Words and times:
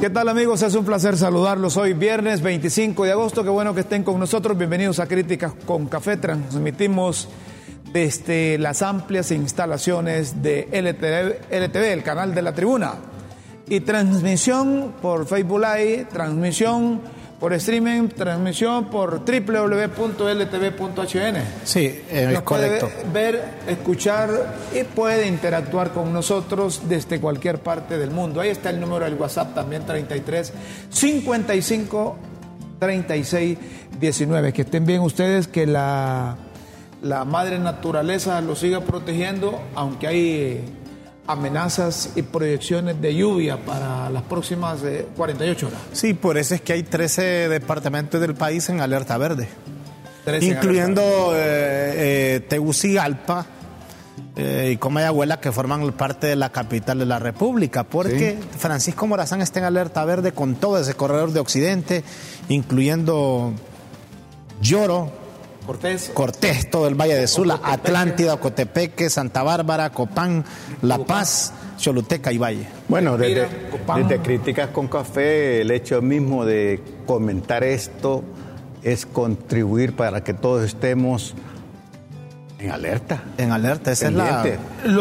¿Qué 0.00 0.10
tal 0.10 0.28
amigos? 0.28 0.62
Es 0.62 0.76
un 0.76 0.84
placer 0.84 1.16
saludarlos 1.16 1.76
hoy 1.76 1.92
viernes 1.92 2.40
25 2.40 3.02
de 3.02 3.10
agosto. 3.10 3.42
Qué 3.42 3.50
bueno 3.50 3.74
que 3.74 3.80
estén 3.80 4.04
con 4.04 4.20
nosotros. 4.20 4.56
Bienvenidos 4.56 5.00
a 5.00 5.08
Críticas 5.08 5.54
con 5.66 5.88
Café. 5.88 6.16
Transmitimos 6.16 7.28
desde 7.92 8.58
las 8.58 8.82
amplias 8.82 9.32
instalaciones 9.32 10.40
de 10.40 10.68
LTV, 10.70 11.52
LTV, 11.52 11.92
el 11.92 12.04
canal 12.04 12.32
de 12.32 12.42
la 12.42 12.54
tribuna. 12.54 12.94
Y 13.68 13.80
transmisión 13.80 14.94
por 15.02 15.26
Facebook 15.26 15.62
Live, 15.62 16.06
transmisión 16.12 17.00
por 17.38 17.52
streaming, 17.52 18.08
transmisión 18.08 18.86
por 18.86 19.24
www.ltv.hn. 19.24 20.96
Sí, 21.64 21.84
eh, 21.86 22.32
es 22.32 22.40
correcto. 22.42 22.88
Puede 22.88 23.12
ver, 23.12 23.44
escuchar 23.68 24.56
y 24.74 24.82
puede 24.82 25.28
interactuar 25.28 25.92
con 25.92 26.12
nosotros 26.12 26.82
desde 26.88 27.20
cualquier 27.20 27.60
parte 27.60 27.96
del 27.96 28.10
mundo. 28.10 28.40
Ahí 28.40 28.48
está 28.50 28.70
el 28.70 28.80
número 28.80 29.04
del 29.04 29.14
WhatsApp 29.14 29.54
también 29.54 29.86
33 29.86 30.52
55 30.90 32.16
36 32.80 33.58
19. 34.00 34.52
Que 34.52 34.62
estén 34.62 34.84
bien 34.84 35.00
ustedes, 35.02 35.46
que 35.46 35.66
la, 35.66 36.36
la 37.02 37.24
madre 37.24 37.58
naturaleza 37.60 38.40
los 38.40 38.58
siga 38.58 38.80
protegiendo, 38.80 39.60
aunque 39.74 40.06
hay 40.08 40.77
amenazas 41.28 42.10
y 42.16 42.22
proyecciones 42.22 43.00
de 43.00 43.14
lluvia 43.14 43.58
para 43.58 44.10
las 44.10 44.22
próximas 44.22 44.80
48 45.16 45.66
eh, 45.66 45.68
horas. 45.68 45.80
Sí, 45.92 46.14
por 46.14 46.38
eso 46.38 46.54
es 46.54 46.62
que 46.62 46.72
hay 46.72 46.82
13 46.82 47.48
departamentos 47.48 48.20
del 48.20 48.34
país 48.34 48.68
en 48.70 48.80
alerta 48.80 49.16
verde, 49.18 49.46
incluyendo 50.40 51.02
eh, 51.34 52.36
eh, 52.36 52.40
Tegucigalpa 52.48 53.46
eh, 54.36 54.70
y 54.72 54.76
Comayagüela, 54.78 55.38
que 55.38 55.52
forman 55.52 55.92
parte 55.92 56.28
de 56.28 56.36
la 56.36 56.50
capital 56.50 57.00
de 57.00 57.06
la 57.06 57.18
República, 57.18 57.84
porque 57.84 58.38
Francisco 58.56 59.06
Morazán 59.06 59.42
está 59.42 59.58
en 59.58 59.66
alerta 59.66 60.04
verde 60.06 60.32
con 60.32 60.54
todo 60.54 60.78
ese 60.78 60.94
corredor 60.94 61.32
de 61.32 61.40
Occidente, 61.40 62.04
incluyendo 62.48 63.52
Lloro, 64.62 65.27
Cortés. 65.68 66.10
Cortés, 66.14 66.70
todo 66.70 66.88
el 66.88 66.94
Valle 66.94 67.14
de 67.14 67.26
Sula, 67.26 67.60
Atlántida, 67.62 68.38
Cotepeque, 68.38 69.10
Santa 69.10 69.42
Bárbara, 69.42 69.90
Copán, 69.90 70.42
La 70.80 70.96
Paz, 70.96 71.52
Choluteca 71.76 72.32
y 72.32 72.38
Valle. 72.38 72.66
Bueno, 72.88 73.18
desde, 73.18 73.46
desde 73.96 74.18
Críticas 74.22 74.70
con 74.70 74.88
Café, 74.88 75.60
el 75.60 75.70
hecho 75.70 76.00
mismo 76.00 76.46
de 76.46 76.82
comentar 77.04 77.64
esto 77.64 78.24
es 78.82 79.04
contribuir 79.04 79.94
para 79.94 80.24
que 80.24 80.32
todos 80.32 80.64
estemos 80.64 81.34
en 82.58 82.70
alerta. 82.70 83.24
En 83.36 83.52
alerta, 83.52 83.92
esa 83.92 84.06
es 84.06 84.14
la... 84.14 84.46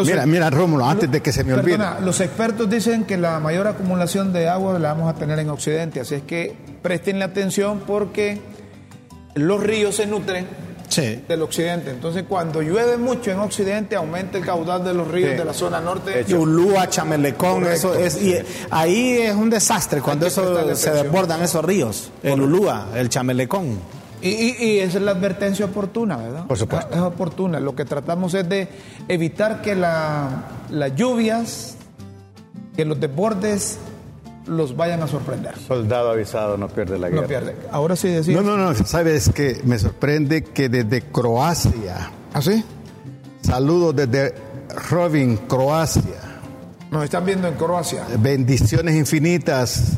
mira, 0.04 0.26
mira, 0.26 0.50
Rómulo, 0.50 0.86
antes 0.86 1.10
de 1.10 1.22
que 1.22 1.32
se 1.32 1.46
me 1.46 1.54
olvide. 1.54 1.80
Los 2.02 2.20
expertos 2.20 2.70
dicen 2.70 3.06
que 3.06 3.16
la 3.16 3.40
mayor 3.40 3.68
acumulación 3.68 4.34
de 4.34 4.50
agua 4.50 4.78
la 4.80 4.92
vamos 4.92 5.16
a 5.16 5.18
tener 5.18 5.40
en 5.40 5.50
Occidente, 5.50 6.02
así 6.02 6.16
es 6.16 6.24
que 6.24 6.58
prestenle 6.82 7.24
atención 7.24 7.84
porque 7.88 8.42
los 9.36 9.62
ríos 9.62 9.96
se 9.96 10.06
nutren 10.06 10.48
del 10.96 11.42
occidente. 11.42 11.92
Entonces, 11.92 12.24
cuando 12.28 12.62
llueve 12.62 12.98
mucho 12.98 13.32
en 13.32 13.40
occidente, 13.40 13.96
aumenta 13.96 14.38
el 14.38 14.46
caudal 14.46 14.84
de 14.84 14.94
los 14.94 15.08
ríos 15.08 15.38
de 15.38 15.46
la 15.46 15.54
zona 15.54 15.80
norte. 15.80 16.26
Ulúa, 16.34 16.90
Chamelecón, 16.90 17.68
eso 17.68 17.94
es. 17.94 18.22
Y 18.22 18.36
ahí 18.72 19.18
es 19.20 19.36
un 19.36 19.50
desastre 19.50 20.02
cuando 20.02 20.26
eso 20.26 20.76
se 20.76 20.92
desbordan 20.92 21.42
esos 21.42 21.64
ríos. 21.64 22.12
El 22.24 22.42
Ulúa, 22.42 22.88
el 22.96 23.10
Chamelecón. 23.10 23.80
Y, 24.22 24.80
esa 24.80 24.98
es 24.98 25.04
la 25.04 25.12
advertencia 25.12 25.66
oportuna, 25.66 26.18
¿verdad? 26.18 26.48
Por 26.48 26.58
supuesto. 26.58 26.94
Es 26.94 27.00
oportuna. 27.00 27.60
Lo 27.60 27.76
que 27.76 27.86
tratamos 27.86 28.34
es 28.34 28.50
de 28.50 28.68
evitar 29.08 29.62
que 29.62 29.76
la, 29.76 30.46
las 30.72 30.96
lluvias, 30.96 31.76
que 32.76 32.84
los 32.84 33.00
desbordes 33.00 33.78
los 34.48 34.76
vayan 34.76 35.04
a 35.04 35.08
sorprender. 35.08 35.58
Soldado 35.60 36.12
avisado 36.12 36.58
no 36.58 36.68
pierde 36.68 36.98
la 36.98 37.10
guerra. 37.10 37.22
No 37.22 37.28
pierde. 37.28 37.56
Ahora 37.72 37.96
sí 37.96 38.10
decir. 38.10 38.36
No, 38.36 38.42
no, 38.42 38.58
no. 38.58 38.74
Sabes 38.74 39.30
que 39.30 39.62
me 39.64 39.78
sorprende 39.78 40.44
que 40.44 40.70
desde 40.70 41.02
Croacia. 41.04 42.12
¿Ah, 42.34 42.42
sí? 42.42 42.64
Saludos 43.42 43.96
desde 43.96 44.36
Robin, 44.90 45.38
Croacia. 45.48 46.42
Nos 46.92 47.04
están 47.04 47.26
viendo 47.26 47.48
en 47.48 47.56
Croacia. 47.56 48.06
Bendiciones 48.20 48.96
infinitas 48.96 49.98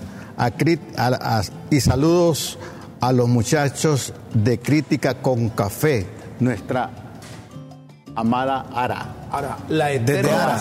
y 1.69 1.81
saludos 1.81 2.57
a 3.01 3.11
los 3.11 3.27
muchachos 3.27 4.13
de 4.33 4.59
Crítica 4.59 5.16
con 5.16 5.49
Café, 5.49 6.07
nuestra 6.39 7.09
amada 8.16 8.66
Ara. 8.74 9.16
Ahora, 9.31 9.58
la 9.70 9.92
eterna, 9.92 10.58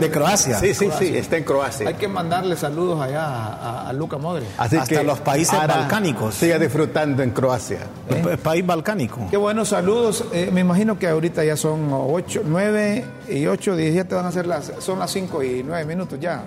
de, 0.00 0.10
Croacia. 0.10 0.58
Sí, 0.58 0.74
sí, 0.74 0.88
sí, 0.98 1.16
está 1.16 1.36
en 1.36 1.44
Croacia. 1.44 1.86
Hay 1.86 1.94
que 1.94 2.08
mandarle 2.08 2.56
saludos 2.56 3.00
allá 3.00 3.88
a, 3.88 3.92
Luca 3.92 4.18
Modri. 4.18 4.44
Así 4.58 4.76
Hasta 4.76 5.04
los 5.04 5.20
países 5.20 5.56
balcánicos. 5.66 6.34
Siga 6.34 6.58
disfrutando 6.58 7.22
en 7.22 7.30
Croacia. 7.30 7.78
El 8.08 8.38
país 8.38 8.66
balcánico. 8.66 9.28
Qué 9.30 9.36
buenos 9.36 9.68
saludos. 9.68 10.24
Eh, 10.32 10.50
me 10.52 10.62
imagino 10.62 10.98
que 10.98 11.06
ahorita 11.06 11.44
ya 11.44 11.56
son 11.56 11.90
8, 11.92 12.42
9 12.44 13.04
y 13.28 13.46
8, 13.46 13.76
17 13.76 14.14
van 14.14 14.26
a 14.26 14.32
ser 14.32 14.46
las, 14.46 14.72
son 14.80 14.98
las 14.98 15.12
5 15.12 15.42
y 15.44 15.62
9 15.62 15.84
minutos 15.84 16.18
ya 16.18 16.42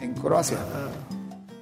en 0.00 0.14
Croacia. 0.14 0.58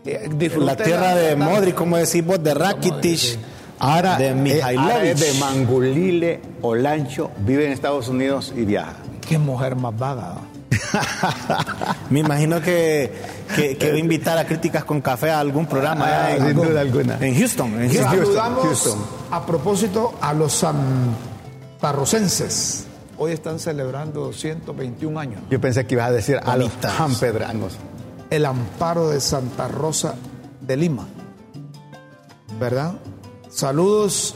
Eh, 0.05 0.29
la 0.59 0.77
tierra 0.77 1.15
de 1.15 1.35
Modri, 1.35 1.73
como 1.73 1.97
decís 1.97 2.25
vos, 2.25 2.43
de 2.43 2.53
Rakitic. 2.53 3.39
Ahora, 3.79 4.17
de 4.17 4.31
eh, 4.31 5.15
de 5.15 5.35
Mangulile 5.39 6.41
Olancho, 6.63 7.31
vive 7.39 7.67
en 7.67 7.73
Estados 7.73 8.09
Unidos 8.09 8.53
y 8.57 8.65
viaja. 8.65 8.97
Qué 9.27 9.39
mujer 9.39 9.77
más 9.77 9.99
vaga. 9.99 10.37
Me 12.11 12.21
imagino 12.21 12.61
que, 12.61 13.11
que, 13.55 13.77
va 13.91 13.95
a 13.95 13.99
invitar 13.99 14.37
a 14.39 14.47
Críticas 14.47 14.85
con 14.85 15.01
Café 15.01 15.31
a 15.31 15.41
algún 15.41 15.67
programa 15.67 16.05
ah, 16.07 16.37
en, 16.37 16.55
duda 16.55 16.81
alguna. 16.81 17.19
En 17.21 17.37
Houston. 17.37 17.83
En 17.83 17.93
Saludamos 17.93 18.97
a 19.31 19.45
propósito 19.45 20.15
a 20.21 20.33
los 20.33 20.53
santarrocenses. 20.53 22.87
Hoy 23.19 23.33
están 23.33 23.59
celebrando 23.59 24.33
121 24.33 25.19
años. 25.19 25.43
Yo 25.51 25.61
pensé 25.61 25.85
que 25.87 25.95
ibas 25.95 26.09
a 26.09 26.13
decir 26.13 26.39
a 26.43 26.57
los 26.57 26.71
sanpedranos. 26.81 27.77
El 28.31 28.47
amparo 28.47 29.09
de 29.09 29.21
Santa 29.21 29.69
Rosa 29.69 30.15
de 30.61 30.77
Lima. 30.77 31.07
¿Verdad? 32.59 32.95
Saludos 33.57 34.35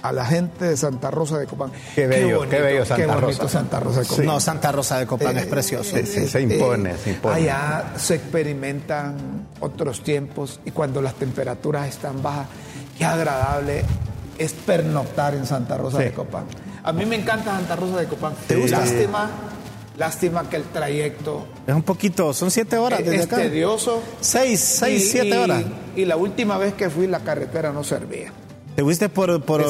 a 0.00 0.10
la 0.10 0.24
gente 0.24 0.64
de 0.64 0.78
Santa 0.78 1.10
Rosa 1.10 1.38
de 1.38 1.46
Copán. 1.46 1.72
Qué 1.94 2.06
bello, 2.06 2.48
qué, 2.48 2.58
bello 2.58 2.86
Santa 2.86 3.16
Rosa. 3.16 3.48
Santa 3.50 3.80
Rosa 3.80 4.00
de 4.00 4.06
Copán. 4.06 4.24
No, 4.24 4.40
Santa 4.40 4.72
Rosa 4.72 4.98
de 4.98 5.06
Copán 5.06 5.36
es 5.36 5.44
eh, 5.44 5.46
precioso. 5.46 5.94
Eh, 5.94 6.06
se 6.06 6.40
impone, 6.40 6.96
se 6.96 7.10
impone. 7.10 7.34
Allá 7.34 7.92
se 7.98 8.14
experimentan 8.14 9.46
otros 9.60 10.02
tiempos 10.02 10.58
y 10.64 10.70
cuando 10.70 11.02
las 11.02 11.16
temperaturas 11.16 11.86
están 11.86 12.22
bajas, 12.22 12.46
qué 12.96 13.04
agradable 13.04 13.84
es 14.38 14.54
pernoctar 14.54 15.34
en 15.34 15.44
Santa 15.44 15.76
Rosa 15.76 15.98
de 15.98 16.12
Copán. 16.12 16.46
A 16.82 16.94
mí 16.94 17.04
me 17.04 17.16
encanta 17.16 17.54
Santa 17.56 17.76
Rosa 17.76 17.98
de 17.98 18.06
Copán. 18.06 18.32
¿Te 18.46 18.56
gusta? 18.56 18.78
Lástima, 18.78 19.28
lástima 19.96 20.48
que 20.48 20.56
el 20.56 20.64
trayecto... 20.64 21.46
Es 21.66 21.74
un 21.74 21.82
poquito, 21.82 22.32
son 22.32 22.50
siete 22.50 22.76
horas 22.78 23.00
desde 23.00 23.22
es 23.22 23.28
tedioso. 23.28 24.02
Seis, 24.20 24.60
seis, 24.60 25.10
siete 25.10 25.36
horas. 25.38 25.64
Y 25.96 26.04
la 26.04 26.16
última 26.16 26.58
vez 26.58 26.74
que 26.74 26.90
fui 26.90 27.06
la 27.06 27.20
carretera 27.20 27.72
no 27.72 27.84
servía. 27.84 28.32
¿Te 28.74 28.82
fuiste 28.82 29.08
por, 29.08 29.40
por 29.42 29.60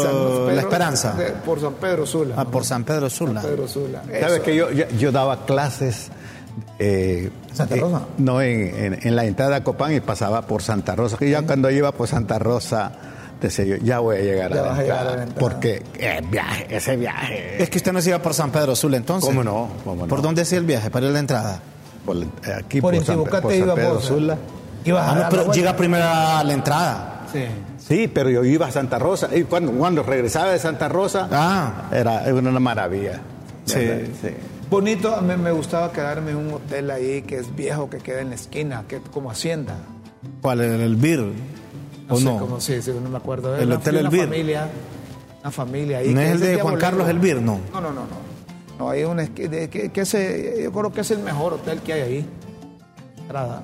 La 0.52 0.60
Esperanza? 0.60 1.14
por 1.44 1.60
San 1.60 1.74
Pedro 1.74 2.06
Sula. 2.06 2.34
Ah, 2.38 2.46
por 2.46 2.64
San 2.64 2.84
Pedro 2.84 3.10
Sula. 3.10 3.42
San 3.42 3.50
Pedro 3.50 3.68
Sula. 3.68 4.02
¿Sabes 4.20 4.40
que 4.40 4.56
yo, 4.56 4.70
yo, 4.70 5.12
daba 5.12 5.44
clases... 5.44 6.10
Eh, 6.78 7.30
¿Santa 7.52 7.76
Rosa? 7.76 7.98
Eh, 7.98 8.14
no, 8.18 8.40
en, 8.40 8.98
en, 9.02 9.16
la 9.16 9.24
entrada 9.24 9.56
a 9.56 9.64
Copán 9.64 9.94
y 9.94 10.00
pasaba 10.00 10.42
por 10.42 10.62
Santa 10.62 10.96
Rosa. 10.96 11.16
Y 11.20 11.30
ya 11.30 11.42
cuando 11.42 11.70
iba 11.70 11.92
por 11.92 12.08
Santa 12.08 12.38
Rosa 12.38 12.92
ya 13.48 13.98
voy 13.98 14.16
a 14.16 14.20
llegar, 14.20 14.52
a, 14.52 14.56
la 14.56 14.80
entrada, 14.80 15.26
Porque 15.38 15.82
eh, 15.98 16.20
viaje, 16.30 16.66
ese 16.70 16.96
viaje... 16.96 17.62
Es 17.62 17.70
que 17.70 17.78
usted 17.78 17.92
no 17.92 18.00
se 18.00 18.10
iba 18.10 18.18
por 18.20 18.34
San 18.34 18.50
Pedro 18.50 18.76
Sula 18.76 18.96
entonces. 18.96 19.28
¿Cómo 19.28 19.42
no? 19.42 19.68
¿Por 20.06 20.22
dónde 20.22 20.42
hacía 20.42 20.58
el 20.58 20.64
viaje 20.64 20.90
para 20.90 21.06
ir 21.06 21.10
a 21.10 21.12
la 21.14 21.18
entrada? 21.20 21.60
Por, 22.04 22.16
aquí 22.56 22.80
por, 22.80 22.94
por, 22.94 23.04
San, 23.04 23.24
por 23.24 23.30
San 23.30 23.74
Pedro 23.74 24.00
Sula. 24.00 24.38
Ah, 24.92 25.28
pero 25.30 25.52
llega 25.52 25.76
primero 25.76 26.04
a 26.04 26.44
la 26.44 26.52
entrada. 26.52 27.26
Sí. 27.32 27.44
Sí, 27.78 28.08
pero 28.08 28.30
yo 28.30 28.44
iba 28.44 28.66
a 28.66 28.70
Santa 28.70 28.98
Rosa. 28.98 29.28
Y 29.34 29.44
cuando, 29.44 29.72
cuando 29.72 30.02
regresaba 30.02 30.52
de 30.52 30.58
Santa 30.58 30.88
Rosa, 30.88 31.28
ah. 31.30 31.88
era, 31.92 32.22
una 32.32 32.60
maravilla. 32.60 33.20
Sí, 33.66 33.80
sí. 34.20 34.28
Bonito, 34.70 35.20
me 35.22 35.50
gustaba 35.52 35.92
quedarme 35.92 36.32
en 36.32 36.38
un 36.38 36.54
hotel 36.54 36.90
ahí 36.90 37.22
que 37.22 37.38
es 37.38 37.54
viejo, 37.54 37.90
que 37.90 37.98
queda 37.98 38.20
en 38.20 38.30
la 38.30 38.34
esquina, 38.34 38.84
que 38.88 39.00
como 39.00 39.30
hacienda. 39.30 39.76
¿Cuál? 40.40 40.60
¿El, 40.60 40.80
el 40.80 40.96
Bir? 40.96 41.32
¿O 42.08 42.20
no? 42.20 42.38
Cómo, 42.38 42.60
sí, 42.60 42.82
sí, 42.82 42.92
no 42.92 43.08
me 43.08 43.16
acuerdo. 43.16 43.56
¿El 43.56 43.72
Hotel 43.72 43.96
El 43.96 44.08
Bir? 44.08 44.24
Familia, 44.24 44.68
una 45.40 45.50
familia 45.50 45.98
ahí. 45.98 46.12
¿No 46.12 46.20
es 46.20 46.32
el 46.32 46.40
de 46.40 46.60
Juan 46.60 46.76
Carlos 46.76 47.08
El 47.08 47.18
Bir? 47.18 47.36
No. 47.40 47.60
No, 47.72 47.80
no, 47.80 47.90
no. 47.92 48.02
No, 48.78 48.90
hay 48.90 49.04
un, 49.04 49.24
que, 49.28 49.68
que, 49.68 49.90
que 49.90 50.00
ese, 50.00 50.62
yo 50.64 50.72
creo 50.72 50.92
que 50.92 51.02
es 51.02 51.10
el 51.12 51.20
mejor 51.20 51.54
hotel 51.54 51.80
que 51.80 51.92
hay 51.92 52.00
ahí 52.00 52.28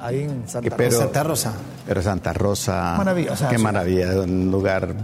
ahí 0.01 0.23
en 0.23 0.49
Santa, 0.49 0.77
pero, 0.77 0.91
Rosa. 0.91 1.05
Santa 1.05 1.23
Rosa. 1.23 1.53
Pero 1.87 2.03
Santa 2.03 2.33
Rosa. 2.33 2.95
Maravillosa. 2.97 3.49
Qué 3.49 3.59
maravilla, 3.59 4.21
un 4.21 4.51
lugar 4.51 4.95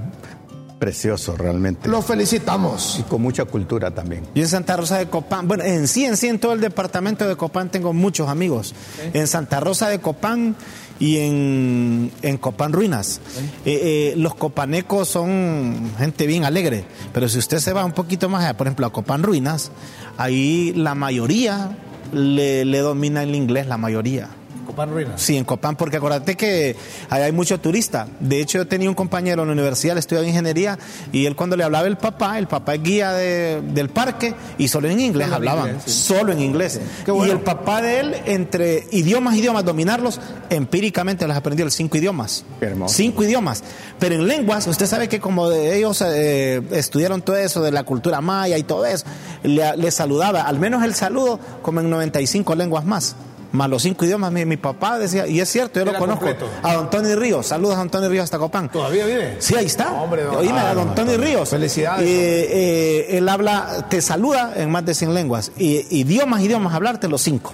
Precioso, 0.78 1.36
realmente. 1.36 1.88
Los 1.88 2.04
felicitamos. 2.04 2.98
Y 3.00 3.02
con 3.04 3.22
mucha 3.22 3.46
cultura 3.46 3.92
también. 3.92 4.24
Yo 4.34 4.42
en 4.42 4.48
Santa 4.48 4.76
Rosa 4.76 4.98
de 4.98 5.06
Copán, 5.06 5.48
bueno, 5.48 5.64
en 5.64 5.88
sí, 5.88 6.04
en 6.04 6.18
sí, 6.18 6.28
en 6.28 6.38
todo 6.38 6.52
el 6.52 6.60
departamento 6.60 7.26
de 7.26 7.34
Copán 7.34 7.70
tengo 7.70 7.94
muchos 7.94 8.28
amigos. 8.28 8.74
En 9.14 9.26
Santa 9.26 9.58
Rosa 9.60 9.88
de 9.88 10.00
Copán 10.00 10.54
y 10.98 11.18
en, 11.18 12.12
en 12.20 12.36
Copán 12.36 12.72
Ruinas. 12.72 13.20
Eh, 13.64 14.12
eh, 14.12 14.14
los 14.18 14.34
copanecos 14.34 15.08
son 15.08 15.92
gente 15.98 16.26
bien 16.26 16.44
alegre, 16.44 16.84
pero 17.14 17.28
si 17.28 17.38
usted 17.38 17.58
se 17.58 17.72
va 17.72 17.84
un 17.84 17.92
poquito 17.92 18.28
más 18.28 18.44
allá, 18.44 18.56
por 18.56 18.66
ejemplo, 18.66 18.86
a 18.86 18.92
Copán 18.92 19.22
Ruinas, 19.22 19.70
ahí 20.18 20.74
la 20.74 20.94
mayoría 20.94 21.76
le, 22.12 22.66
le 22.66 22.78
domina 22.80 23.22
el 23.22 23.34
inglés, 23.34 23.66
la 23.66 23.78
mayoría. 23.78 24.28
Copán 24.76 24.90
Ruinas. 24.90 25.22
Sí, 25.22 25.38
en 25.38 25.44
Copán, 25.46 25.74
porque 25.74 25.96
acuérdate 25.96 26.36
que 26.36 26.76
hay 27.08 27.32
mucho 27.32 27.58
turista. 27.58 28.08
De 28.20 28.42
hecho, 28.42 28.58
yo 28.58 28.66
tenía 28.66 28.90
un 28.90 28.94
compañero 28.94 29.40
en 29.40 29.48
la 29.48 29.54
universidad, 29.54 29.96
estudiaba 29.96 30.28
ingeniería, 30.28 30.78
y 31.12 31.24
él 31.24 31.34
cuando 31.34 31.56
le 31.56 31.64
hablaba 31.64 31.86
el 31.86 31.96
papá, 31.96 32.38
el 32.38 32.46
papá 32.46 32.74
es 32.74 32.82
guía 32.82 33.12
del 33.12 33.88
parque, 33.88 34.34
y 34.58 34.68
solo 34.68 34.90
en 34.90 35.00
inglés 35.00 35.32
hablaban, 35.32 35.80
solo 35.86 36.30
en 36.30 36.40
inglés. 36.40 36.78
Y 37.06 37.30
el 37.30 37.40
papá 37.40 37.80
de 37.80 38.00
él, 38.00 38.16
entre 38.26 38.86
idiomas, 38.90 39.36
idiomas, 39.36 39.64
dominarlos, 39.64 40.20
empíricamente 40.50 41.26
les 41.26 41.38
aprendió 41.38 41.70
cinco 41.70 41.96
idiomas. 41.96 42.44
Cinco 42.88 43.24
idiomas. 43.24 43.64
Pero 43.98 44.16
en 44.16 44.26
lenguas, 44.26 44.66
usted 44.66 44.84
sabe 44.84 45.08
que 45.08 45.20
como 45.20 45.50
ellos 45.52 46.04
eh, 46.06 46.60
estudiaron 46.72 47.22
todo 47.22 47.36
eso 47.36 47.62
de 47.62 47.70
la 47.72 47.84
cultura 47.84 48.20
maya 48.20 48.58
y 48.58 48.62
todo 48.62 48.84
eso, 48.84 49.06
le, 49.42 49.74
le 49.74 49.90
saludaba, 49.90 50.42
al 50.42 50.58
menos 50.58 50.84
el 50.84 50.94
saludo, 50.94 51.40
como 51.62 51.80
en 51.80 51.88
95 51.88 52.54
lenguas 52.56 52.84
más 52.84 53.16
más 53.52 53.68
los 53.68 53.82
cinco 53.82 54.04
idiomas. 54.04 54.32
Mi, 54.32 54.56
papá 54.56 54.98
decía, 54.98 55.26
y 55.26 55.40
es 55.40 55.48
cierto, 55.48 55.80
yo 55.80 55.90
lo 55.90 55.98
conozco, 55.98 56.26
a 56.62 56.74
don 56.74 56.90
Tony 56.90 57.14
Ríos. 57.14 57.46
Saludos 57.46 57.76
a 57.76 57.78
don 57.78 57.90
Tony 57.90 58.08
Ríos 58.08 58.24
hasta 58.24 58.38
Copán. 58.38 58.70
¿Todavía 58.70 59.06
vive? 59.06 59.36
Sí, 59.38 59.54
ahí 59.54 59.66
está. 59.66 59.92
Hombre, 59.92 60.26
Oíme, 60.26 60.58
a 60.58 60.74
don 60.74 60.94
Tony 60.94 61.16
Ríos. 61.16 61.48
Felicidades. 61.48 62.06
Eh, 62.06 62.48
eh, 62.50 63.18
él 63.18 63.28
habla, 63.28 63.86
te 63.88 64.00
saluda 64.00 64.52
en 64.56 64.70
más 64.70 64.84
de 64.84 64.94
100 64.94 65.14
lenguas. 65.14 65.52
Y 65.56 65.86
idiomas, 65.96 66.42
idiomas, 66.42 66.74
hablarte 66.74 67.08
los 67.08 67.22
cinco 67.22 67.52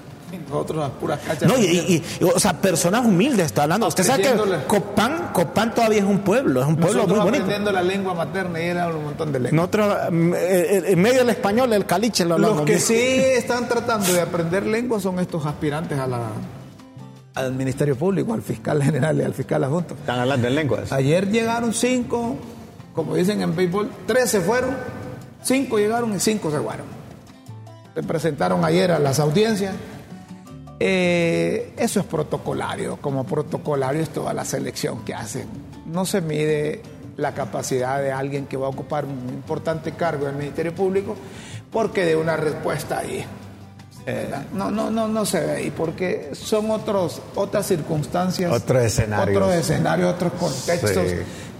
nosotros 0.52 0.82
las 0.82 0.90
puras 0.90 1.20
cachas. 1.20 1.48
No, 1.48 1.58
y, 1.58 2.02
o 2.22 2.38
sea, 2.38 2.60
personas 2.60 3.04
humildes 3.04 3.46
está 3.46 3.64
hablando. 3.64 3.86
Usted 3.88 4.04
sabe 4.04 4.22
que 4.22 4.30
Copán, 4.66 5.30
Copán 5.32 5.74
todavía 5.74 5.98
es 5.98 6.04
un 6.04 6.20
pueblo, 6.20 6.60
es 6.62 6.66
un 6.66 6.76
pueblo 6.76 7.06
muy 7.06 7.18
bonito. 7.18 7.44
aprendiendo 7.44 7.72
la 7.72 7.82
lengua 7.82 8.14
materna 8.14 8.60
y 8.60 8.66
era 8.66 8.88
un 8.88 9.04
montón 9.04 9.32
de 9.32 9.40
lenguas. 9.40 9.52
Nosotros, 9.54 9.96
mm, 10.10 10.34
eh, 10.34 10.38
eh, 10.38 10.82
en 10.88 11.02
medio 11.02 11.18
del 11.20 11.30
español, 11.30 11.72
el 11.72 11.86
caliche 11.86 12.24
lo 12.24 12.34
hablamos. 12.34 12.58
Los 12.58 12.66
que 12.66 12.78
sí 12.78 12.94
están 12.96 13.68
tratando 13.68 14.12
de 14.12 14.20
aprender 14.20 14.66
lenguas 14.66 15.02
son 15.02 15.18
estos 15.18 15.44
aspirantes 15.46 15.98
a 15.98 16.06
la 16.06 16.20
al 17.34 17.54
Ministerio 17.54 17.96
Público, 17.96 18.34
al 18.34 18.42
fiscal 18.42 18.82
general 18.82 19.18
y 19.18 19.22
al 19.22 19.34
fiscal 19.34 19.64
adjunto. 19.64 19.94
Están 19.94 20.20
hablando 20.20 20.48
en 20.48 20.54
lenguas. 20.54 20.92
Ayer 20.92 21.30
llegaron 21.30 21.72
cinco, 21.72 22.36
como 22.94 23.14
dicen 23.14 23.40
en 23.42 23.56
béisbol, 23.56 23.90
tres 24.06 24.30
se 24.30 24.40
fueron, 24.40 24.76
cinco 25.42 25.78
llegaron 25.78 26.14
y 26.14 26.20
cinco 26.20 26.50
se 26.50 26.60
fueron. 26.60 26.86
Se 27.94 28.02
presentaron 28.02 28.64
ayer 28.64 28.90
a 28.90 28.98
las 28.98 29.18
audiencias 29.18 29.74
eh, 30.84 31.74
eso 31.76 32.00
es 32.00 32.06
protocolario, 32.06 32.96
como 32.96 33.24
protocolario 33.24 34.02
es 34.02 34.10
toda 34.10 34.34
la 34.34 34.44
selección 34.44 35.04
que 35.04 35.14
hacen. 35.14 35.46
No 35.86 36.04
se 36.04 36.20
mide 36.20 36.82
la 37.16 37.34
capacidad 37.34 38.02
de 38.02 38.10
alguien 38.10 38.46
que 38.46 38.56
va 38.56 38.66
a 38.66 38.70
ocupar 38.70 39.04
un 39.04 39.28
importante 39.28 39.92
cargo 39.92 40.24
en 40.24 40.32
el 40.32 40.38
Ministerio 40.38 40.74
Público 40.74 41.14
porque 41.70 42.04
de 42.04 42.16
una 42.16 42.36
respuesta 42.36 42.98
ahí. 42.98 43.24
no, 44.52 44.72
no, 44.72 44.90
no, 44.90 45.06
no 45.06 45.24
se 45.24 45.38
ve 45.38 45.52
ahí 45.52 45.70
porque 45.70 46.30
son 46.32 46.72
otros, 46.72 47.22
otras 47.36 47.64
circunstancias, 47.68 48.50
otros 48.50 48.82
escenarios, 48.82 49.36
otros 49.36 49.54
escenarios, 49.54 50.12
otros 50.12 50.32
contextos 50.32 51.06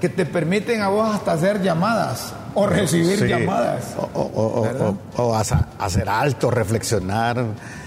que 0.03 0.09
te 0.09 0.27
permiten 0.27 0.83
a 0.83 0.89
vos 0.89 1.15
hasta 1.15 1.31
hacer 1.31 1.63
llamadas 1.63 2.35
o 2.55 2.67
recibir 2.67 3.25
llamadas. 3.25 3.95
O, 4.15 5.37
hacer 5.79 6.09
alto, 6.09 6.51
reflexionar 6.51 7.45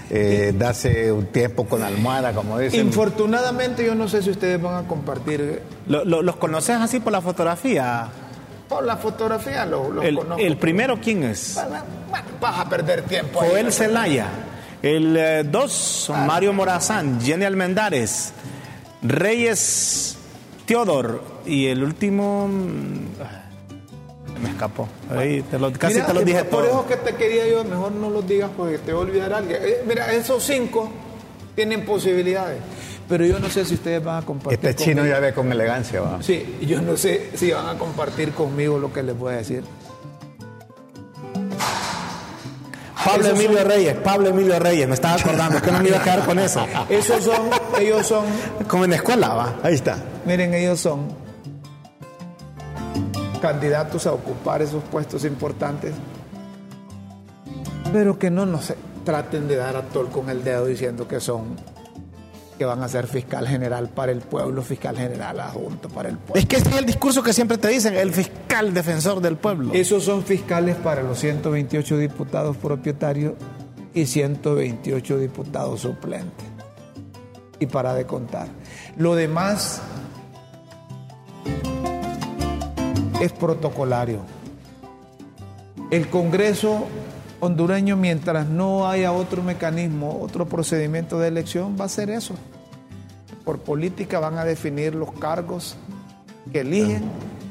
eh, 0.08 0.54
darse 0.56 1.12
un 1.12 1.26
tiempo 1.26 1.66
con 1.66 1.82
almohada, 1.82 2.32
como 2.32 2.58
dicen. 2.58 2.80
Infortunadamente, 2.80 3.84
yo 3.84 3.94
no 3.94 4.08
sé 4.08 4.22
si 4.22 4.30
ustedes 4.30 4.60
van 4.62 4.86
a 4.86 4.88
compartir. 4.88 5.60
¿Los 5.86 6.36
conoces 6.36 6.76
así 6.76 7.00
por 7.00 7.12
la 7.12 7.20
fotografía? 7.20 8.08
Por 8.66 8.84
la 8.84 8.96
fotografía 8.96 9.66
los 9.66 10.02
el, 10.02 10.16
conozco. 10.16 10.42
¿El 10.42 10.56
primero 10.56 10.98
quién 10.98 11.22
es? 11.22 11.60
vas 12.40 12.58
a 12.58 12.66
perder 12.66 13.02
tiempo. 13.02 13.40
Joel 13.40 13.70
Zelaya. 13.70 14.28
El 14.80 15.14
eh, 15.18 15.44
dos, 15.44 16.10
ah. 16.14 16.24
Mario 16.26 16.54
Morazán, 16.54 17.20
Jenny 17.20 17.44
Almendares, 17.44 18.32
Reyes 19.02 20.15
Teodor 20.66 21.22
y 21.46 21.66
el 21.66 21.82
último. 21.82 22.48
Mm, 22.48 24.42
me 24.42 24.50
escapó. 24.50 24.88
Ahí 25.10 25.42
te 25.42 25.58
lo, 25.58 25.72
casi 25.72 26.02
te 26.02 26.12
lo 26.12 26.20
dije 26.20 26.44
por 26.44 26.64
eso 26.66 26.86
que 26.86 26.96
te 26.96 27.14
quería 27.14 27.46
yo, 27.48 27.64
mejor 27.64 27.92
no 27.92 28.10
los 28.10 28.26
digas 28.26 28.50
porque 28.54 28.78
te 28.78 28.92
voy 28.92 29.06
a 29.06 29.08
olvidar 29.08 29.32
alguien. 29.32 29.60
Eh, 29.62 29.82
mira, 29.86 30.12
esos 30.12 30.42
cinco 30.42 30.90
tienen 31.54 31.84
posibilidades. 31.84 32.58
Pero 33.08 33.24
yo 33.24 33.38
no 33.38 33.48
sé 33.48 33.64
si 33.64 33.74
ustedes 33.74 34.02
van 34.02 34.22
a 34.22 34.26
compartir. 34.26 34.68
Este 34.68 34.84
chino 34.84 35.06
ya 35.06 35.20
ve 35.20 35.32
con 35.32 35.50
elegancia, 35.50 36.00
va. 36.00 36.22
Sí, 36.22 36.58
yo 36.62 36.82
no 36.82 36.96
sé 36.96 37.30
si 37.34 37.52
van 37.52 37.68
a 37.68 37.78
compartir 37.78 38.32
conmigo 38.32 38.78
lo 38.78 38.92
que 38.92 39.02
les 39.02 39.16
voy 39.16 39.34
a 39.34 39.36
decir. 39.38 39.62
Pablo 43.04 43.28
Emilio 43.28 43.62
Reyes, 43.62 43.94
Pablo 43.98 44.28
Emilio 44.30 44.58
Reyes, 44.58 44.88
me 44.88 44.94
estaba 44.94 45.14
acordando, 45.14 45.62
que 45.62 45.70
no 45.70 45.78
me 45.78 45.88
iba 45.88 45.98
a 45.98 46.02
quedar 46.02 46.24
con 46.24 46.40
eso. 46.40 46.66
Esos 46.88 47.22
son, 47.22 47.48
ellos 47.80 48.06
son. 48.06 48.24
Como 48.68 48.84
en 48.84 48.90
la 48.90 48.96
escuela, 48.96 49.28
va. 49.34 49.54
Ahí 49.62 49.74
está. 49.74 49.96
Miren, 50.24 50.54
ellos 50.54 50.80
son 50.80 51.08
candidatos 53.40 54.06
a 54.06 54.12
ocupar 54.12 54.62
esos 54.62 54.82
puestos 54.84 55.24
importantes, 55.24 55.94
pero 57.92 58.18
que 58.18 58.30
no 58.30 58.46
nos 58.46 58.72
traten 59.04 59.46
de 59.46 59.56
dar 59.56 59.76
a 59.76 59.82
tol 59.82 60.08
con 60.08 60.30
el 60.30 60.42
dedo 60.42 60.66
diciendo 60.66 61.06
que 61.06 61.20
son 61.20 61.56
que 62.58 62.64
van 62.64 62.82
a 62.82 62.88
ser 62.88 63.06
fiscal 63.06 63.46
general 63.46 63.90
para 63.90 64.12
el 64.12 64.20
pueblo, 64.20 64.62
fiscal 64.62 64.96
general 64.96 65.38
adjunto 65.40 65.90
para 65.90 66.08
el 66.08 66.16
pueblo. 66.16 66.40
Es 66.40 66.46
que 66.46 66.56
ese 66.56 66.70
es 66.70 66.76
el 66.76 66.86
discurso 66.86 67.22
que 67.22 67.34
siempre 67.34 67.58
te 67.58 67.68
dicen, 67.68 67.94
el 67.94 68.12
fiscal 68.12 68.72
defensor 68.72 69.20
del 69.20 69.36
pueblo. 69.36 69.74
Esos 69.74 70.04
son 70.04 70.24
fiscales 70.24 70.74
para 70.76 71.02
los 71.02 71.18
128 71.18 71.98
diputados 71.98 72.56
propietarios 72.56 73.34
y 73.92 74.06
128 74.06 75.18
diputados 75.18 75.80
suplentes. 75.80 76.45
Y 77.58 77.66
para 77.66 77.94
de 77.94 78.06
contar. 78.06 78.48
Lo 78.96 79.14
demás 79.14 79.80
es 83.20 83.32
protocolario. 83.32 84.20
El 85.90 86.08
Congreso 86.08 86.86
hondureño, 87.40 87.96
mientras 87.96 88.46
no 88.46 88.88
haya 88.88 89.12
otro 89.12 89.42
mecanismo, 89.42 90.20
otro 90.20 90.46
procedimiento 90.46 91.18
de 91.18 91.28
elección, 91.28 91.76
va 91.80 91.84
a 91.84 91.88
ser 91.88 92.10
eso. 92.10 92.34
Por 93.44 93.60
política 93.60 94.18
van 94.18 94.38
a 94.38 94.44
definir 94.44 94.94
los 94.94 95.12
cargos 95.12 95.76
que 96.52 96.60
eligen 96.60 97.04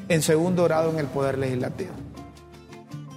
en 0.08 0.22
segundo 0.22 0.64
grado 0.64 0.90
en 0.90 0.98
el 0.98 1.06
Poder 1.06 1.38
Legislativo. 1.38 1.92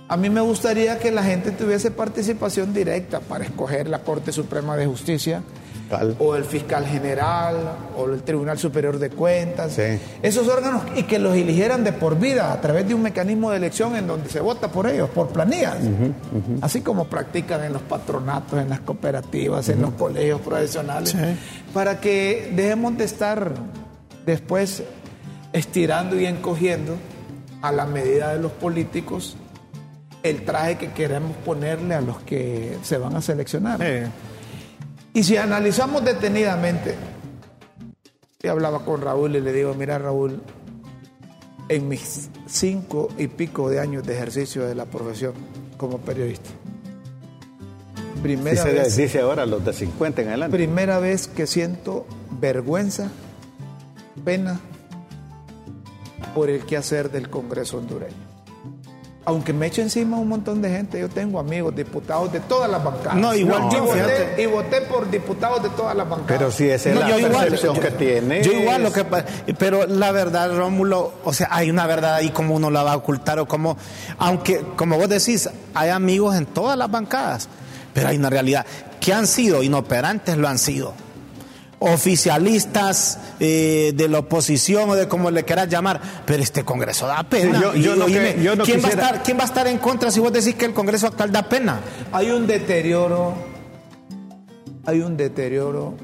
A 0.07 0.17
mí 0.17 0.29
me 0.29 0.41
gustaría 0.41 0.97
que 0.97 1.11
la 1.11 1.23
gente 1.23 1.51
tuviese 1.51 1.91
participación 1.91 2.73
directa 2.73 3.19
para 3.19 3.45
escoger 3.45 3.87
la 3.87 3.99
Corte 3.99 4.31
Suprema 4.31 4.75
de 4.75 4.87
Justicia, 4.87 5.43
o 6.19 6.35
el 6.35 6.43
fiscal 6.45 6.85
general, 6.85 7.55
o 7.97 8.05
el 8.05 8.21
Tribunal 8.23 8.57
Superior 8.57 8.99
de 8.99 9.09
Cuentas, 9.09 9.77
esos 10.21 10.47
órganos, 10.47 10.83
y 10.95 11.03
que 11.03 11.19
los 11.19 11.35
eligieran 11.35 11.83
de 11.83 11.93
por 11.93 12.19
vida 12.19 12.53
a 12.53 12.61
través 12.61 12.87
de 12.87 12.93
un 12.93 13.01
mecanismo 13.01 13.51
de 13.51 13.57
elección 13.57 13.95
en 13.95 14.07
donde 14.07 14.29
se 14.29 14.39
vota 14.39 14.71
por 14.71 14.87
ellos, 14.87 15.09
por 15.09 15.29
planillas, 15.29 15.77
así 16.61 16.81
como 16.81 17.05
practican 17.05 17.63
en 17.63 17.73
los 17.73 17.81
patronatos, 17.83 18.59
en 18.59 18.69
las 18.69 18.81
cooperativas, 18.81 19.69
en 19.69 19.81
los 19.81 19.91
colegios 19.93 20.41
profesionales, 20.41 21.15
para 21.73 21.99
que 21.99 22.51
dejemos 22.55 22.97
de 22.97 23.05
estar 23.05 23.53
después 24.25 24.83
estirando 25.53 26.19
y 26.19 26.25
encogiendo 26.25 26.95
a 27.61 27.71
la 27.71 27.85
medida 27.85 28.33
de 28.33 28.39
los 28.39 28.51
políticos 28.51 29.35
el 30.23 30.43
traje 30.43 30.77
que 30.77 30.91
queremos 30.91 31.35
ponerle 31.37 31.95
a 31.95 32.01
los 32.01 32.19
que 32.19 32.77
se 32.83 32.97
van 32.97 33.15
a 33.15 33.21
seleccionar. 33.21 33.79
Y 35.13 35.23
si 35.23 35.37
analizamos 35.37 36.03
detenidamente, 36.05 36.95
yo 38.41 38.51
hablaba 38.51 38.85
con 38.85 39.01
Raúl 39.01 39.35
y 39.35 39.41
le 39.41 39.51
digo, 39.51 39.73
mira 39.73 39.97
Raúl, 39.97 40.41
en 41.67 41.87
mis 41.87 42.29
cinco 42.47 43.09
y 43.17 43.27
pico 43.27 43.69
de 43.69 43.79
años 43.79 44.05
de 44.05 44.15
ejercicio 44.15 44.65
de 44.65 44.75
la 44.75 44.85
profesión 44.85 45.33
como 45.77 45.99
periodista, 45.99 46.49
primera 48.21 48.63
vez, 48.63 48.95
dice 48.95 49.19
ahora 49.19 49.45
los 49.45 49.63
de 49.65 49.73
50 49.73 50.21
en 50.21 50.27
adelante. 50.29 50.57
Primera 50.57 50.99
vez 50.99 51.27
que 51.27 51.47
siento 51.47 52.05
vergüenza, 52.39 53.09
pena 54.23 54.59
por 56.35 56.49
el 56.49 56.65
quehacer 56.65 57.11
del 57.11 57.29
Congreso 57.29 57.77
hondureño. 57.77 58.28
Aunque 59.25 59.53
me 59.53 59.67
eche 59.67 59.81
encima 59.81 60.17
un 60.17 60.27
montón 60.27 60.61
de 60.61 60.69
gente, 60.69 60.99
yo 60.99 61.09
tengo 61.09 61.39
amigos, 61.39 61.75
diputados 61.75 62.31
de 62.31 62.39
todas 62.39 62.69
las 62.69 62.83
bancadas. 62.83 63.15
No, 63.15 63.35
igual 63.35 63.69
yo, 63.71 63.83
voté, 63.83 64.41
y 64.41 64.45
voté 64.45 64.81
por 64.81 65.09
diputados 65.09 65.61
de 65.61 65.69
todas 65.69 65.95
las 65.95 66.09
bancadas. 66.09 66.37
Pero 66.37 66.51
si 66.51 66.69
esa 66.69 66.89
es 66.89 66.95
la 66.95 67.39
percepción 67.39 67.79
que 67.79 67.91
tiene. 67.91 68.41
Yo 68.41 68.51
igual, 68.51 68.83
lo 68.83 68.91
que 68.91 69.05
pero 69.57 69.85
la 69.85 70.11
verdad, 70.11 70.55
Rómulo, 70.55 71.13
o 71.23 71.33
sea, 71.33 71.49
hay 71.51 71.69
una 71.69 71.85
verdad 71.85 72.15
ahí 72.15 72.29
como 72.29 72.55
uno 72.55 72.71
la 72.71 72.83
va 72.83 72.93
a 72.93 72.95
ocultar 72.95 73.39
o 73.39 73.47
como, 73.47 73.77
aunque, 74.17 74.63
como 74.75 74.97
vos 74.97 75.09
decís, 75.09 75.49
hay 75.73 75.89
amigos 75.89 76.35
en 76.35 76.45
todas 76.45 76.77
las 76.77 76.89
bancadas, 76.89 77.49
pero 77.93 78.07
hay 78.07 78.17
una 78.17 78.29
realidad. 78.29 78.65
Que 78.99 79.13
han 79.13 79.27
sido 79.27 79.63
inoperantes, 79.63 80.37
lo 80.37 80.47
han 80.47 80.57
sido 80.57 80.93
oficialistas 81.79 83.17
eh, 83.39 83.93
de 83.95 84.07
la 84.09 84.19
oposición 84.19 84.89
o 84.89 84.95
de 84.95 85.07
como 85.07 85.31
le 85.31 85.43
quieras 85.43 85.69
llamar, 85.69 85.99
pero 86.25 86.43
este 86.43 86.63
Congreso 86.63 87.07
da 87.07 87.23
pena. 87.23 87.61
¿quién, 87.71 88.83
va 88.83 88.87
a 88.87 88.91
estar, 88.91 89.23
¿Quién 89.23 89.37
va 89.37 89.43
a 89.43 89.45
estar 89.45 89.67
en 89.67 89.77
contra 89.77 90.11
si 90.11 90.19
vos 90.19 90.31
decís 90.31 90.55
que 90.55 90.65
el 90.65 90.73
Congreso 90.73 91.07
actual 91.07 91.31
da 91.31 91.43
pena? 91.43 91.79
Hay 92.11 92.29
un 92.31 92.45
deterioro, 92.45 93.33
hay 94.85 94.99
un 94.99 95.15
deterioro 95.15 95.95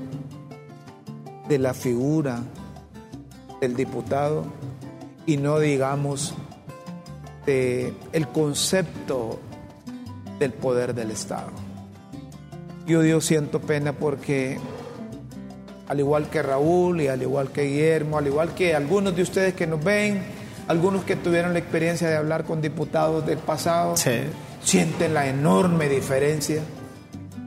de 1.50 1.60
la 1.60 1.74
figura 1.74 2.40
del 3.60 3.76
diputado 3.76 4.46
y 5.26 5.38
no 5.38 5.60
digamos 5.60 6.34
de 7.46 7.94
el 8.14 8.28
concepto 8.30 9.40
del 10.40 10.54
poder 10.54 10.96
del 10.96 11.12
Estado. 11.12 11.52
Yo 12.86 13.02
Dios 13.02 13.26
siento 13.26 13.60
pena 13.60 13.94
porque 13.94 14.60
al 15.88 16.00
igual 16.00 16.30
que 16.30 16.42
Raúl 16.42 17.02
y 17.02 17.08
al 17.08 17.22
igual 17.22 17.52
que 17.52 17.64
Guillermo, 17.64 18.18
al 18.18 18.28
igual 18.28 18.54
que 18.54 18.76
algunos 18.76 19.16
de 19.16 19.22
ustedes 19.22 19.54
que 19.54 19.68
nos 19.68 19.84
ven, 19.84 20.24
algunos 20.68 21.04
que 21.04 21.16
tuvieron 21.16 21.54
la 21.54 21.60
experiencia 21.60 22.10
de 22.10 22.16
hablar 22.16 22.44
con 22.44 22.62
diputados 22.62 23.26
del 23.26 23.38
pasado, 23.38 23.96
sienten 24.64 25.14
la 25.14 25.28
enorme 25.28 25.88
diferencia 25.90 26.62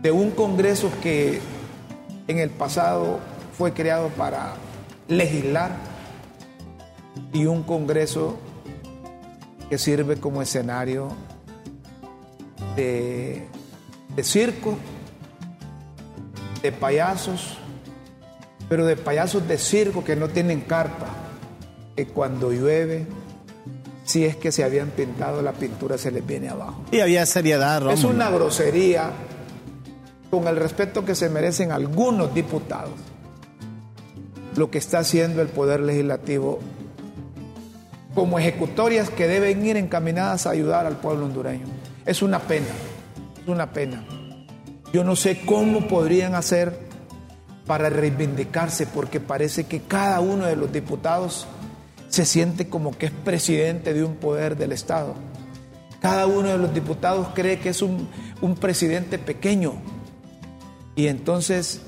de 0.03 0.11
un 0.13 0.31
Congreso 0.31 0.91
que 1.03 1.41
en 2.29 2.39
el 2.39 2.51
pasado 2.51 3.19
fue 3.57 3.73
creado 3.73 4.09
para 4.11 4.55
legislar 5.09 5.73
y 7.33 7.47
un 7.47 7.65
Congreso 7.65 8.39
que 9.69 9.79
sirve 9.79 10.17
como 10.17 10.41
escenario 10.41 11.09
de, 12.77 13.49
de 14.15 14.23
circo, 14.23 14.77
de 16.63 16.71
payasos, 16.71 17.59
pero 18.69 18.87
de 18.87 18.97
payasos 18.97 19.47
de 19.49 19.59
circo 19.59 20.05
que 20.05 20.17
no 20.17 20.29
tienen 20.29 20.61
carpa, 20.61 21.07
que 21.97 22.07
cuando 22.07 22.53
llueve, 22.53 23.07
si 24.05 24.25
es 24.25 24.37
que 24.37 24.53
se 24.53 24.65
habían 24.65 24.89
pintado, 24.91 25.43
la 25.43 25.53
pintura 25.53 25.99
se 25.99 26.11
les 26.11 26.27
viene 26.27 26.49
abajo. 26.49 26.83
Y 26.91 27.01
había 27.01 27.25
seriedad, 27.27 27.91
Es 27.91 28.05
una 28.05 28.31
grosería 28.31 29.11
con 30.31 30.47
el 30.47 30.57
respeto 30.57 31.05
que 31.05 31.15
se 31.15 31.29
merecen 31.29 31.73
algunos 31.73 32.35
diputados. 32.35 32.95
Lo 34.57 34.71
que 34.71 34.79
está 34.79 35.01
haciendo 35.01 35.41
el 35.41 35.49
Poder 35.49 35.81
Legislativo 35.81 36.59
como 38.15 38.39
ejecutorias 38.39 39.11
que 39.11 39.29
deben 39.29 39.65
ir 39.65 39.77
encaminadas 39.77 40.47
a 40.47 40.51
ayudar 40.51 40.87
al 40.87 40.97
pueblo 40.97 41.27
hondureño. 41.27 41.67
Es 42.05 42.23
una 42.23 42.41
pena, 42.41 42.67
es 43.41 43.49
una 43.49 43.73
pena. 43.73 44.05
Yo 44.93 45.05
no 45.05 45.15
sé 45.15 45.43
cómo 45.45 45.87
podrían 45.87 46.35
hacer 46.35 46.88
para 47.69 47.91
reivindicarse, 47.91 48.87
porque 48.87 49.21
parece 49.21 49.65
que 49.65 49.83
cada 49.83 50.19
uno 50.21 50.47
de 50.47 50.57
los 50.57 50.73
diputados 50.73 51.47
se 52.09 52.25
siente 52.25 52.69
como 52.69 52.97
que 52.97 53.07
es 53.07 53.13
presidente 53.13 53.93
de 53.93 54.03
un 54.03 54.17
poder 54.17 54.57
del 54.57 54.73
Estado. 54.73 55.15
Cada 56.01 56.27
uno 56.27 56.49
de 56.49 56.59
los 56.59 56.73
diputados 56.73 57.29
cree 57.35 57.61
que 57.61 57.69
es 57.69 57.83
un, 57.83 58.09
presidente 58.59 59.19
pequeño 59.19 59.75
y 60.97 61.09
entonces 61.09 61.83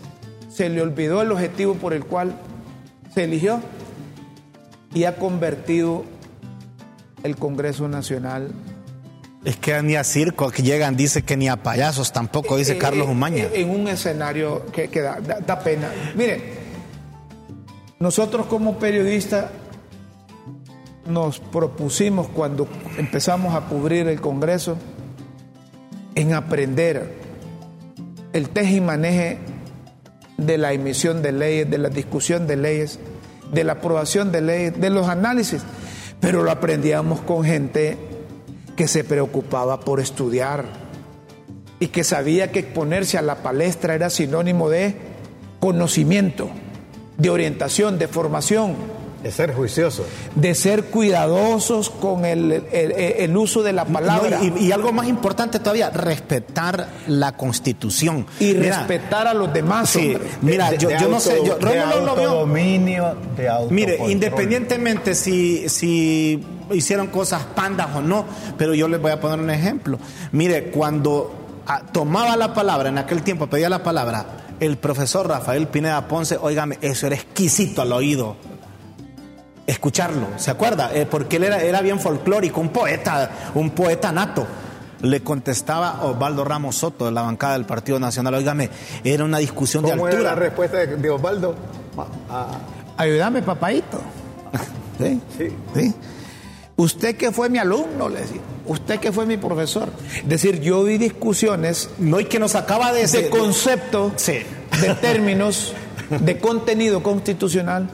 se 0.51 0.69
le 0.69 0.83
olvidó 0.83 1.23
el 1.23 1.33
objetivo 1.33 1.75
por 1.75 1.95
el 1.95 2.05
cual 2.05 2.35
se 3.15 3.25
eligió 3.25 3.61
y 4.93 5.05
ha 5.05 5.17
convertido 5.17 6.05
el 7.23 7.37
Congreso 7.37 7.89
Nacional 7.89 8.51
es 9.45 9.57
que 9.57 9.83
ni 9.83 9.97
a 9.97 10.05
circo 10.05 10.51
que 10.51 10.63
llegan, 10.63 10.97
dice 10.97 11.23
que 11.23 11.37
ni 11.37 11.49
a 11.49 11.57
payasos 11.57 12.13
tampoco, 12.13 12.57
dice 12.57 12.73
eh, 12.73 12.79
Carlos 12.79 13.09
eh, 13.09 13.11
Umaña. 13.11 13.47
En 13.53 13.71
un 13.71 13.89
escenario 13.89 14.67
que, 14.67 14.89
da, 15.01 15.61
pena. 15.61 15.91
Mire, 16.15 16.43
nosotros 17.99 18.47
como 18.47 18.79
periodistas 18.79 19.47
nos 21.07 21.41
propusimos 21.41 22.29
cuando 22.29 22.69
empezamos 22.99 23.55
a 23.55 23.63
cubrir 23.63 24.09
el 24.09 24.21
Congreso 24.21 24.77
en 26.15 26.35
aprender 26.35 27.19
el 28.33 28.51
teje 28.51 28.77
y 28.77 28.81
maneje 28.81 29.39
de 30.37 30.59
la 30.59 30.73
emisión 30.73 31.23
de 31.23 31.33
leyes, 31.33 31.71
de 31.71 31.79
la 31.79 31.89
discusión 31.89 32.47
de 32.47 32.57
leyes, 32.57 32.99
de 33.53 33.65
la 33.65 33.73
aprobación 33.73 34.33
de 34.33 34.43
leyes, 34.43 34.81
de 34.81 34.91
los 34.91 35.09
análisis, 35.09 35.63
pero 36.21 36.43
lo 36.43 36.51
aprendíamos 36.51 37.21
con 37.23 37.45
gente 37.45 38.10
que 38.81 38.89
se 38.89 39.05
preocupaba 39.05 39.81
por 39.81 40.01
estudiar 40.01 40.65
y 41.81 41.89
que 41.89 42.03
sabía 42.03 42.51
que 42.51 42.61
exponerse 42.61 43.19
a 43.19 43.21
la 43.21 43.43
palestra 43.43 43.95
era 43.95 44.09
sinónimo 44.09 44.71
de 44.71 44.97
conocimiento, 45.61 46.49
de 47.19 47.29
orientación, 47.29 47.99
de 47.99 48.09
formación. 48.09 48.77
De 49.23 49.33
ser 49.33 49.53
juiciosos. 49.53 50.07
De 50.35 50.55
ser 50.55 50.85
cuidadosos 50.85 51.91
con 51.91 52.25
el, 52.25 53.37
uso 53.37 53.63
de 53.63 53.75
la 53.75 53.85
palabra. 53.85 54.41
y, 54.43 54.73
algo 54.73 54.93
más 54.93 55.09
importante 55.09 55.59
todavía, 55.59 55.91
respetar 55.91 56.89
la 57.07 57.37
constitución. 57.37 58.27
Y 58.39 58.55
respetar 58.55 59.27
a 59.27 59.35
los 59.35 59.53
demás. 59.53 59.95
mira, 60.41 60.75
yo, 60.77 60.89
no 61.07 61.21
sé, 61.21 61.37
yo, 61.45 61.59
de 61.59 61.81
autodominio, 61.81 63.15
de 63.37 63.51
Mire, 63.69 63.99
independientemente 64.09 65.15
si, 65.15 65.69
si 65.69 66.43
hicieron 66.75 67.09
cosas 67.09 67.45
pandas 67.55 67.89
o 67.95 68.01
no, 68.01 68.25
pero 68.57 68.75
yo 68.75 68.89
les 68.89 69.01
voy 69.01 69.11
a 69.11 69.21
poner 69.21 69.39
un 69.39 69.51
ejemplo. 69.51 69.99
Mire, 70.33 70.71
cuando 70.71 71.63
ah, 71.67 71.83
tomaba 71.93 72.37
la 72.37 72.55
palabra, 72.55 72.89
en 72.89 72.99
aquel 72.99 73.23
tiempo 73.23 73.49
pedía 73.49 73.69
la 73.69 73.83
palabra, 73.83 74.25
el 74.61 74.77
profesor 74.79 75.29
Rafael 75.29 75.69
Pineda 75.69 76.07
Ponce, 76.07 76.37
óigame, 76.37 76.79
eso 76.81 77.07
era 77.07 77.17
exquisito 77.17 77.83
al 77.83 77.93
oído. 77.93 78.37
Escucharlo, 79.67 80.27
¿se 80.37 80.51
acuerda? 80.51 80.91
Eh, 80.95 81.07
porque 81.07 81.37
él 81.37 81.45
era, 81.45 81.63
era 81.63 81.81
bien 81.81 82.01
folclórico, 82.01 82.61
un 82.61 82.71
poeta, 82.71 83.31
un 83.55 83.71
poeta 83.71 84.11
nato 84.11 84.47
le 85.03 85.23
contestaba 85.23 86.05
Osvaldo 86.05 86.45
Ramos 86.45 86.77
Soto 86.77 87.07
de 87.07 87.13
la 87.13 87.23
bancada 87.23 87.55
del 87.55 87.65
Partido 87.65 87.99
Nacional. 87.99 88.35
Óigame, 88.35 88.71
era 89.05 89.25
una 89.25 89.39
discusión 89.39 89.85
de 89.85 89.93
altura. 89.93 90.11
¿Cómo 90.11 90.21
era 90.23 90.31
la 90.31 90.37
respuesta 90.37 90.79
de 90.79 91.11
Osvaldo? 91.11 91.55
Ayúdame, 92.97 93.43
papadito. 93.43 94.01
¿Sí? 94.99 95.21
Sí. 95.39 95.57
¿Sí? 95.75 95.95
Usted 96.81 97.15
que 97.15 97.31
fue 97.31 97.51
mi 97.51 97.59
alumno, 97.59 98.09
le 98.09 98.21
decía. 98.21 98.41
Usted 98.65 99.01
que 99.01 99.13
fue 99.13 99.27
mi 99.27 99.37
profesor. 99.37 99.91
Es 100.17 100.27
decir, 100.27 100.61
yo 100.63 100.83
vi 100.83 100.97
discusiones. 100.97 101.91
No, 101.99 102.19
y 102.21 102.25
que 102.25 102.39
nos 102.39 102.55
acaba 102.55 102.91
de. 102.95 103.07
De 103.07 103.29
concepto, 103.29 104.15
de 104.17 104.95
términos, 104.95 105.75
de 106.09 106.39
contenido 106.39 107.03
constitucional, 107.03 107.91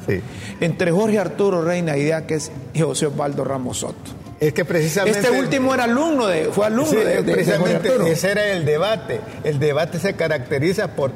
entre 0.60 0.92
Jorge 0.92 1.18
Arturo 1.18 1.62
Reina 1.62 1.96
Idiáquez 1.96 2.52
y 2.74 2.80
José 2.80 3.06
Osvaldo 3.06 3.42
Ramos 3.42 3.78
Soto. 3.78 4.12
Es 4.38 4.52
que 4.52 4.64
precisamente. 4.64 5.18
Este 5.18 5.32
último 5.32 5.74
era 5.74 5.82
alumno 5.84 6.28
de. 6.28 6.44
Fue 6.44 6.66
alumno 6.66 6.92
de, 6.92 7.24
Precisamente 7.24 7.90
ese 8.08 8.30
era 8.30 8.52
el 8.52 8.64
debate. 8.64 9.20
El 9.42 9.58
debate 9.58 9.98
se 9.98 10.14
caracteriza 10.14 10.94
por 10.94 11.10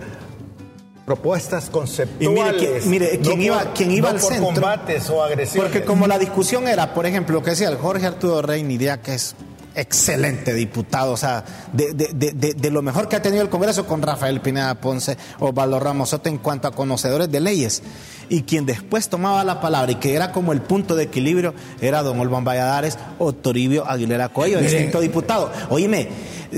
propuestas 1.05 1.71
conceptuales. 1.71 2.87
Y 2.87 2.89
mire, 2.89 3.19
¿quién 3.23 3.41
iba, 3.43 3.73
quién 3.75 3.91
iba 3.91 4.11
al 4.11 4.21
centro? 4.21 4.47
combates 4.47 5.11
o 5.11 5.23
agresiones. 5.23 5.71
Porque 5.71 5.85
como 5.85 6.07
la 6.07 6.19
discusión 6.19 6.69
era, 6.69 6.95
por 6.95 7.07
ejemplo, 7.07 7.35
lo 7.35 7.43
que 7.43 7.51
decía 7.51 7.69
el 7.69 7.77
Jorge 7.77 8.07
Arturo 8.07 8.43
Rey 8.43 8.63
Nidia, 8.63 9.01
que 9.01 9.15
es 9.15 9.35
excelente 9.81 10.53
diputado, 10.55 11.13
o 11.13 11.17
sea, 11.17 11.45
de, 11.73 11.93
de, 11.95 12.33
de, 12.33 12.55
de, 12.55 12.71
lo 12.71 12.83
mejor 12.83 13.09
que 13.09 13.17
ha 13.17 13.23
tenido 13.23 13.43
el 13.43 13.49
Congreso 13.49 13.87
con 13.87 14.03
Rafael 14.03 14.41
Pineda 14.41 14.75
Ponce 14.75 15.17
o 15.39 15.53
Valor 15.53 15.83
Ramos 15.83 16.11
Soto 16.11 16.29
en 16.29 16.39
cuanto 16.39 16.69
a 16.69 16.73
conocedores 16.73 17.31
de 17.31 17.41
leyes. 17.41 17.83
Y 18.29 18.43
quien 18.43 18.65
después 18.65 19.09
tomaba 19.09 19.43
la 19.43 19.61
palabra 19.61 19.91
y 19.91 19.97
que 19.97 20.15
era 20.15 20.31
como 20.31 20.53
el 20.53 20.61
punto 20.61 20.95
de 20.95 21.05
equilibrio 21.05 21.53
era 21.81 22.03
don 22.03 22.21
Olván 22.21 22.45
Valladares 22.45 22.97
o 23.19 23.33
Toribio 23.33 23.89
Aguilera 23.89 24.29
Coello, 24.29 24.61
distinto 24.61 25.01
diputado. 25.01 25.51
Oíme, 25.69 26.09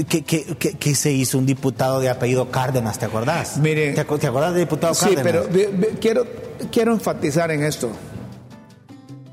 ¿qué, 0.08 0.22
qué, 0.22 0.94
se 0.94 1.12
hizo 1.12 1.38
un 1.38 1.46
diputado 1.46 2.00
de 2.00 2.10
apellido 2.10 2.50
Cárdenas? 2.50 2.98
¿Te 2.98 3.06
acordás? 3.06 3.56
Mire, 3.56 3.92
¿Te, 3.92 4.00
acordás 4.02 4.52
del 4.52 4.64
diputado 4.64 4.94
Cárdenas? 4.94 5.24
Sí, 5.24 5.48
pero 5.48 5.98
quiero, 5.98 6.26
quiero 6.70 6.92
enfatizar 6.92 7.50
en 7.50 7.62
esto. 7.62 7.90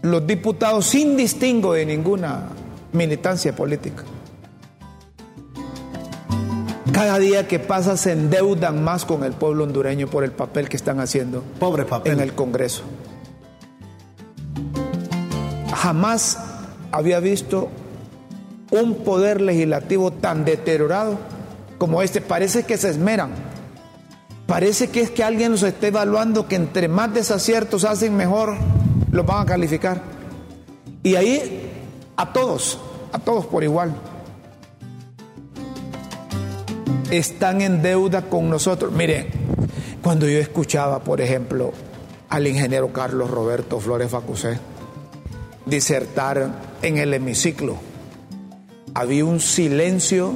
Los 0.02 0.26
diputados, 0.26 0.86
sin 0.86 1.18
distingo 1.18 1.74
de 1.74 1.86
ninguna 1.86 2.52
militancia 2.94 3.56
política. 3.56 4.04
Cada 6.92 7.18
día 7.20 7.48
que 7.48 7.60
pasa 7.60 7.96
se 7.96 8.12
endeudan 8.12 8.84
más 8.84 9.06
con 9.06 9.24
el 9.24 9.34
pueblo 9.34 9.64
hondureño 9.64 10.08
por 10.08 10.24
el 10.24 10.32
papel 10.32 10.68
que 10.68 10.76
están 10.76 11.00
haciendo 11.00 11.44
Pobre 11.60 11.86
papel. 11.86 12.14
en 12.14 12.20
el 12.20 12.34
Congreso. 12.34 12.84
Jamás 15.74 16.38
había 16.92 17.20
visto 17.20 17.70
un 18.72 18.96
poder 18.96 19.40
legislativo 19.40 20.12
tan 20.12 20.44
deteriorado 20.44 21.18
como 21.78 22.02
este. 22.02 22.22
Parece 22.22 22.64
que 22.64 22.78
se 22.78 22.90
esmeran. 22.90 23.32
Parece 24.46 24.90
que 24.90 25.02
es 25.02 25.12
que 25.12 25.24
alguien 25.24 25.52
nos 25.52 25.64
está 25.64 25.88
evaluando 25.88 26.48
que 26.48 26.56
entre 26.56 26.88
más 26.88 27.14
desaciertos 27.14 27.86
hacen 27.86 28.18
mejor, 28.18 28.56
los 29.12 29.26
van 29.26 29.44
a 29.44 29.46
calificar. 29.46 30.02
Y 31.04 31.16
ahí 31.16 31.69
a 32.20 32.34
todos, 32.34 32.78
a 33.14 33.20
todos 33.20 33.46
por 33.46 33.64
igual. 33.64 33.96
Están 37.12 37.62
en 37.62 37.82
deuda 37.82 38.24
con 38.24 38.50
nosotros. 38.50 38.92
Miren, 38.92 39.28
cuando 40.02 40.28
yo 40.28 40.38
escuchaba, 40.38 41.00
por 41.00 41.22
ejemplo, 41.22 41.72
al 42.28 42.46
ingeniero 42.46 42.92
Carlos 42.92 43.32
Roberto 43.32 43.80
Flores 43.80 44.12
Facusé 44.12 44.60
disertar 45.66 46.52
en 46.82 46.98
el 46.98 47.14
hemiciclo, 47.14 47.78
había 48.94 49.24
un 49.24 49.40
silencio 49.40 50.34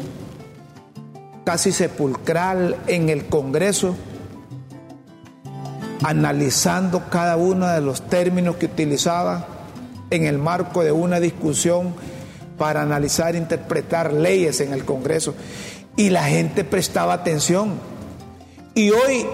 casi 1.43 1.73
sepulcral 1.73 2.77
en 2.87 3.09
el 3.09 3.25
Congreso, 3.25 3.93
analizando 6.01 7.09
cada 7.09 7.35
uno 7.35 7.67
de 7.67 7.81
los 7.81 8.03
términos 8.03 8.55
que 8.55 8.67
utilizaba 8.67 9.52
en 10.15 10.25
el 10.25 10.37
marco 10.37 10.83
de 10.83 10.91
una 10.91 11.19
discusión 11.19 11.93
para 12.57 12.81
analizar 12.81 13.35
e 13.35 13.39
interpretar 13.39 14.13
leyes 14.13 14.61
en 14.61 14.73
el 14.73 14.85
Congreso. 14.85 15.33
Y 15.95 16.09
la 16.09 16.23
gente 16.25 16.63
prestaba 16.63 17.13
atención. 17.13 17.73
Y 18.75 18.91
hoy 18.91 19.25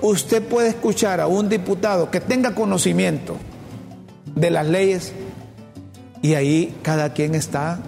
usted 0.00 0.42
puede 0.42 0.68
escuchar 0.68 1.20
a 1.20 1.26
un 1.26 1.48
diputado 1.48 2.10
que 2.10 2.20
tenga 2.20 2.54
conocimiento 2.54 3.36
de 4.34 4.50
las 4.50 4.66
leyes 4.66 5.12
y 6.22 6.34
ahí 6.34 6.76
cada 6.82 7.12
quien 7.12 7.34
está 7.34 7.80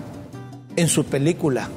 en 0.76 0.88
su 0.88 1.04
película. 1.04 1.68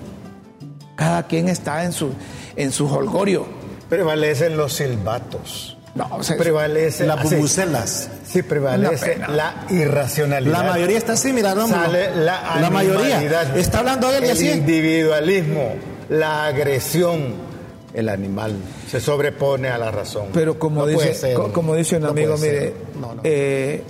Cada 0.96 1.28
quien 1.28 1.50
está 1.50 1.84
en 1.84 1.92
su, 1.92 2.12
en 2.56 2.72
su 2.72 2.88
holgorio. 2.88 3.46
Prevalecen 3.90 4.58
los 4.58 4.74
silbatos. 4.74 5.78
No, 5.96 6.08
o 6.12 6.24
sea, 6.24 6.38
prevalece 6.38 7.06
las 7.06 7.22
bubucelas. 7.24 8.10
Sí, 8.34 8.42
prevalece 8.42 9.18
la 9.30 9.66
irracionalidad. 9.70 10.52
La 10.52 10.64
mayoría 10.72 10.98
está 10.98 11.14
así, 11.14 11.32
mira, 11.32 11.54
no, 11.54 11.68
Sale 11.68 12.16
la, 12.16 12.58
la 12.60 12.70
mayoría 12.72 13.22
está 13.56 13.80
hablando 13.80 14.12
de 14.12 14.18
él 14.18 14.24
y 14.26 14.48
el 14.48 14.58
individualismo, 14.58 15.74
la 16.10 16.46
agresión. 16.46 17.54
El 17.94 18.10
animal 18.10 18.56
se 18.90 19.00
sobrepone 19.00 19.68
a 19.70 19.78
la 19.78 19.92
razón. 19.92 20.30
Pero 20.34 20.58
como, 20.58 20.82
No 20.82 20.88
dice, 20.88 21.14
ser. 21.14 21.38
como 21.54 21.76
dice 21.76 21.98
un 21.98 22.02
No 22.02 22.10
amigo, 22.10 22.36
mire, 22.38 22.60
ser. 22.60 22.74
No, 23.00 23.14
no. 23.14 23.22
eh, 23.24 23.84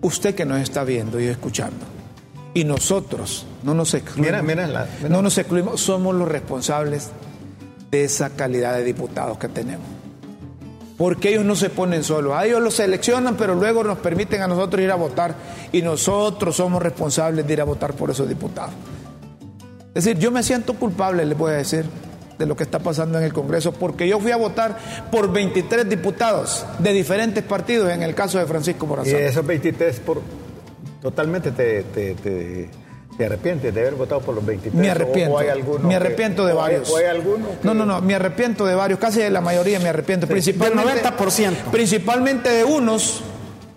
usted 0.00 0.34
que 0.34 0.44
nos 0.44 0.60
está 0.60 0.82
viendo 0.82 1.20
y 1.20 1.28
escuchando, 1.28 1.86
y 2.52 2.64
nosotros 2.64 3.46
no 3.62 3.74
nos 3.74 3.94
excluimos, 3.94 4.26
Mira, 4.26 4.42
mira 4.42 4.66
la- 4.66 4.88
mira. 4.98 5.08
no 5.08 5.22
nos 5.22 5.38
excluimos, 5.38 5.80
somos 5.80 6.16
los 6.16 6.26
responsables 6.26 7.10
de 7.92 8.02
esa 8.02 8.30
calidad 8.30 8.74
de 8.74 8.82
diputados 8.82 9.38
que 9.38 9.46
tenemos. 9.46 9.86
Porque 11.02 11.30
ellos 11.30 11.44
no 11.44 11.56
se 11.56 11.68
ponen 11.68 12.04
solos, 12.04 12.32
a 12.36 12.46
ellos 12.46 12.62
los 12.62 12.74
seleccionan, 12.74 13.36
pero 13.36 13.56
luego 13.56 13.82
nos 13.82 13.98
permiten 13.98 14.40
a 14.40 14.46
nosotros 14.46 14.80
ir 14.80 14.92
a 14.92 14.94
votar 14.94 15.34
y 15.72 15.82
nosotros 15.82 16.54
somos 16.54 16.80
responsables 16.80 17.44
de 17.44 17.52
ir 17.52 17.60
a 17.60 17.64
votar 17.64 17.94
por 17.94 18.10
esos 18.10 18.28
diputados. 18.28 18.72
Es 19.96 20.04
decir, 20.04 20.16
yo 20.20 20.30
me 20.30 20.44
siento 20.44 20.74
culpable, 20.74 21.24
les 21.24 21.36
voy 21.36 21.50
a 21.50 21.56
decir, 21.56 21.86
de 22.38 22.46
lo 22.46 22.54
que 22.54 22.62
está 22.62 22.78
pasando 22.78 23.18
en 23.18 23.24
el 23.24 23.32
Congreso, 23.32 23.72
porque 23.72 24.06
yo 24.06 24.20
fui 24.20 24.30
a 24.30 24.36
votar 24.36 24.78
por 25.10 25.32
23 25.32 25.88
diputados 25.88 26.64
de 26.78 26.92
diferentes 26.92 27.42
partidos, 27.42 27.90
en 27.90 28.04
el 28.04 28.14
caso 28.14 28.38
de 28.38 28.46
Francisco 28.46 28.86
Y 28.86 28.88
Morazán. 28.88 29.16
esos 29.16 29.44
23 29.44 29.98
por 29.98 30.22
totalmente 31.00 31.50
te, 31.50 31.82
te, 31.82 32.14
te, 32.14 32.70
te 33.16 33.26
arrepientes 33.26 33.74
de 33.74 33.80
haber 33.80 33.94
votado 33.94 34.20
por 34.20 34.34
los 34.34 34.44
23. 34.44 34.74
Me 34.80 34.88
o- 34.88 34.92
arrepiento. 34.92 35.34
O 35.34 35.38
hay 35.38 35.48
alguno 35.48 35.78
me 35.84 35.88
que- 35.90 35.96
arrepiento 35.96 36.46
de 36.46 36.52
o 36.52 36.62
hay- 36.62 36.72
varios. 36.74 36.90
O 36.90 36.96
hay 36.96 37.04
alguno 37.06 37.46
que- 37.48 37.56
No, 37.66 37.74
no, 37.74 37.84
no, 37.86 38.00
me 38.00 38.14
arrepiento 38.14 38.64
de 38.66 38.74
varios, 38.74 38.98
casi 38.98 39.20
de 39.20 39.30
la 39.30 39.40
mayoría 39.40 39.78
me 39.80 39.88
arrepiento. 39.90 40.26
Principalmente, 40.26 40.78
Del 40.94 41.02
90%. 41.02 41.70
Principalmente 41.70 42.50
de 42.50 42.64
unos 42.64 43.22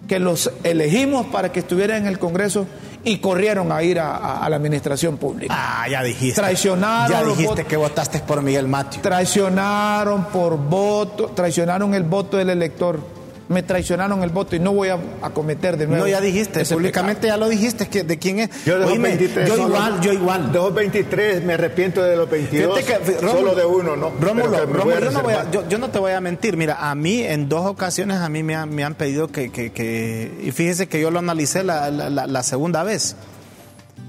que 0.08 0.20
los 0.20 0.52
elegimos 0.64 1.26
para 1.28 1.52
que 1.52 1.60
estuvieran 1.62 1.98
en 2.04 2.08
el 2.08 2.20
Congreso 2.20 2.68
y 3.04 3.18
corrieron 3.20 3.72
a 3.72 3.84
ir 3.84 4.00
a, 4.00 4.16
a- 4.16 4.46
a 4.46 4.50
la 4.50 4.56
administración 4.56 5.18
pública. 5.18 5.54
Ah, 5.56 5.88
ya 5.90 6.02
dijiste. 6.02 6.40
Traicionaron 6.42 7.12
Ya 7.12 7.22
los 7.22 7.38
dijiste 7.38 7.66
que 7.66 7.76
votaste 7.78 8.20
por 8.20 8.42
Miguel 8.42 8.68
Matio. 8.68 9.02
Traicionaron 9.02 10.26
por 10.26 10.58
voto, 10.58 11.28
traicionaron 11.36 11.94
el 11.94 12.04
voto 12.04 12.38
del 12.38 12.50
elector. 12.52 13.00
Me 13.48 13.62
traicionaron 13.62 14.24
el 14.24 14.32
voto 14.32 14.56
y 14.56 14.60
no 14.60 14.74
voy 14.74 14.90
a, 14.90 14.98
a 15.22 15.30
cometer 15.30 15.78
de 15.78 15.86
nuevo. 15.86 16.04
No, 16.04 16.10
ya 16.10 16.20
dijiste, 16.20 16.66
públicamente 16.66 17.28
ya 17.28 17.38
lo 17.38 17.48
dijiste, 17.48 17.88
que 17.88 18.04
de 18.04 18.18
quién 18.18 18.40
es. 18.40 18.50
Yo 18.66 18.74
de 18.74 18.80
los 18.82 18.92
Oíme, 18.92 19.10
23. 19.10 19.48
yo 19.48 19.56
solo- 19.56 19.68
igual, 19.76 20.02
yo 20.02 20.14
igual. 20.14 20.52
De 20.52 20.58
los 20.58 20.74
23 20.74 21.44
me 21.44 21.54
arrepiento 21.54 22.02
de 22.02 22.16
los 22.16 22.28
22. 22.28 22.80
Fíjate 22.80 23.04
que, 23.04 23.20
Rómulo, 23.22 23.32
solo 23.40 23.56
de 23.56 23.66
uno, 23.66 23.96
¿no? 23.96 24.10
Rómulo, 24.20 24.66
Rómulo, 24.66 25.00
yo, 25.00 25.12
no 25.12 25.22
voy 25.22 25.34
a- 25.36 25.52
yo- 25.52 25.70
yo 25.70 25.78
no 25.78 25.90
te 25.90 26.00
voy 26.00 26.14
a 26.14 26.22
mentir. 26.22 26.58
Mira, 26.58 26.90
a 26.90 26.96
mí 26.96 27.22
en 27.22 27.48
dos 27.48 27.68
ocasiones 27.68 28.18
a 28.18 28.30
mí 28.30 28.42
me 28.42 28.56
han, 28.56 28.74
me 28.74 28.84
han 28.84 28.96
pedido 28.96 29.28
que, 29.28 29.52
que- 29.52 29.72
que- 29.72 30.32
Y 30.44 30.50
fíjese 30.52 30.88
que 30.88 31.00
yo 31.00 31.12
lo 31.12 31.20
analicé 31.20 31.64
la, 31.64 31.92
la- 31.92 32.10
la- 32.10 32.26
la 32.26 32.42
segunda 32.42 32.82
vez. 32.82 33.16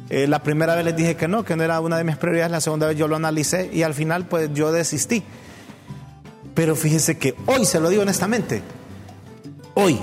Eh, 0.08 0.26
la 0.28 0.42
primera 0.42 0.74
vez 0.76 0.84
les 0.86 0.96
dije 0.96 1.14
que 1.16 1.28
no, 1.28 1.44
que 1.44 1.56
no 1.56 1.62
era 1.62 1.78
una 1.80 1.98
de 1.98 2.04
mis 2.04 2.16
prioridades. 2.16 2.52
La 2.52 2.62
segunda 2.62 2.86
vez 2.86 2.96
yo 2.96 3.06
lo 3.06 3.16
analicé 3.16 3.68
y 3.70 3.82
al 3.82 3.92
final 3.92 4.24
pues 4.24 4.48
yo 4.54 4.72
desistí. 4.72 5.22
Pero 6.54 6.74
fíjese 6.74 7.18
que 7.18 7.34
hoy, 7.44 7.66
se 7.66 7.80
lo 7.80 7.90
digo 7.90 8.00
honestamente, 8.00 8.62
hoy, 9.78 9.98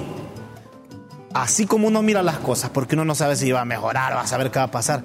así 1.33 1.65
como 1.65 1.87
uno 1.87 2.01
mira 2.03 2.21
las 2.21 2.37
cosas, 2.37 2.69
porque 2.69 2.93
uno 2.93 3.05
no 3.05 3.15
sabe 3.15 3.35
si 3.35 3.51
va 3.51 3.61
a 3.61 3.65
mejorar, 3.65 4.15
va 4.15 4.21
a 4.21 4.27
saber 4.27 4.51
qué 4.51 4.59
va 4.59 4.65
a 4.65 4.71
pasar. 4.71 5.03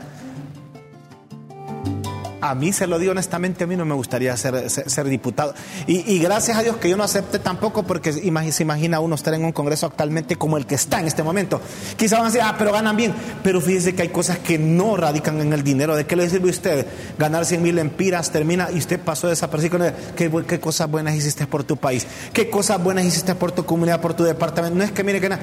A 2.40 2.54
mí, 2.54 2.72
se 2.72 2.86
lo 2.86 2.98
digo 2.98 3.12
honestamente, 3.12 3.64
a 3.64 3.66
mí 3.66 3.76
no 3.76 3.84
me 3.84 3.94
gustaría 3.94 4.36
ser, 4.36 4.70
ser, 4.70 5.08
diputado. 5.08 5.54
Y, 5.86 6.18
gracias 6.18 6.56
a 6.56 6.62
Dios 6.62 6.76
que 6.76 6.88
yo 6.88 6.96
no 6.96 7.04
acepte 7.04 7.38
tampoco, 7.38 7.82
porque 7.82 8.12
se 8.12 8.62
imagina 8.62 9.00
uno 9.00 9.14
estar 9.14 9.34
en 9.34 9.44
un 9.44 9.52
Congreso 9.52 9.86
actualmente 9.86 10.36
como 10.36 10.56
el 10.56 10.66
que 10.66 10.74
está 10.74 11.00
en 11.00 11.06
este 11.06 11.22
momento. 11.22 11.60
Quizá 11.96 12.16
van 12.16 12.26
a 12.26 12.28
decir, 12.28 12.42
ah, 12.44 12.54
pero 12.58 12.72
ganan 12.72 12.96
bien. 12.96 13.14
Pero 13.42 13.60
fíjese 13.60 13.94
que 13.94 14.02
hay 14.02 14.08
cosas 14.08 14.38
que 14.38 14.58
no 14.58 14.96
radican 14.96 15.40
en 15.40 15.52
el 15.52 15.64
dinero. 15.64 15.96
¿De 15.96 16.06
qué 16.06 16.16
le 16.16 16.28
sirve 16.30 16.48
a 16.48 16.52
usted 16.52 16.86
ganar 17.18 17.44
100 17.44 17.62
mil 17.62 17.78
empiras, 17.78 18.30
termina 18.30 18.68
y 18.72 18.78
usted 18.78 19.00
pasó 19.00 19.28
desapercibido? 19.28 19.92
¿Qué, 20.16 20.30
¿Qué 20.46 20.60
cosas 20.60 20.90
buenas 20.90 21.14
hiciste 21.14 21.46
por 21.46 21.64
tu 21.64 21.76
país? 21.76 22.06
¿Qué 22.32 22.48
cosas 22.48 22.82
buenas 22.82 23.04
hiciste 23.04 23.34
por 23.34 23.52
tu 23.52 23.64
comunidad, 23.64 24.00
por 24.00 24.14
tu 24.14 24.24
departamento? 24.24 24.78
No 24.78 24.84
es 24.84 24.92
que 24.92 25.04
mire 25.04 25.20
que 25.20 25.28
nada. 25.28 25.42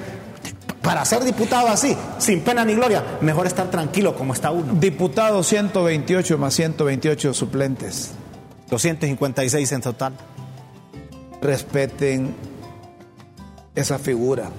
Para 0.86 1.04
ser 1.04 1.24
diputado 1.24 1.68
así, 1.68 1.98
sin 2.20 2.42
pena 2.42 2.64
ni 2.64 2.76
gloria, 2.76 3.04
mejor 3.22 3.48
estar 3.48 3.72
tranquilo 3.72 4.16
como 4.16 4.34
está 4.34 4.52
uno. 4.52 4.74
Diputado 4.76 5.42
128 5.42 6.38
más 6.38 6.54
128 6.54 7.34
suplentes. 7.34 8.12
256 8.70 9.72
en 9.72 9.82
total. 9.82 10.14
Respeten 11.42 12.36
esa 13.74 13.98
figura. 13.98 14.52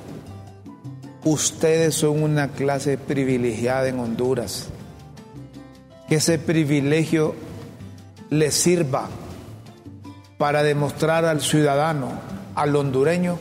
Ustedes 1.25 1.95
son 1.95 2.21
una 2.21 2.49
clase 2.49 2.99
privilegiada 2.99 3.87
en 3.87 4.01
Honduras. 4.01 4.67
Que 6.09 6.17
ese 6.17 6.41
privilegio 6.41 7.37
les 8.31 8.53
sirva 8.53 9.09
para 10.39 10.65
demostrar 10.65 11.25
al 11.25 11.41
ciudadano, 11.41 12.11
al 12.57 12.75
hondureño, 12.75 13.39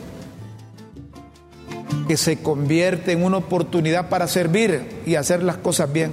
que 2.06 2.16
se 2.16 2.38
convierte 2.38 3.12
en 3.12 3.24
una 3.24 3.38
oportunidad 3.38 4.08
para 4.08 4.28
servir 4.28 5.02
y 5.06 5.14
hacer 5.16 5.42
las 5.42 5.56
cosas 5.56 5.92
bien. 5.92 6.12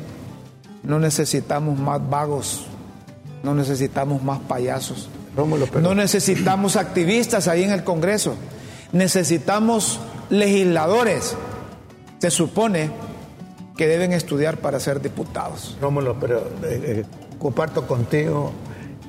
No 0.83 0.99
necesitamos 0.99 1.77
más 1.79 2.07
vagos, 2.09 2.65
no 3.43 3.53
necesitamos 3.55 4.23
más 4.23 4.39
payasos, 4.39 5.09
Rómulo, 5.35 5.67
pero- 5.67 5.81
no 5.81 5.95
necesitamos 5.95 6.75
activistas 6.75 7.47
ahí 7.47 7.63
en 7.63 7.71
el 7.71 7.83
Congreso, 7.83 8.35
necesitamos 8.91 9.99
legisladores. 10.29 11.35
Se 12.19 12.31
supone 12.31 12.89
que 13.77 13.87
deben 13.87 14.13
estudiar 14.13 14.57
para 14.57 14.79
ser 14.79 15.01
diputados. 15.01 15.77
Rómulo, 15.81 16.17
pero 16.19 16.39
eh, 16.63 17.03
eh, 17.03 17.05
comparto 17.39 17.85
contigo 17.87 18.51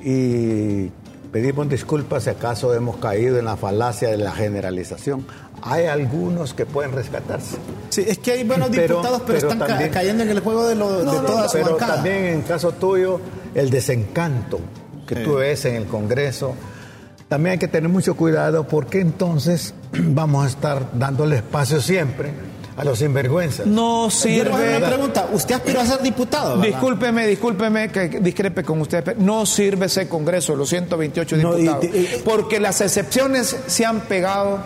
y 0.03 0.89
pedimos 1.31 1.69
disculpas 1.69 2.23
si 2.23 2.29
acaso 2.31 2.73
hemos 2.73 2.97
caído 2.97 3.37
en 3.39 3.45
la 3.45 3.55
falacia 3.57 4.09
de 4.09 4.17
la 4.17 4.31
generalización. 4.31 5.25
Hay 5.67 5.85
algunos 5.87 6.53
que 6.53 6.65
pueden 6.65 6.91
rescatarse. 6.91 7.57
Sí, 7.89 8.03
es 8.07 8.19
que 8.19 8.33
hay 8.33 8.43
buenos 8.43 8.69
Pero- 8.69 8.81
diputados, 8.97 9.21
pero, 9.25 9.39
pero 9.39 9.51
están 9.51 9.67
también- 9.67 9.89
cayendo 9.91 10.23
en 10.23 10.29
el 10.29 10.39
juego 10.39 10.67
de, 10.67 10.75
lo, 10.75 10.99
de 10.99 11.05
toda 11.27 11.47
su 11.49 11.53
pero 11.57 11.71
bancada. 11.71 11.95
también 11.95 12.25
en 12.25 12.41
caso 12.43 12.71
tuyo, 12.73 13.19
el 13.55 13.69
desencanto 13.71 14.59
que 15.07 15.15
Sí. 15.15 15.23
tú 15.23 15.35
ves 15.35 15.65
en 15.65 15.75
el 15.75 15.85
Congreso. 15.87 16.53
También 17.27 17.53
hay 17.53 17.57
que 17.57 17.67
tener 17.67 17.89
mucho 17.89 18.15
cuidado 18.15 18.67
porque 18.67 18.99
entonces 19.01 19.73
vamos 19.91 20.45
a 20.45 20.49
estar 20.49 20.89
dándole 20.93 21.37
espacio 21.37 21.81
siempre 21.81 22.29
a 22.77 22.83
los 22.83 22.99
sinvergüenzas. 22.99 23.65
No 23.65 24.05
Yo 24.05 24.11
sirve. 24.11 24.77
una 24.77 24.87
pregunta. 24.87 25.29
¿Usted 25.33 25.55
aspiró 25.55 25.79
a 25.79 25.85
ser 25.85 26.01
diputado? 26.01 26.57
verdad? 26.59 26.63
Discúlpeme, 26.65 27.25
discúlpeme 27.25 27.89
que 27.89 28.09
discrepe 28.19 28.63
con 28.63 28.81
usted. 28.81 29.03
pero 29.03 29.19
No 29.19 29.45
sirve 29.47 29.87
ese 29.87 30.07
Congreso, 30.07 30.55
los 30.55 30.69
128 30.69 31.37
No, 31.37 31.57
y- 31.57 31.61
diputados. 31.61 31.85
y- 31.85 32.07
porque 32.23 32.59
las 32.59 32.81
excepciones 32.81 33.55
se 33.65 33.85
han 33.85 34.01
pegado 34.01 34.59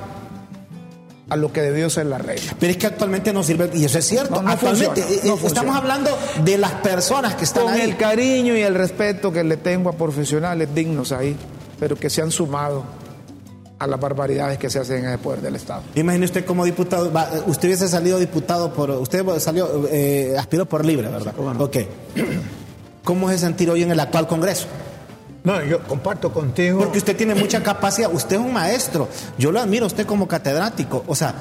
a 1.30 1.36
lo 1.36 1.54
que 1.54 1.62
debió 1.62 1.90
ser 1.90 2.08
la 2.08 2.18
regla. 2.18 2.56
Pero 2.60 2.72
es 2.72 2.78
que 2.78 2.88
actualmente 2.88 3.32
no 3.32 3.44
sirve, 3.44 3.70
y 3.74 3.86
eso 3.86 4.00
es 4.00 4.06
cierto. 4.06 4.42
actualmente 4.46 5.02
eh, 5.02 5.22
eh, 5.24 5.34
estamos 5.46 5.76
hablando 5.76 6.10
de 6.44 6.58
las 6.58 6.74
personas 6.74 7.36
que 7.36 7.46
están 7.46 7.64
Con 7.64 7.80
el 7.80 7.98
cariño 7.98 8.56
y 8.56 8.62
el 8.62 8.76
respeto 8.76 9.32
que 9.32 9.44
le 9.44 9.58
tengo 9.58 9.90
a 9.90 9.94
profesionales 9.94 10.70
dignos 10.74 11.12
ahí, 11.12 11.36
pero 11.80 11.96
que 11.96 12.10
se 12.10 12.22
han 12.22 12.32
sumado 12.32 12.84
a 13.78 13.88
las 13.88 14.00
barbaridades 14.00 14.58
que 14.58 14.70
se 14.70 14.80
hacen 14.80 15.06
en 15.06 15.12
el 15.12 15.20
poder 15.20 15.42
del 15.42 15.56
Estado. 15.56 15.84
Imagine 15.96 16.26
usted 16.26 16.46
como 16.46 16.66
diputado, 16.66 17.12
usted 17.48 17.70
hubiese 17.70 17.88
salido 17.88 18.20
diputado 18.20 18.74
por, 18.74 18.92
usted 18.92 19.26
salió, 19.40 19.88
eh, 19.90 20.36
aspiró 20.38 20.66
por 20.66 20.84
libre, 20.84 21.08
¿verdad? 21.08 21.34
Ok. 21.60 21.78
¿Cómo 23.04 23.30
se 23.30 23.38
sentir 23.38 23.70
hoy 23.70 23.84
en 23.84 23.92
el 23.92 24.00
actual 24.00 24.28
Congreso? 24.28 24.68
No, 25.50 25.64
yo 25.64 25.82
comparto 25.82 26.32
contigo. 26.32 26.78
Porque 26.78 27.00
usted 27.00 27.18
tiene 27.18 27.34
mucha 27.34 27.64
capacidad, 27.64 28.14
usted 28.14 28.36
es 28.36 28.42
un 28.42 28.54
maestro, 28.54 29.08
yo 29.40 29.52
lo 29.52 29.60
admiro 29.60 29.86
a 29.86 29.88
usted 29.88 30.06
como 30.06 30.28
catedrático, 30.28 31.04
o 31.08 31.16
sea, 31.16 31.34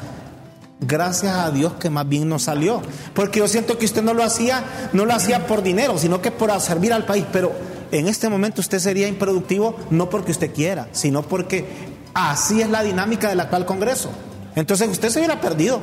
gracias 0.81 1.37
a 1.37 1.51
Dios 1.51 1.75
que 1.75 1.91
más 1.91 2.09
bien 2.09 2.27
no 2.27 2.39
salió, 2.39 2.81
porque 3.13 3.41
yo 3.41 3.49
siento 3.49 3.77
que 3.77 3.85
usted 3.85 4.03
no 4.03 4.15
lo 4.15 4.25
hacía, 4.25 4.65
no 4.95 5.05
lo 5.05 5.13
hacía 5.13 5.47
por 5.47 5.63
dinero, 5.63 5.99
sino 5.99 6.23
que 6.23 6.31
por 6.31 6.59
servir 6.59 6.95
al 6.95 7.05
país, 7.05 7.27
pero 7.31 7.53
en 7.93 8.09
este 8.09 8.31
momento 8.31 8.63
usted 8.63 8.79
sería 8.79 9.09
improductivo 9.09 9.77
no 9.91 10.09
porque 10.09 10.33
usted 10.33 10.55
quiera, 10.55 10.89
sino 10.93 11.21
porque 11.21 11.67
así 12.15 12.63
es 12.63 12.71
la 12.71 12.83
dinámica 12.83 13.29
del 13.29 13.41
actual 13.41 13.67
Congreso. 13.67 14.09
Entonces 14.57 14.89
usted 14.89 15.11
se 15.11 15.19
hubiera 15.19 15.39
perdido. 15.39 15.81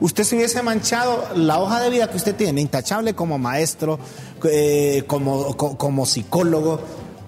Usted 0.00 0.24
se 0.24 0.36
hubiese 0.36 0.60
manchado 0.60 1.24
la 1.36 1.60
hoja 1.60 1.80
de 1.80 1.88
vida 1.88 2.10
que 2.10 2.16
usted 2.16 2.34
tiene, 2.34 2.60
intachable 2.60 3.14
como 3.14 3.38
maestro, 3.38 3.98
eh, 4.44 5.04
como 5.06 6.04
psicólogo, 6.06 6.80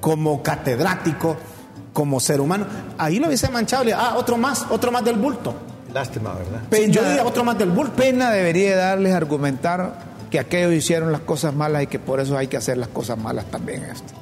como 0.06 0.40
catedrático, 0.40 1.36
como 1.92 2.20
ser 2.20 2.40
humano. 2.40 2.64
Ahí 2.96 3.18
lo 3.18 3.26
hubiese 3.26 3.48
manchado. 3.48 3.82
Ah, 3.96 4.14
otro 4.16 4.36
más, 4.36 4.64
otro 4.70 4.92
más 4.92 5.04
del 5.04 5.16
bulto. 5.16 5.52
Lástima, 5.92 6.32
¿verdad? 6.32 6.60
yo 6.88 7.02
diría 7.02 7.24
otro 7.24 7.42
más 7.42 7.58
del 7.58 7.70
bulto. 7.70 7.94
Pena 7.96 8.30
debería 8.30 8.76
darles 8.76 9.12
argumentar 9.12 9.98
que 10.30 10.38
aquellos 10.38 10.72
hicieron 10.74 11.10
las 11.10 11.22
cosas 11.22 11.56
malas 11.56 11.82
y 11.82 11.86
que 11.88 11.98
por 11.98 12.20
eso 12.20 12.38
hay 12.38 12.46
que 12.46 12.56
hacer 12.56 12.78
las 12.78 12.86
cosas 12.86 13.18
malas 13.18 13.46
también. 13.46 13.82
Esto. 13.82 14.14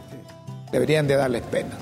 Deberían 0.73 1.07
de 1.07 1.17
darles 1.17 1.43
pena. 1.43 1.77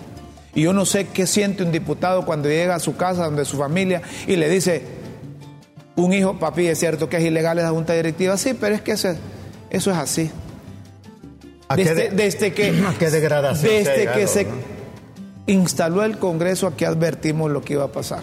Y 0.52 0.62
yo 0.62 0.72
no 0.72 0.84
sé 0.84 1.06
qué 1.06 1.28
siente 1.28 1.62
un 1.62 1.70
diputado 1.70 2.26
cuando 2.26 2.48
llega 2.48 2.74
a 2.74 2.80
su 2.80 2.96
casa, 2.96 3.26
donde 3.26 3.44
su 3.44 3.56
familia, 3.56 4.02
y 4.26 4.34
le 4.34 4.48
dice, 4.48 4.84
un 5.94 6.12
hijo, 6.12 6.40
papi, 6.40 6.66
es 6.66 6.80
cierto 6.80 7.08
que 7.08 7.18
es 7.18 7.22
ilegal 7.22 7.56
esa 7.56 7.70
junta 7.70 7.92
directiva, 7.92 8.36
sí, 8.36 8.52
pero 8.52 8.74
es 8.74 8.82
que 8.82 8.90
eso, 8.90 9.14
eso 9.70 9.92
es 9.92 9.96
así. 9.96 10.28
Desde, 11.76 12.10
desde, 12.10 12.52
que, 12.52 12.72
qué 12.98 13.10
degradación 13.10 13.72
desde 13.72 14.10
que 14.12 14.26
se 14.26 14.46
instaló 15.46 16.04
el 16.04 16.18
Congreso, 16.18 16.66
aquí 16.66 16.84
advertimos 16.84 17.50
lo 17.50 17.62
que 17.62 17.74
iba 17.74 17.84
a 17.84 17.92
pasar. 17.92 18.22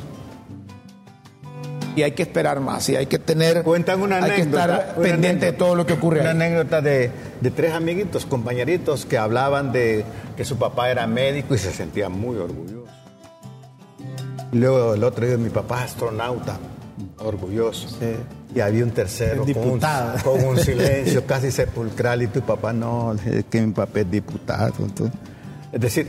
Y 1.96 2.04
hay 2.04 2.12
que 2.12 2.24
esperar 2.24 2.60
más, 2.60 2.88
y 2.90 2.96
hay 2.96 3.08
que 3.08 3.20
tener. 3.20 3.64
Cuentan 3.64 4.02
una 4.02 4.24
hay 4.24 4.32
que 4.32 4.42
estar 4.42 4.96
pendiente 4.96 5.48
de 5.48 5.52
todo 5.52 5.76
lo 5.76 5.86
que 5.86 5.94
ocurre. 5.94 6.22
Una 6.22 6.32
anécdota 6.32 6.82
de, 6.82 7.12
de, 7.42 7.52
tres 7.52 7.74
amiguitos, 7.74 8.26
compañeritos, 8.26 9.06
que 9.06 9.18
hablaban 9.18 9.74
de 9.74 10.06
que 10.38 10.46
su 10.46 10.58
papá 10.58 10.92
era 10.92 11.08
médico 11.08 11.56
y 11.56 11.58
se 11.58 11.72
sentían 11.72 12.14
muy 12.14 12.38
orgullosos. 12.38 12.90
luego 14.54 14.94
el 14.94 15.04
otro 15.04 15.26
día, 15.26 15.38
mi 15.38 15.50
papá 15.50 15.80
es 15.80 15.92
astronauta, 15.92 16.58
orgulloso. 17.18 17.90
Y 18.54 18.62
había 18.62 18.84
un 18.84 18.92
tercero 18.92 19.46
con 20.24 20.44
un, 20.44 20.58
silencio 20.64 21.26
casi 21.26 21.52
sepulcral 21.52 22.24
y 22.24 22.28
tu 22.28 22.42
papá 22.42 22.74
no, 22.74 23.14
es 23.14 23.46
que 23.46 23.62
mi 23.62 23.72
papá 23.74 24.00
es 24.00 24.10
diputado. 24.10 24.74
es 25.72 25.80
decir, 25.80 26.08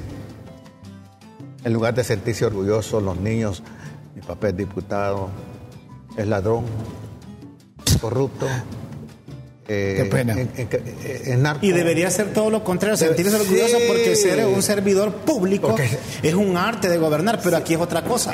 en 1.63 1.73
lugar 1.73 1.95
de 1.95 2.03
sentirse 2.03 2.47
orgulloso, 2.47 3.01
los 3.01 3.19
niños, 3.19 3.63
mi 4.15 4.23
papá 4.23 4.49
es 4.49 4.57
diputado, 4.57 5.29
es 6.17 6.27
ladrón, 6.27 6.65
corrupto. 8.01 8.47
Eh, 9.73 9.95
Qué 9.99 10.05
pena. 10.07 10.35
Y 11.61 11.71
debería 11.71 12.11
ser 12.11 12.33
todo 12.33 12.51
lo 12.51 12.65
contrario, 12.65 12.97
sentirse 12.97 13.37
orgulloso 13.37 13.77
porque 13.87 14.17
ser 14.17 14.45
un 14.47 14.65
servidor 14.65 15.13
público 15.13 15.77
es 16.25 16.35
un 16.35 16.57
arte 16.57 16.89
de 16.89 16.99
gobernar, 16.99 17.39
pero 17.41 17.57
aquí 17.57 17.75
es 17.75 17.81
otra 17.81 18.03
cosa. 18.03 18.33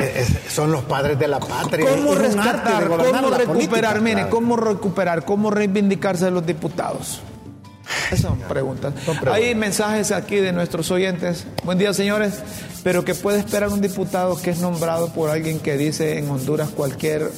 son 0.48 0.72
los 0.72 0.84
padres 0.84 1.18
de 1.18 1.28
la 1.28 1.38
patria. 1.38 1.90
¿Cómo 1.90 2.14
rescatar, 2.14 2.88
cómo 2.88 3.30
recuperar, 3.30 4.00
mire, 4.00 4.28
cómo 4.30 4.56
recuperar, 4.56 5.26
cómo 5.26 5.50
reivindicarse 5.50 6.24
de 6.24 6.30
los 6.30 6.46
diputados? 6.46 7.20
Esas 8.06 8.20
son 8.20 8.38
preguntas. 8.38 8.94
Hay 9.30 9.54
mensajes 9.54 10.12
aquí 10.12 10.36
de 10.36 10.52
nuestros 10.52 10.90
oyentes. 10.90 11.46
Buen 11.64 11.76
día, 11.76 11.92
señores. 11.92 12.40
Pero 12.82 13.04
que 13.04 13.14
puede 13.14 13.40
esperar 13.40 13.68
un 13.68 13.80
diputado 13.80 14.40
que 14.40 14.50
es 14.50 14.60
nombrado 14.60 15.12
por 15.12 15.28
alguien 15.28 15.58
que 15.58 15.76
dice 15.76 16.18
en 16.18 16.30
Honduras 16.30 16.70
cualquier 16.70 17.30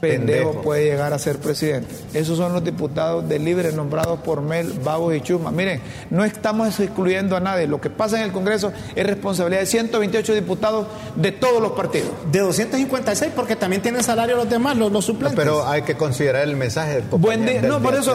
pendejo, 0.00 0.62
puede 0.62 0.84
llegar 0.84 1.12
a 1.12 1.18
ser 1.18 1.38
presidente. 1.38 1.94
Esos 2.14 2.38
son 2.38 2.52
los 2.52 2.64
diputados 2.64 3.28
de 3.28 3.38
libre 3.38 3.72
nombrados 3.72 4.20
por 4.20 4.40
Mel, 4.40 4.72
Babos 4.84 5.14
y 5.14 5.20
Chuma. 5.20 5.50
Miren, 5.50 5.80
no 6.10 6.24
estamos 6.24 6.80
excluyendo 6.80 7.36
a 7.36 7.40
nadie. 7.40 7.66
Lo 7.66 7.80
que 7.80 7.90
pasa 7.90 8.18
en 8.18 8.24
el 8.24 8.32
Congreso 8.32 8.72
es 8.94 9.06
responsabilidad 9.06 9.60
de 9.60 9.66
128 9.66 10.34
diputados 10.34 10.86
de 11.16 11.32
todos 11.32 11.60
los 11.60 11.72
partidos. 11.72 12.10
De 12.32 12.40
256 12.40 13.32
porque 13.34 13.56
también 13.56 13.82
tienen 13.82 14.02
salario 14.02 14.36
los 14.36 14.48
demás, 14.48 14.76
los, 14.76 15.04
suplentes. 15.04 15.36
pero 15.36 15.66
hay 15.66 15.82
que 15.82 15.94
considerar 15.96 16.42
el 16.42 16.56
mensaje 16.56 16.94
del 16.94 17.04
Buen 17.10 17.44
día. 17.44 17.62
no, 17.62 17.80
por 17.80 17.94
eso, 17.94 18.14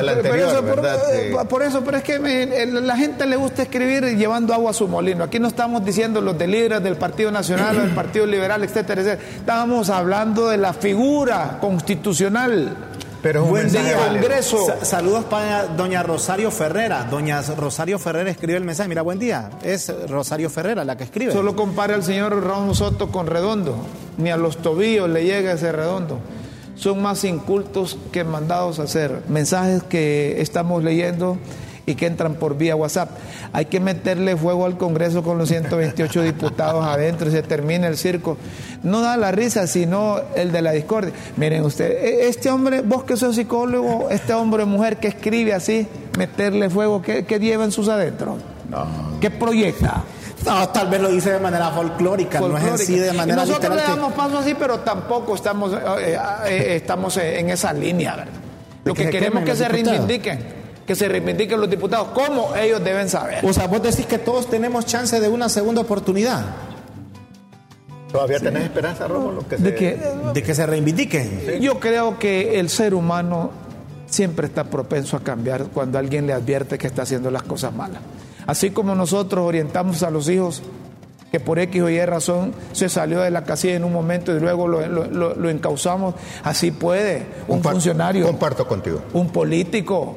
por, 1.50 1.64
eso, 1.64 1.84
pero 1.84 1.98
es 1.98 2.04
que 2.04 2.20
la 2.66 2.98
gente 2.98 3.26
le 3.26 3.36
gusta 3.36 3.64
escribir 3.64 4.04
llevando 4.18 4.54
agua 4.54 4.72
a 4.72 4.74
su 4.74 4.88
molino. 4.88 5.24
Aquí 5.24 5.40
no 5.40 5.48
estamos 5.48 5.84
diciendo 5.86 6.22
los 6.22 6.38
de 6.38 6.48
líderes 6.48 6.84
del 6.84 6.96
Partido 6.96 7.32
Nacional 7.32 7.78
o 7.78 7.82
del 7.82 7.92
Partido 7.92 8.26
Liberal, 8.26 8.64
etcétera, 8.64 9.02
etcétera. 9.02 9.30
Estábamos 9.38 9.90
hablando 9.90 10.48
de 10.48 10.58
la 10.58 10.74
figura 10.74 11.58
con 11.62 11.75
constitucional. 11.76 12.74
Pero 13.22 13.44
Buen 13.46 13.70
día, 13.72 13.98
Congreso. 14.08 14.58
saludos 14.84 15.26
para 15.26 15.66
doña 15.66 16.04
Rosario 16.04 16.52
Ferrera. 16.52 17.06
Doña 17.10 17.42
Rosario 17.42 17.98
Ferrera 17.98 18.30
escribe 18.30 18.58
el 18.58 18.64
mensaje. 18.64 18.88
Mira, 18.88 19.02
buen 19.02 19.18
día. 19.18 19.50
Es 19.64 19.92
Rosario 20.08 20.50
Ferrera 20.50 20.86
la 20.86 20.96
que 20.96 21.06
escribe. 21.06 21.34
Solo 21.34 21.56
compare 21.56 21.96
al 21.96 22.04
señor 22.04 22.46
Raúl 22.46 22.76
Soto 22.76 23.10
con 23.12 23.26
Redondo. 23.26 23.76
Ni 24.18 24.30
a 24.30 24.38
los 24.38 24.58
tobillos 24.58 25.10
le 25.10 25.24
llega 25.26 25.54
ese 25.54 25.72
Redondo. 25.72 26.20
Son 26.76 27.02
más 27.02 27.24
incultos 27.24 27.98
que 28.12 28.24
mandados 28.24 28.80
a 28.80 28.84
hacer. 28.84 29.24
Mensajes 29.28 29.82
que 29.84 30.40
estamos 30.40 30.84
leyendo 30.84 31.38
y 31.86 31.96
que 31.96 32.08
entran 32.08 32.36
por 32.36 32.58
vía 32.58 32.76
WhatsApp. 32.76 33.10
Hay 33.54 33.66
que 33.66 33.80
meterle 33.80 34.36
fuego 34.36 34.66
al 34.66 34.78
Congreso 34.78 35.24
con 35.24 35.38
los 35.38 35.50
128 35.50 36.22
diputados 36.24 36.86
adentro 36.86 37.30
y 37.30 37.32
se 37.32 37.44
termina 37.44 37.88
el 37.88 37.98
circo. 37.98 38.38
No 38.84 39.02
da 39.02 39.18
la 39.18 39.32
risa, 39.32 39.68
sino 39.68 40.20
el 40.36 40.52
de 40.52 40.62
la 40.62 40.72
discordia. 40.72 41.14
Miren 41.38 41.64
ustedes, 41.64 42.28
este 42.28 42.50
hombre, 42.50 42.82
vos 42.82 43.04
que 43.04 43.18
sos 43.18 43.36
psicólogo, 43.36 44.10
este 44.10 44.34
hombre 44.34 44.64
o 44.64 44.66
mujer 44.68 44.98
que 44.98 45.08
escribe 45.08 45.54
así, 45.54 45.88
meterle 46.18 46.70
fuego, 46.70 47.02
¿qué, 47.02 47.26
qué 47.26 47.40
lleva 47.40 47.64
en 47.64 47.72
sus 47.72 47.88
adentros? 47.88 48.38
No. 48.70 49.20
¿Qué 49.22 49.30
proyecta? 49.30 50.04
No, 50.46 50.70
tal 50.70 50.90
vez 50.90 51.02
lo 51.02 51.10
dice 51.10 51.32
de 51.32 51.40
manera 51.40 51.72
folclórica, 51.72 52.40
no 52.40 52.58
es 52.58 52.64
así 52.64 53.00
de 53.00 53.14
manera 53.14 53.44
y 53.44 53.48
Nosotros 53.48 53.76
le 53.76 53.82
damos 53.82 54.14
paso 54.14 54.38
así, 54.38 54.56
pero 54.58 54.80
tampoco 54.80 55.34
estamos, 55.34 55.74
eh, 55.74 55.78
eh, 55.78 56.18
eh, 56.48 56.76
estamos 56.76 57.18
en 57.18 57.50
esa 57.50 57.74
línea, 57.74 58.16
¿verdad? 58.16 58.34
Lo 58.84 58.94
que, 58.94 59.10
queremos 59.10 59.42
es 59.42 59.50
que 59.50 59.56
se 59.56 59.68
reivindiquen 59.68 60.65
que 60.86 60.96
se 60.96 61.08
reivindiquen 61.08 61.60
los 61.60 61.70
diputados, 61.70 62.10
como 62.10 62.56
ellos 62.56 62.84
deben 62.84 63.10
saber. 63.10 63.46
O 63.46 63.54
sea, 63.54 63.68
vos 63.68 63.82
decís 63.82 64.06
que 64.06 64.20
todos 64.20 64.50
tenemos 64.50 64.86
chance 64.86 65.20
de 65.20 65.28
una 65.28 65.50
segunda 65.50 65.82
oportunidad. 65.82 66.46
¿Todavía 68.12 68.40
tenés 68.40 68.64
esperanza, 68.64 69.08
Rómulo? 69.08 69.44
de, 69.50 69.76
que, 69.76 70.00
de 70.34 70.44
que 70.44 70.56
se 70.56 70.66
reivindiquen. 70.66 71.60
Yo 71.60 71.80
creo 71.80 72.18
que 72.18 72.60
el 72.60 72.70
ser 72.70 72.94
humano 72.94 73.52
siempre 74.08 74.48
está 74.48 74.64
propenso 74.66 75.18
a 75.18 75.20
cambiar 75.22 75.66
cuando 75.66 76.00
alguien 76.00 76.28
le 76.28 76.34
advierte 76.34 76.78
que 76.78 76.88
está 76.88 77.02
haciendo 77.02 77.30
las 77.32 77.44
cosas 77.44 77.74
malas. 77.74 78.02
Así 78.48 78.70
como 78.70 78.96
nosotros 78.96 79.46
orientamos 79.46 80.04
a 80.04 80.12
los 80.12 80.30
hijos 80.30 80.62
que 81.32 81.40
por 81.40 81.60
X 81.60 81.82
o 81.82 81.90
Y 81.90 82.06
razón 82.06 82.54
se 82.72 82.88
salió 82.88 83.20
de 83.20 83.32
la 83.32 83.44
casilla 83.44 83.76
en 83.76 83.84
un 83.84 83.92
momento 83.92 84.34
y 84.34 84.40
luego 84.40 84.68
lo, 84.68 84.88
lo, 84.88 85.50
encauzamos, 85.50 86.16
así 86.44 86.72
puede 86.72 87.26
un 87.50 87.62
funcionario. 87.62 88.26
Comparto 88.26 88.66
contigo. 88.68 89.02
Un 89.12 89.30
político, 89.30 90.16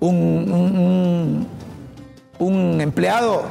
un, 0.00 1.46
un, 2.38 2.80
empleado. 2.80 3.42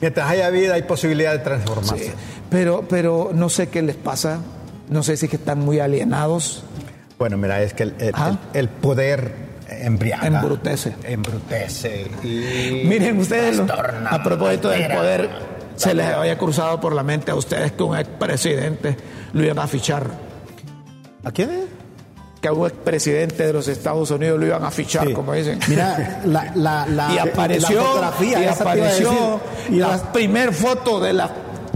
Mientras 0.00 0.30
haya 0.30 0.50
vida 0.50 0.74
hay 0.74 0.82
posibilidad 0.82 1.32
de 1.32 1.38
transformarse. 1.38 2.12
pero, 2.50 2.84
pero 2.88 3.30
no 3.32 3.48
sé 3.48 3.68
qué 3.68 3.82
les 3.82 3.96
pasa, 3.96 4.40
no 4.88 5.02
sé 5.02 5.16
si 5.16 5.26
es 5.26 5.30
que 5.30 5.36
están 5.36 5.60
muy 5.60 5.80
alienados. 5.80 6.64
Bueno, 7.18 7.38
mira, 7.38 7.62
es 7.62 7.72
que 7.72 7.84
el, 7.84 7.94
el, 8.52 8.68
poder 8.68 9.32
embriaga. 9.68 10.26
Embrutece. 10.26 10.94
Embrutece. 11.02 12.10
Miren 12.22 13.18
ustedes, 13.18 13.60
a 13.60 14.22
propósito 14.22 14.68
del 14.68 14.86
poder, 14.92 15.30
se 15.76 15.94
les 15.94 16.06
había 16.06 16.36
cruzado 16.36 16.80
por 16.80 16.94
la 16.94 17.02
mente 17.02 17.30
a 17.30 17.34
ustedes 17.34 17.72
que 17.72 17.82
un 17.82 17.96
expresidente 17.96 18.96
lo 19.32 19.44
iban 19.44 19.58
a 19.58 19.66
fichar. 19.66 20.06
¿A 21.24 21.32
quién 21.32 21.50
es? 21.50 21.65
Que 22.46 22.50
a 22.50 22.52
un 22.52 22.66
expresidente 22.66 23.44
de 23.44 23.52
los 23.52 23.66
Estados 23.66 24.08
Unidos 24.12 24.38
lo 24.38 24.46
iban 24.46 24.62
a 24.62 24.70
fichar, 24.70 25.12
como 25.12 25.32
dicen. 25.32 25.58
Mira, 25.68 26.20
la, 26.24 27.10
y 27.12 27.18
apareció, 27.18 27.82
y 28.22 28.44
apareció 28.44 29.40
la 29.70 30.12
primer 30.12 30.52
foto 30.52 31.00
de 31.00 31.12
la 31.12 31.28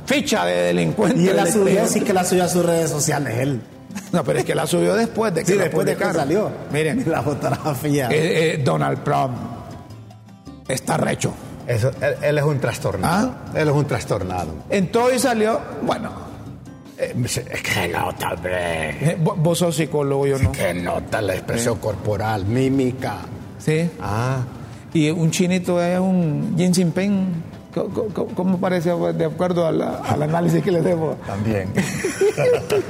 ficha 0.07 0.45
de 0.45 0.55
delincuente. 0.67 1.21
Y 1.21 1.29
él 1.29 1.37
la 1.37 1.47
subió, 1.47 1.87
sí 1.89 2.03
que 2.03 2.13
la 2.13 2.25
subió 2.25 2.45
a 2.45 2.49
sus 2.49 2.65
redes 2.65 2.89
sociales, 2.91 3.37
él. 3.39 3.61
No, 4.13 4.23
pero 4.23 4.39
es 4.39 4.45
que 4.45 4.55
la 4.55 4.67
subió 4.69 4.95
después 4.95 5.35
de 5.35 5.41
que 5.45 5.53
Sí, 5.53 5.57
la 5.59 5.65
después 5.65 5.85
de 5.87 5.97
que 5.97 6.05
salió. 6.05 6.51
Miren, 6.73 7.05
La 7.11 7.23
fotografía. 7.23 8.09
eh, 8.11 8.55
eh, 8.55 8.63
Donald 8.65 9.03
Trump 9.03 9.37
está 10.69 10.97
recho. 10.97 11.33
Eso, 11.67 11.91
él, 12.01 12.15
él 12.23 12.39
es 12.39 12.45
un 12.45 12.61
trastornado. 12.61 13.35
¿Ah? 13.53 13.59
Él 13.59 13.69
es 13.69 13.75
un 13.75 13.85
trastornado. 13.87 14.55
Entró 14.71 15.13
y 15.13 15.19
salió, 15.19 15.61
bueno, 15.83 16.11
Eh, 16.11 16.30
es 17.01 17.63
que 17.63 17.89
nota, 17.89 18.35
hombre. 18.35 18.91
eh, 18.91 19.17
vo- 19.23 19.35
vos 19.37 19.59
sos 19.59 19.77
psicólogo, 19.77 20.27
yo 20.27 20.39
no. 20.39 20.53
Que 20.53 20.75
nota 20.75 21.23
la 21.23 21.35
expresión 21.35 21.79
corporal, 21.79 22.45
mímica. 22.45 23.19
Sí. 23.59 23.89
Ah, 24.01 24.43
Y 24.93 25.09
un 25.11 25.31
chinito 25.31 25.81
es 25.81 26.01
un 26.01 26.55
Jin 26.57 26.75
Jinping. 26.75 27.51
¿Cómo, 27.73 28.09
cómo- 28.35 28.59
parece 28.61 28.91
de 28.91 29.25
acuerdo 29.25 29.65
a 29.65 29.71
la- 29.71 29.99
al 29.99 30.21
análisis 30.25 30.61
que 30.65 30.73
le 30.73 30.83
demos? 30.83 31.17
también. 31.27 31.69
Este, 31.77 32.81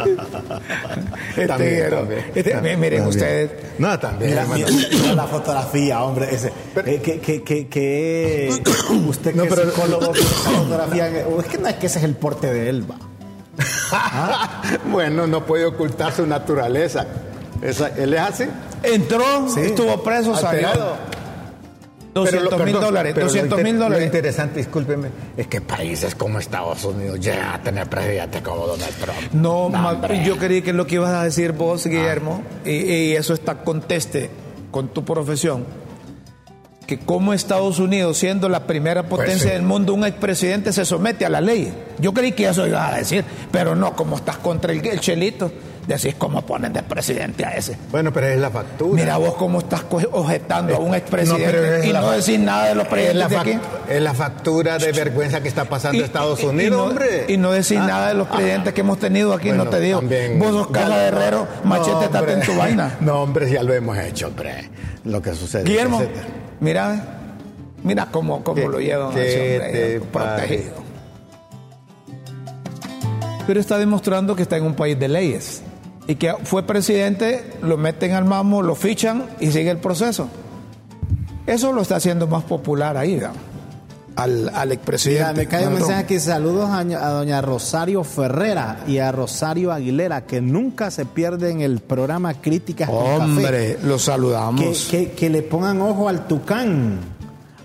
También, 1.46 1.81
pero, 1.85 1.99
también. 1.99 2.25
este, 2.35 2.51
También. 2.53 2.81
miren 2.81 3.01
También. 3.03 3.09
ustedes, 3.09 3.51
No, 3.79 3.99
también. 3.99 4.31
Mira, 4.31 4.42
hermano. 4.42 4.66
mira, 4.66 4.88
mira 4.90 5.14
la 5.14 5.27
fotografía, 5.27 6.03
hombre. 6.03 6.35
Ese, 6.35 6.53
eh, 6.87 7.01
que, 7.05 7.20
que, 7.20 7.42
que, 7.42 7.68
que- 7.68 8.51
usted 9.09 9.31
que 9.33 9.37
No, 9.37 9.44
es 9.44 9.51
pero- 9.55 9.70
psicólogo, 9.70 10.14
esa 10.14 10.51
fotografía, 10.51 11.09
es 11.09 11.46
que 11.46 11.59
no 11.59 11.68
es 11.68 11.75
que 11.77 11.87
ese 11.87 11.99
es 11.99 12.05
el 12.05 12.14
porte 12.14 12.53
de 12.53 12.68
él, 12.70 12.90
va. 12.90 12.96
bueno, 14.90 15.27
no 15.27 15.44
puede 15.44 15.64
ocultar 15.66 16.12
su 16.12 16.27
naturaleza. 16.27 17.07
Esa- 17.62 17.88
él 17.96 18.14
es 18.14 18.20
así. 18.20 18.44
entró, 18.83 19.49
Sí. 19.53 19.61
estuvo 19.61 20.03
preso, 20.03 20.35
salió. 20.37 20.68
Alterado. 20.68 20.96
Pero 22.12 22.25
lo- 22.40 22.51
200 22.51 22.64
mil 22.64 22.73
dólares, 22.81 23.12
pero 23.14 23.27
lo 23.27 23.33
200 23.33 23.62
mil 23.62 23.75
Lo 23.77 23.85
dólares. 23.85 24.07
interesante, 24.07 24.59
discúlpeme, 24.59 25.09
es 25.37 25.46
que 25.46 25.61
países 25.61 26.14
como 26.16 26.38
Estados 26.40 26.83
Unidos 26.85 27.20
llegan 27.20 27.51
a 27.55 27.62
tener 27.62 27.88
presidentes 27.88 28.42
como 28.42 28.66
Donald 28.66 28.94
Trump. 28.96 29.33
No, 29.33 29.66
hombre. 29.66 30.25
yo 30.25 30.37
creí 30.37 30.61
que 30.62 30.70
es 30.70 30.77
lo 30.77 30.87
que 30.88 30.96
ibas 30.96 31.12
a 31.12 31.23
decir 31.25 31.53
vos, 31.53 31.87
Guillermo, 31.87 32.42
y, 32.64 32.70
y 32.70 33.12
eso 33.16 33.33
está 33.33 33.62
conteste 33.62 34.29
con 34.73 34.88
tu 34.88 35.05
profesión, 35.05 35.64
que 36.90 36.98
como 36.98 37.33
Estados 37.33 37.79
Unidos, 37.79 38.18
siendo 38.18 38.48
la 38.48 38.66
primera 38.66 39.05
potencia 39.05 39.35
Pues 39.35 39.42
sí. 39.44 39.48
del 39.50 39.62
mundo, 39.62 39.94
un 39.94 40.05
expresidente 40.05 40.72
se 40.72 40.85
somete 40.85 41.24
a 41.24 41.29
la 41.29 41.40
ley. 41.40 41.72
Yo 42.00 42.12
creí 42.12 42.33
que 42.33 42.48
eso 42.48 42.66
ibas 42.66 42.92
a 42.92 42.96
decir, 42.96 43.24
pero 43.53 43.76
no, 43.76 43.94
como 43.94 44.16
estás 44.16 44.38
contra 44.38 44.72
el, 44.72 44.85
el 44.85 44.98
chelito, 44.98 45.53
decís 45.87 46.16
cómo 46.18 46.42
ponen 46.42 46.72
de 46.72 46.83
presidente 46.83 47.44
a 47.44 47.50
ese. 47.53 47.76
Bueno, 47.92 48.12
pero 48.12 48.26
es 48.26 48.38
la 48.40 48.50
factura. 48.50 49.00
Mira 49.00 49.16
vos 49.18 49.35
cómo 49.35 49.61
estás 49.61 49.85
objetando 50.11 50.74
a 50.74 50.79
un 50.81 50.94
expresidente 50.96 51.53
No, 51.53 51.74
es 51.76 51.87
y 51.87 51.92
la 51.92 52.00
no 52.00 52.11
decís 52.11 52.38
nada 52.40 52.66
de 52.70 52.74
los 52.74 52.85
es 52.87 52.90
presidentes 52.90 53.18
la, 53.20 53.29
de 53.29 53.37
fac- 53.37 53.40
aquí. 53.40 53.59
es 53.88 54.03
la 54.03 54.14
factura 54.14 54.79
de 54.79 54.90
vergüenza 54.92 55.40
que 55.40 55.48
está 55.48 55.64
pasando 55.66 55.98
Y- 55.98 56.03
Estados 56.03 56.40
y- 56.40 56.42
y 56.42 56.46
Unidos, 56.48 56.76
no, 56.76 56.85
hombre. 56.90 57.24
Y 57.29 57.37
no 57.37 57.53
decís 57.53 57.79
Ah, 57.81 57.87
nada 57.87 58.09
de 58.09 58.14
los 58.14 58.26
presidentes 58.26 58.74
que 58.74 58.81
hemos 58.81 58.98
tenido 58.98 59.33
aquí, 59.33 59.48
bueno, 59.48 59.64
no 59.64 59.70
te 59.70 59.79
digo. 59.79 60.00
también- 60.00 60.38
Vos 60.40 60.50
sos 60.50 60.72
de 60.72 60.81
Herrero, 60.81 61.46
machete, 61.62 62.07
estate 62.07 62.33
en 62.33 62.40
tu 62.42 62.55
vaina. 62.57 62.96
No, 63.00 63.22
hombre, 63.22 63.48
ya 63.48 63.62
lo 63.62 63.72
hemos 63.74 63.96
hecho, 63.96 64.26
hombre. 64.26 64.68
Lo 65.05 65.22
que 65.22 65.35
sucede. 65.35 65.62
Guillermo, 65.64 66.03
mira, 66.61 67.05
mira 67.83 68.07
cómo, 68.11 68.42
cómo 68.44 68.57
¿Qué- 68.57 68.68
lo 68.68 68.81
llevan 68.81 69.16
a 69.16 69.20
ese 69.23 69.40
hombre, 69.57 69.73
te 69.73 70.01
protegido. 70.01 70.75
Pero 73.46 73.59
está 73.61 73.79
demostrando 73.79 74.37
que 74.37 74.42
está 74.42 74.57
en 74.57 74.64
un 74.64 74.75
país 74.75 74.99
de 74.99 75.09
leyes. 75.09 75.62
Y 76.07 76.16
que 76.16 76.33
fue 76.44 76.62
presidente, 76.64 77.53
lo 77.62 77.77
meten 77.77 78.12
al 78.12 78.25
mamo, 78.25 78.62
lo 78.62 78.75
fichan 78.75 79.27
y 79.40 79.51
sigue 79.51 79.70
el 79.70 79.79
proceso. 79.79 80.29
Eso 81.46 81.73
lo 81.73 81.83
está 81.83 81.96
haciendo 81.96 82.27
más 82.27 82.44
popular 82.44 82.96
ahí, 82.96 83.14
¿verdad? 83.16 83.33
Al, 84.23 84.51
al 84.55 84.73
expresidente. 84.73 85.23
Mira, 85.25 85.33
me 85.35 85.47
cae 85.47 85.67
un 85.67 85.75
mensaje 85.75 86.01
aquí. 86.05 86.21
Saludos 86.21 86.69
a, 86.71 86.79
a 86.81 87.11
doña 87.11 87.41
Rosario 87.41 88.05
Ferrera 88.05 88.85
y 88.87 88.99
a 88.99 89.11
Rosario 89.13 89.73
Aguilera, 89.73 90.27
que 90.27 90.41
nunca 90.41 90.91
se 90.91 91.05
pierden 91.07 91.61
el 91.61 91.81
programa 91.81 92.35
Críticas 92.35 92.89
con 92.89 92.99
Café. 93.05 93.23
Hombre, 93.23 93.79
lo 93.83 93.95
Que, 93.97 94.03
saludamos. 94.03 94.89
que, 94.91 95.13
que 95.13 95.31
le 95.31 95.43
pongan 95.43 95.81
ojo 95.83 96.09
al 96.09 96.27
tucán, 96.27 96.99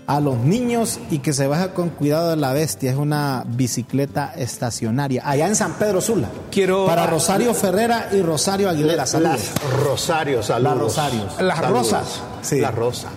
a 0.08 0.20
los 0.20 0.38
niños 0.38 1.00
y 1.10 1.18
que 1.18 1.32
se 1.32 1.48
baja 1.48 1.74
con 1.74 1.88
cuidado 1.88 2.30
de 2.30 2.36
la 2.36 2.52
bestia. 2.52 2.92
Es 2.92 2.96
una 2.96 3.44
bicicleta 3.48 4.32
estacionaria. 4.36 5.22
Allá 5.24 5.48
en 5.48 5.56
San 5.56 5.72
Pedro 5.74 6.00
Sula. 6.00 6.28
Quiero- 6.52 6.86
Para 6.86 7.06
Rosario 7.08 7.52
Ferrera 7.54 8.08
y 8.12 8.22
Rosario 8.22 8.68
Aguilera. 8.70 9.04
Saludos. 9.04 9.40
Las 9.62 9.80
Rosario, 9.82 10.42
saludos. 10.44 10.72
Las 10.72 10.78
Rosarios. 10.80 11.40
Las 11.42 11.58
Saludos. 11.58 11.78
rosas. 11.92 12.20
Sí. 12.42 12.60
La 12.60 12.70
rosa. 12.70 13.08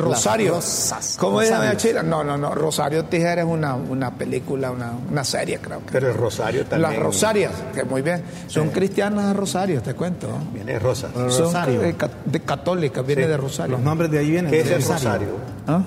Rosario. 0.00 0.54
Rosas. 0.54 1.16
¿Cómo 1.18 1.36
doña 1.40 1.50
Rosarios. 1.56 1.82
Chila? 1.82 2.02
No, 2.02 2.24
no, 2.24 2.36
no. 2.38 2.54
Rosario 2.54 3.04
Tijera 3.04 3.42
es 3.42 3.48
una, 3.48 3.74
una 3.74 4.14
película, 4.14 4.70
una, 4.70 4.92
una 5.10 5.24
serie, 5.24 5.58
creo 5.60 5.80
que. 5.80 5.92
Pero 5.92 6.08
el 6.10 6.14
Rosario 6.16 6.64
también. 6.66 6.90
Las 6.92 7.00
Rosarias, 7.00 7.52
que 7.74 7.84
muy 7.84 8.02
bien. 8.02 8.22
Son 8.46 8.70
cristianas 8.70 9.26
de 9.28 9.32
Rosario, 9.34 9.82
te 9.82 9.94
cuento. 9.94 10.28
Viene 10.52 10.78
Rosa. 10.78 11.08
Son 11.14 11.24
Rosario. 11.28 11.96
ca- 11.96 12.10
de 12.24 12.40
católicas, 12.40 13.06
viene 13.06 13.22
Sí. 13.24 13.28
de 13.28 13.36
Rosario. 13.36 13.76
Los 13.76 13.84
nombres 13.84 14.10
de 14.10 14.18
ahí 14.18 14.30
vienen. 14.30 14.50
¿Qué 14.50 14.58
de 14.62 14.62
es 14.62 14.70
el 14.70 14.82
Rosario? 14.92 15.28
¿Ah? 15.66 15.82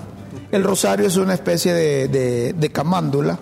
El 0.50 0.62
rosario 0.62 1.06
es 1.06 1.16
una 1.16 1.34
especie 1.34 1.72
de, 1.74 2.08
de- 2.08 2.52
de 2.52 2.70
camándula 2.70 3.38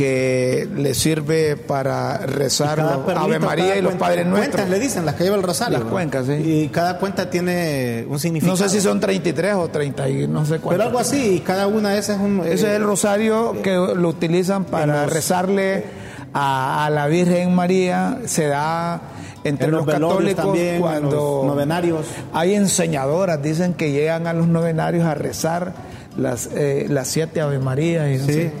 que 0.00 0.66
le 0.76 0.94
sirve 0.94 1.56
para 1.58 2.16
rezar 2.18 2.80
Ave 2.80 3.38
María 3.38 3.76
y 3.76 3.82
los 3.82 3.90
cuenta- 3.92 4.06
Padres 4.06 4.26
Nuestros. 4.26 4.54
Cuentas 4.54 4.70
le 4.70 4.78
dicen, 4.80 5.04
las 5.04 5.14
que 5.14 5.24
lleva 5.24 5.36
el 5.36 5.42
rosario. 5.42 5.76
Las 5.76 5.84
¿no? 5.86 5.92
cuencas, 5.92 6.24
sí. 6.24 6.32
Y 6.32 6.68
cada 6.68 6.96
cuenta 6.96 7.28
tiene 7.28 8.06
un 8.08 8.18
significado. 8.18 8.56
No 8.56 8.56
sé 8.56 8.70
si 8.70 8.80
son 8.80 8.98
33 8.98 9.54
o 9.56 9.68
30 9.68 10.08
y 10.08 10.26
no 10.26 10.46
sé 10.46 10.52
cuánto. 10.58 10.70
Pero 10.70 10.84
algo 10.84 10.98
así, 10.98 11.34
y 11.34 11.40
cada 11.40 11.66
una 11.66 11.90
de 11.90 11.98
esas 11.98 12.16
es 12.16 12.22
un... 12.22 12.40
Ese 12.40 12.48
eh, 12.48 12.54
es 12.54 12.76
el 12.76 12.84
rosario 12.84 13.60
que 13.62 13.74
lo 13.74 14.08
utilizan 14.08 14.64
para 14.64 15.02
los- 15.04 15.12
rezarle 15.12 15.84
a, 16.32 16.86
a 16.86 16.90
la 16.90 17.06
Virgen 17.06 17.54
María. 17.54 18.20
Se 18.24 18.46
da 18.46 19.02
entre 19.44 19.66
En 19.66 19.72
los, 19.72 19.84
católicos 19.86 20.44
también, 20.46 20.80
cuando 20.80 21.42
los 21.42 21.44
novenarios. 21.44 22.06
hay 22.32 22.54
enseñadoras, 22.54 23.42
dicen 23.42 23.74
que 23.74 23.92
llegan 23.92 24.26
a 24.26 24.32
los 24.32 24.46
novenarios 24.48 25.04
a 25.04 25.14
rezar 25.14 25.74
las, 26.16 26.48
eh, 26.54 26.86
las 26.88 27.06
siete 27.08 27.42
Ave 27.42 27.58
Marías. 27.58 28.08
Y 28.10 28.16
no 28.16 28.24
Sí. 28.26 28.32
sé. 28.32 28.52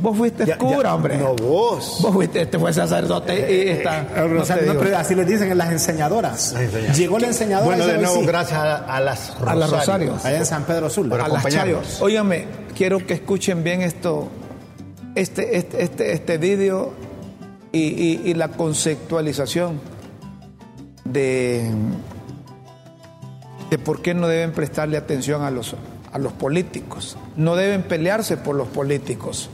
Vos 0.00 0.16
fuiste 0.16 0.46
Ya- 0.46 0.56
cura, 0.58 0.82
ya- 0.90 0.94
hombre. 0.94 1.18
No, 1.18 1.34
vos. 1.36 1.98
Vos 2.00 2.12
fuiste, 2.12 2.42
este 2.42 2.58
fue 2.58 2.72
sacerdote 2.72 3.64
y 3.64 3.68
está. 3.68 4.02
no 4.16 4.28
rosario, 4.28 4.62
te 4.62 4.66
no, 4.66 4.72
digo. 4.72 4.84
pero 4.84 4.96
así 4.98 5.14
les 5.14 5.26
dicen 5.26 5.50
en 5.50 5.58
las 5.58 5.70
enseñadoras. 5.72 6.54
Llegó 6.96 7.18
la 7.18 7.26
enseñadora 7.28 7.76
Bueno, 7.76 7.84
y 7.84 7.92
de 7.92 7.98
nuevo, 7.98 8.20
sí, 8.20 8.26
gracias 8.26 8.58
a, 8.58 8.76
a 8.96 9.00
las 9.00 9.32
A 9.46 9.54
las 9.54 9.70
Rosarios. 9.70 10.24
allá 10.24 10.38
en 10.38 10.46
San 10.46 10.64
Pedro 10.64 10.88
Sula. 10.88 11.10
Por 11.10 11.20
a 11.20 11.28
las 11.28 11.46
chayos. 11.48 12.00
Óigame, 12.00 12.46
quiero 12.76 13.06
que 13.06 13.14
escuchen 13.14 13.62
bien 13.62 13.82
esto, 13.82 14.28
este, 15.14 15.58
este, 15.58 15.82
este, 15.82 16.12
este 16.12 16.38
vídeo 16.38 16.92
y, 17.72 17.80
y- 17.80 18.22
y 18.24 18.34
la 18.34 18.48
conceptualización 18.48 19.80
de, 21.04 21.70
de 23.70 23.78
por 23.78 24.02
qué 24.02 24.14
no 24.14 24.28
deben 24.28 24.52
prestarle 24.52 24.96
atención 24.96 25.42
a 25.42 25.50
los, 25.50 25.74
a 26.12 26.18
los 26.18 26.32
políticos. 26.32 27.16
No 27.36 27.56
deben 27.56 27.82
pelearse 27.82 28.36
por 28.36 28.56
los 28.56 28.68
políticos. 28.68 29.50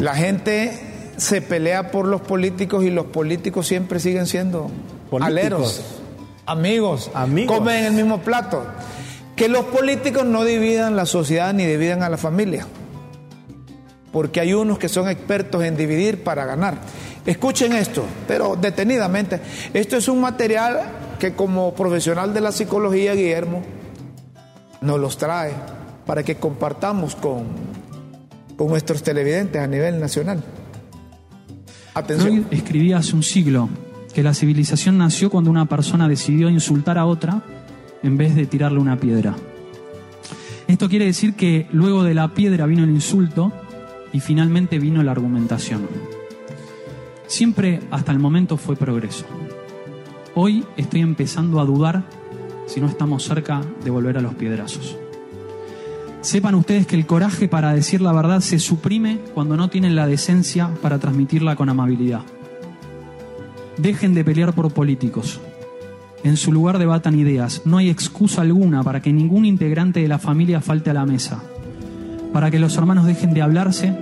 La 0.00 0.14
gente 0.14 0.72
se 1.18 1.42
pelea 1.42 1.90
por 1.90 2.06
los 2.06 2.22
políticos 2.22 2.84
y 2.84 2.90
los 2.90 3.06
políticos 3.06 3.66
siempre 3.66 4.00
siguen 4.00 4.26
siendo 4.26 4.70
Políticos. 5.10 5.38
aleros, 5.38 5.82
amigos, 6.46 7.10
Amigos. 7.12 7.58
comen 7.58 7.76
en 7.80 7.84
el 7.84 7.92
mismo 7.92 8.20
plato. 8.20 8.64
Que 9.36 9.48
los 9.48 9.66
políticos 9.66 10.24
no 10.24 10.44
dividan 10.44 10.96
la 10.96 11.04
sociedad 11.04 11.52
ni 11.52 11.66
dividan 11.66 12.02
a 12.02 12.08
la 12.08 12.16
familia. 12.16 12.66
Porque 14.12 14.40
hay 14.40 14.54
unos 14.54 14.78
que 14.78 14.88
son 14.88 15.08
expertos 15.08 15.62
en 15.64 15.76
dividir 15.76 16.24
para 16.24 16.46
ganar. 16.46 16.78
Escuchen 17.26 17.74
esto, 17.74 18.04
pero 18.26 18.56
detenidamente. 18.56 19.40
Esto 19.74 19.96
es 19.98 20.08
un 20.08 20.20
material 20.20 20.80
que 21.18 21.34
como 21.34 21.74
profesional 21.74 22.32
de 22.32 22.40
la 22.40 22.52
psicología, 22.52 23.14
Guillermo, 23.14 23.62
nos 24.80 24.98
los 24.98 25.18
trae 25.18 25.52
para 26.06 26.22
que 26.22 26.36
compartamos 26.36 27.14
con, 27.14 27.44
con 28.60 28.68
nuestros 28.68 29.02
televidentes 29.02 29.58
a 29.58 29.66
nivel 29.66 29.98
nacional. 29.98 30.44
Atención. 31.94 32.46
Escribía 32.50 32.98
hace 32.98 33.16
un 33.16 33.22
siglo 33.22 33.70
que 34.12 34.22
la 34.22 34.34
civilización 34.34 34.98
nació 34.98 35.30
cuando 35.30 35.50
una 35.50 35.64
persona 35.64 36.06
decidió 36.06 36.50
insultar 36.50 36.98
a 36.98 37.06
otra 37.06 37.42
en 38.02 38.18
vez 38.18 38.34
de 38.34 38.44
tirarle 38.44 38.78
una 38.78 39.00
piedra. 39.00 39.34
Esto 40.68 40.90
quiere 40.90 41.06
decir 41.06 41.36
que 41.36 41.68
luego 41.72 42.02
de 42.04 42.12
la 42.12 42.34
piedra 42.34 42.66
vino 42.66 42.84
el 42.84 42.90
insulto 42.90 43.50
y 44.12 44.20
finalmente 44.20 44.78
vino 44.78 45.02
la 45.02 45.12
argumentación. 45.12 45.88
Siempre 47.28 47.80
hasta 47.90 48.12
el 48.12 48.18
momento 48.18 48.58
fue 48.58 48.76
progreso. 48.76 49.24
Hoy 50.34 50.66
estoy 50.76 51.00
empezando 51.00 51.60
a 51.60 51.64
dudar 51.64 52.04
si 52.66 52.78
no 52.78 52.88
estamos 52.88 53.24
cerca 53.24 53.62
de 53.82 53.88
volver 53.88 54.18
a 54.18 54.20
los 54.20 54.34
piedrazos. 54.34 54.98
Sepan 56.22 56.54
ustedes 56.54 56.86
que 56.86 56.96
el 56.96 57.06
coraje 57.06 57.48
para 57.48 57.72
decir 57.72 58.02
la 58.02 58.12
verdad 58.12 58.40
se 58.40 58.58
suprime 58.58 59.18
cuando 59.32 59.56
no 59.56 59.70
tienen 59.70 59.96
la 59.96 60.06
decencia 60.06 60.70
para 60.82 60.98
transmitirla 60.98 61.56
con 61.56 61.70
amabilidad. 61.70 62.20
Dejen 63.78 64.12
de 64.12 64.22
pelear 64.22 64.52
por 64.52 64.70
políticos. 64.72 65.40
En 66.22 66.36
su 66.36 66.52
lugar 66.52 66.78
debatan 66.78 67.18
ideas. 67.18 67.62
No 67.64 67.78
hay 67.78 67.88
excusa 67.88 68.42
alguna 68.42 68.82
para 68.82 69.00
que 69.00 69.14
ningún 69.14 69.46
integrante 69.46 70.00
de 70.00 70.08
la 70.08 70.18
familia 70.18 70.60
falte 70.60 70.90
a 70.90 70.94
la 70.94 71.06
mesa. 71.06 71.42
Para 72.34 72.50
que 72.50 72.58
los 72.58 72.76
hermanos 72.76 73.06
dejen 73.06 73.32
de 73.32 73.40
hablarse 73.40 73.96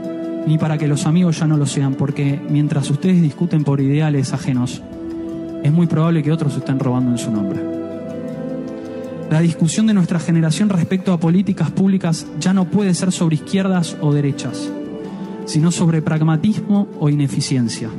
ni 0.44 0.58
para 0.58 0.76
que 0.76 0.88
los 0.88 1.06
amigos 1.06 1.38
ya 1.38 1.46
no 1.46 1.56
lo 1.56 1.66
sean, 1.66 1.94
porque 1.94 2.40
mientras 2.48 2.90
ustedes 2.90 3.22
discuten 3.22 3.62
por 3.62 3.80
ideales 3.80 4.32
ajenos, 4.32 4.82
es 5.62 5.72
muy 5.72 5.86
probable 5.86 6.22
que 6.22 6.32
otros 6.32 6.56
estén 6.56 6.78
robando 6.78 7.10
en 7.10 7.18
su 7.18 7.30
nombre. 7.30 7.77
La 9.30 9.40
discusión 9.40 9.86
de 9.86 9.92
nuestra 9.92 10.18
generación 10.18 10.70
respecto 10.70 11.12
a 11.12 11.20
políticas 11.20 11.70
públicas 11.70 12.26
ya 12.40 12.54
no 12.54 12.70
puede 12.70 12.94
ser 12.94 13.12
sobre 13.12 13.36
izquierdas 13.36 13.94
o 14.00 14.14
derechas, 14.14 14.70
sino 15.44 15.70
sobre 15.70 16.00
pragmatismo 16.00 16.88
o 16.98 17.10
ineficiencia, 17.10 17.90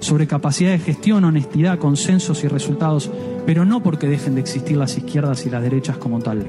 sobre 0.00 0.26
capacidad 0.26 0.70
de 0.70 0.78
gestión, 0.78 1.24
honestidad, 1.24 1.78
consensos 1.78 2.44
y 2.44 2.48
resultados, 2.48 3.10
pero 3.46 3.64
no 3.64 3.82
porque 3.82 4.08
dejen 4.08 4.34
de 4.34 4.42
existir 4.42 4.76
las 4.76 4.98
izquierdas 4.98 5.46
y 5.46 5.50
las 5.50 5.62
derechas 5.62 5.96
como 5.96 6.18
tal, 6.18 6.46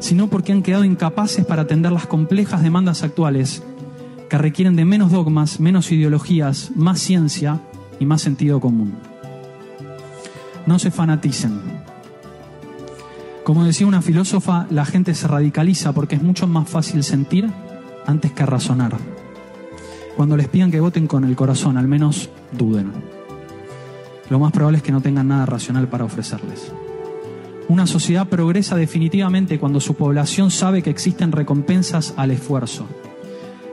sino 0.00 0.28
porque 0.28 0.50
han 0.50 0.64
quedado 0.64 0.84
incapaces 0.84 1.46
para 1.46 1.62
atender 1.62 1.92
las 1.92 2.06
complejas 2.06 2.64
demandas 2.64 3.04
actuales 3.04 3.62
que 4.28 4.36
requieren 4.36 4.74
de 4.74 4.84
menos 4.84 5.12
dogmas, 5.12 5.60
menos 5.60 5.92
ideologías, 5.92 6.72
más 6.74 6.98
ciencia 6.98 7.60
y 8.00 8.04
más 8.04 8.20
sentido 8.20 8.58
común. 8.58 8.94
No 10.66 10.80
se 10.80 10.90
fanaticen. 10.90 11.81
Como 13.44 13.64
decía 13.64 13.88
una 13.88 14.02
filósofa, 14.02 14.66
la 14.70 14.84
gente 14.84 15.14
se 15.14 15.26
radicaliza 15.26 15.92
porque 15.92 16.14
es 16.14 16.22
mucho 16.22 16.46
más 16.46 16.68
fácil 16.68 17.02
sentir 17.02 17.50
antes 18.06 18.30
que 18.32 18.46
razonar. 18.46 18.96
Cuando 20.16 20.36
les 20.36 20.48
pidan 20.48 20.70
que 20.70 20.80
voten 20.80 21.08
con 21.08 21.24
el 21.24 21.34
corazón, 21.34 21.76
al 21.76 21.88
menos 21.88 22.30
duden. 22.52 22.92
Lo 24.30 24.38
más 24.38 24.52
probable 24.52 24.78
es 24.78 24.84
que 24.84 24.92
no 24.92 25.00
tengan 25.00 25.28
nada 25.28 25.46
racional 25.46 25.88
para 25.88 26.04
ofrecerles. 26.04 26.72
Una 27.68 27.86
sociedad 27.86 28.28
progresa 28.28 28.76
definitivamente 28.76 29.58
cuando 29.58 29.80
su 29.80 29.94
población 29.94 30.50
sabe 30.50 30.82
que 30.82 30.90
existen 30.90 31.32
recompensas 31.32 32.14
al 32.16 32.30
esfuerzo. 32.30 32.86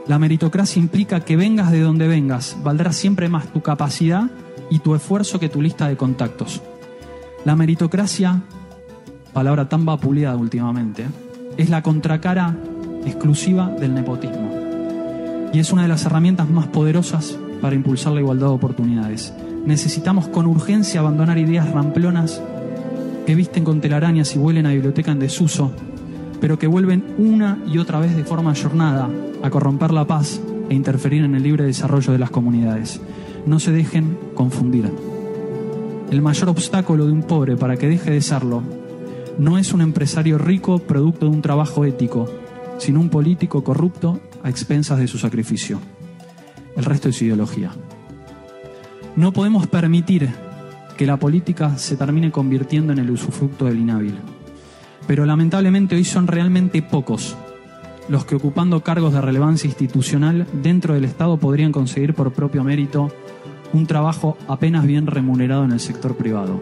La 0.07 0.17
meritocracia 0.17 0.79
implica 0.79 1.19
que 1.19 1.35
vengas 1.35 1.71
de 1.71 1.81
donde 1.81 2.07
vengas, 2.07 2.57
valdrá 2.63 2.91
siempre 2.91 3.29
más 3.29 3.53
tu 3.53 3.61
capacidad 3.61 4.31
y 4.71 4.79
tu 4.79 4.95
esfuerzo 4.95 5.39
que 5.39 5.49
tu 5.49 5.61
lista 5.61 5.87
de 5.87 5.97
contactos. 5.97 6.61
La 7.45 7.55
meritocracia, 7.55 8.41
palabra 9.33 9.69
tan 9.69 9.85
vapuleada 9.85 10.35
últimamente, 10.35 11.05
es 11.57 11.69
la 11.69 11.81
contracara 11.81 12.55
exclusiva 13.05 13.69
del 13.69 13.93
nepotismo 13.93 14.49
y 15.53 15.59
es 15.59 15.71
una 15.71 15.83
de 15.83 15.87
las 15.87 16.05
herramientas 16.05 16.49
más 16.49 16.67
poderosas 16.67 17.37
para 17.61 17.75
impulsar 17.75 18.13
la 18.13 18.21
igualdad 18.21 18.47
de 18.47 18.53
oportunidades. 18.53 19.33
Necesitamos 19.65 20.27
con 20.27 20.45
urgencia 20.45 20.99
abandonar 20.99 21.37
ideas 21.37 21.69
ramplonas 21.71 22.41
que 23.25 23.35
visten 23.35 23.63
con 23.63 23.81
telarañas 23.81 24.35
y 24.35 24.39
huelen 24.39 24.65
a 24.65 24.71
biblioteca 24.71 25.11
en 25.11 25.19
desuso, 25.19 25.71
pero 26.39 26.57
que 26.57 26.67
vuelven 26.67 27.03
una 27.17 27.59
y 27.67 27.77
otra 27.77 27.99
vez 27.99 28.15
de 28.15 28.23
forma 28.23 28.55
jornada 28.55 29.09
a 29.43 29.49
corromper 29.49 29.91
la 29.91 30.05
paz 30.05 30.39
e 30.69 30.75
interferir 30.75 31.23
en 31.23 31.35
el 31.35 31.43
libre 31.43 31.65
desarrollo 31.65 32.13
de 32.13 32.19
las 32.19 32.31
comunidades. 32.31 33.01
No 33.45 33.59
se 33.59 33.71
dejen 33.71 34.17
confundir. 34.35 34.91
El 36.11 36.21
mayor 36.21 36.49
obstáculo 36.49 37.05
de 37.05 37.11
un 37.11 37.23
pobre 37.23 37.55
para 37.55 37.77
que 37.77 37.87
deje 37.87 38.11
de 38.11 38.21
serlo 38.21 38.63
no 39.39 39.57
es 39.57 39.73
un 39.73 39.81
empresario 39.81 40.37
rico 40.37 40.79
producto 40.79 41.25
de 41.25 41.31
un 41.31 41.41
trabajo 41.41 41.85
ético, 41.85 42.29
sino 42.77 42.99
un 42.99 43.09
político 43.09 43.63
corrupto 43.63 44.19
a 44.43 44.49
expensas 44.49 44.99
de 44.99 45.07
su 45.07 45.17
sacrificio. 45.17 45.79
El 46.75 46.85
resto 46.85 47.09
es 47.09 47.21
ideología. 47.21 47.71
No 49.15 49.33
podemos 49.33 49.65
permitir 49.67 50.29
que 50.97 51.07
la 51.07 51.17
política 51.17 51.77
se 51.77 51.95
termine 51.95 52.31
convirtiendo 52.31 52.93
en 52.93 52.99
el 52.99 53.09
usufructo 53.09 53.65
del 53.65 53.79
inhábil. 53.79 54.19
Pero 55.07 55.25
lamentablemente 55.25 55.95
hoy 55.95 56.03
son 56.03 56.27
realmente 56.27 56.81
pocos 56.81 57.35
los 58.09 58.25
que 58.25 58.35
ocupando 58.35 58.81
cargos 58.81 59.13
de 59.13 59.21
relevancia 59.21 59.67
institucional 59.67 60.47
dentro 60.51 60.95
del 60.95 61.05
Estado 61.05 61.37
podrían 61.37 61.71
conseguir 61.71 62.15
por 62.15 62.33
propio 62.33 62.63
mérito 62.63 63.11
un 63.71 63.85
trabajo 63.85 64.35
apenas 64.47 64.85
bien 64.85 65.05
remunerado 65.05 65.63
en 65.63 65.71
el 65.71 65.79
sector 65.79 66.17
privado. 66.17 66.59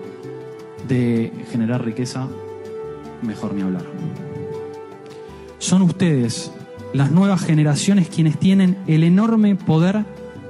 De 0.90 1.32
generar 1.50 1.86
riqueza, 1.86 2.28
mejor 3.22 3.54
ni 3.54 3.62
hablar. 3.62 3.84
Son 5.60 5.82
ustedes, 5.82 6.52
las 6.94 7.12
nuevas 7.12 7.42
generaciones, 7.42 8.10
quienes 8.10 8.40
tienen 8.40 8.78
el 8.88 9.04
enorme 9.04 9.56
poder 9.56 10.06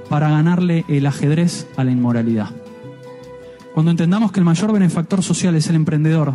para 0.08 0.30
ganarle 0.30 0.84
el 0.88 1.06
ajedrez 1.06 1.66
a 1.76 1.84
la 1.84 1.90
inmoralidad. 1.90 2.50
Cuando 3.74 3.90
entendamos 3.90 4.32
que 4.32 4.40
el 4.40 4.44
mayor 4.44 4.72
benefactor 4.72 5.22
social 5.22 5.54
es 5.54 5.68
el 5.68 5.76
emprendedor, 5.76 6.34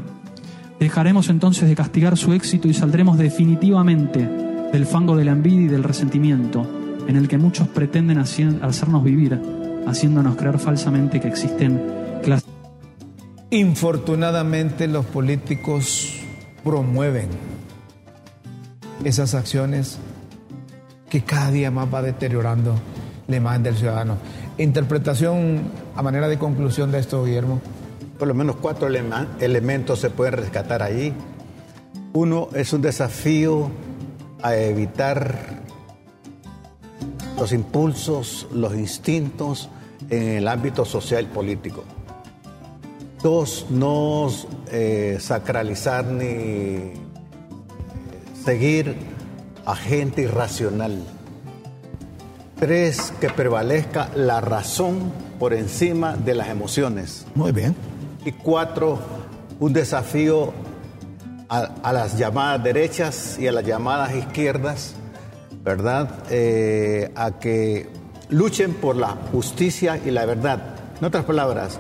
dejaremos 0.80 1.30
entonces 1.30 1.68
de 1.68 1.76
castigar 1.76 2.18
su 2.18 2.34
éxito 2.34 2.68
y 2.68 2.74
saldremos 2.74 3.18
definitivamente 3.18 4.28
del 4.72 4.86
fango 4.86 5.16
de 5.16 5.26
la 5.26 5.32
envidia 5.32 5.62
y 5.62 5.68
del 5.68 5.84
resentimiento 5.84 6.68
en 7.08 7.16
el 7.16 7.28
que 7.28 7.38
muchos 7.38 7.68
pretenden 7.68 8.18
hacernos 8.18 9.04
vivir 9.04 9.40
haciéndonos 9.86 10.36
creer 10.36 10.60
falsamente 10.60 11.20
que 11.20 11.28
existen 11.28 11.82
clases. 12.24 12.48
Infortunadamente 13.50 14.88
los 14.88 15.06
políticos 15.06 16.23
promueven 16.64 17.30
esas 19.04 19.34
acciones 19.36 19.98
que 21.10 21.24
cada 21.24 21.52
día 21.52 21.72
más 21.72 21.94
va 21.94 22.02
deteriorando 22.02 22.76
la 23.28 23.36
imagen 23.36 23.64
del 23.64 23.76
ciudadano. 23.76 24.18
Interpretación 24.58 25.64
a 25.96 26.02
manera 26.02 26.28
de 26.28 26.38
conclusión 26.38 26.92
de 26.92 27.00
esto, 27.00 27.24
Guillermo. 27.24 27.62
Por 28.18 28.28
lo 28.28 28.34
menos 28.34 28.56
cuatro 28.58 28.88
elementos 28.88 30.00
se 30.00 30.10
pueden 30.10 30.34
rescatar 30.34 30.82
ahí. 30.82 31.14
Uno 32.14 32.50
es 32.54 32.72
un 32.74 32.82
desafío 32.82 33.70
a 34.42 34.56
evitar 34.56 35.62
los 37.38 37.52
impulsos, 37.52 38.48
los 38.54 38.74
instintos 38.76 39.70
en 40.10 40.24
el 40.24 40.48
ámbito 40.48 40.86
social 40.86 41.24
y 41.24 41.34
político. 41.34 41.84
Dos, 43.24 43.68
no 43.70 44.28
eh, 44.72 45.18
sacralizar 45.20 46.06
ni 46.06 46.26
eh, 46.26 46.94
seguir 48.44 48.96
a 49.66 49.76
gente 49.76 50.24
irracional. 50.24 51.02
Tres, 52.60 53.14
que 53.20 53.30
prevalezca 53.30 54.10
la 54.16 54.42
razón 54.42 55.12
por 55.40 55.54
encima 55.54 56.16
de 56.16 56.36
las 56.36 56.50
emociones. 56.50 57.26
Muy 57.34 57.52
bien. 57.52 57.76
Y 58.26 58.34
cuatro, 58.34 59.00
un 59.60 59.74
desafío 59.74 60.54
a 61.50 61.94
las 61.94 62.18
llamadas 62.18 62.64
derechas 62.64 63.38
y 63.40 63.48
a 63.48 63.52
las 63.52 63.64
llamadas 63.64 64.16
izquierdas 64.16 64.96
¿verdad? 65.64 66.10
Eh, 66.30 67.12
a 67.16 67.40
que 67.40 67.90
luchen 68.30 68.74
por 68.74 68.96
la 68.98 69.10
justicia 69.32 70.00
y 70.04 70.12
la 70.12 70.26
verdad. 70.26 70.76
En 71.00 71.06
otras 71.06 71.24
palabras, 71.24 71.80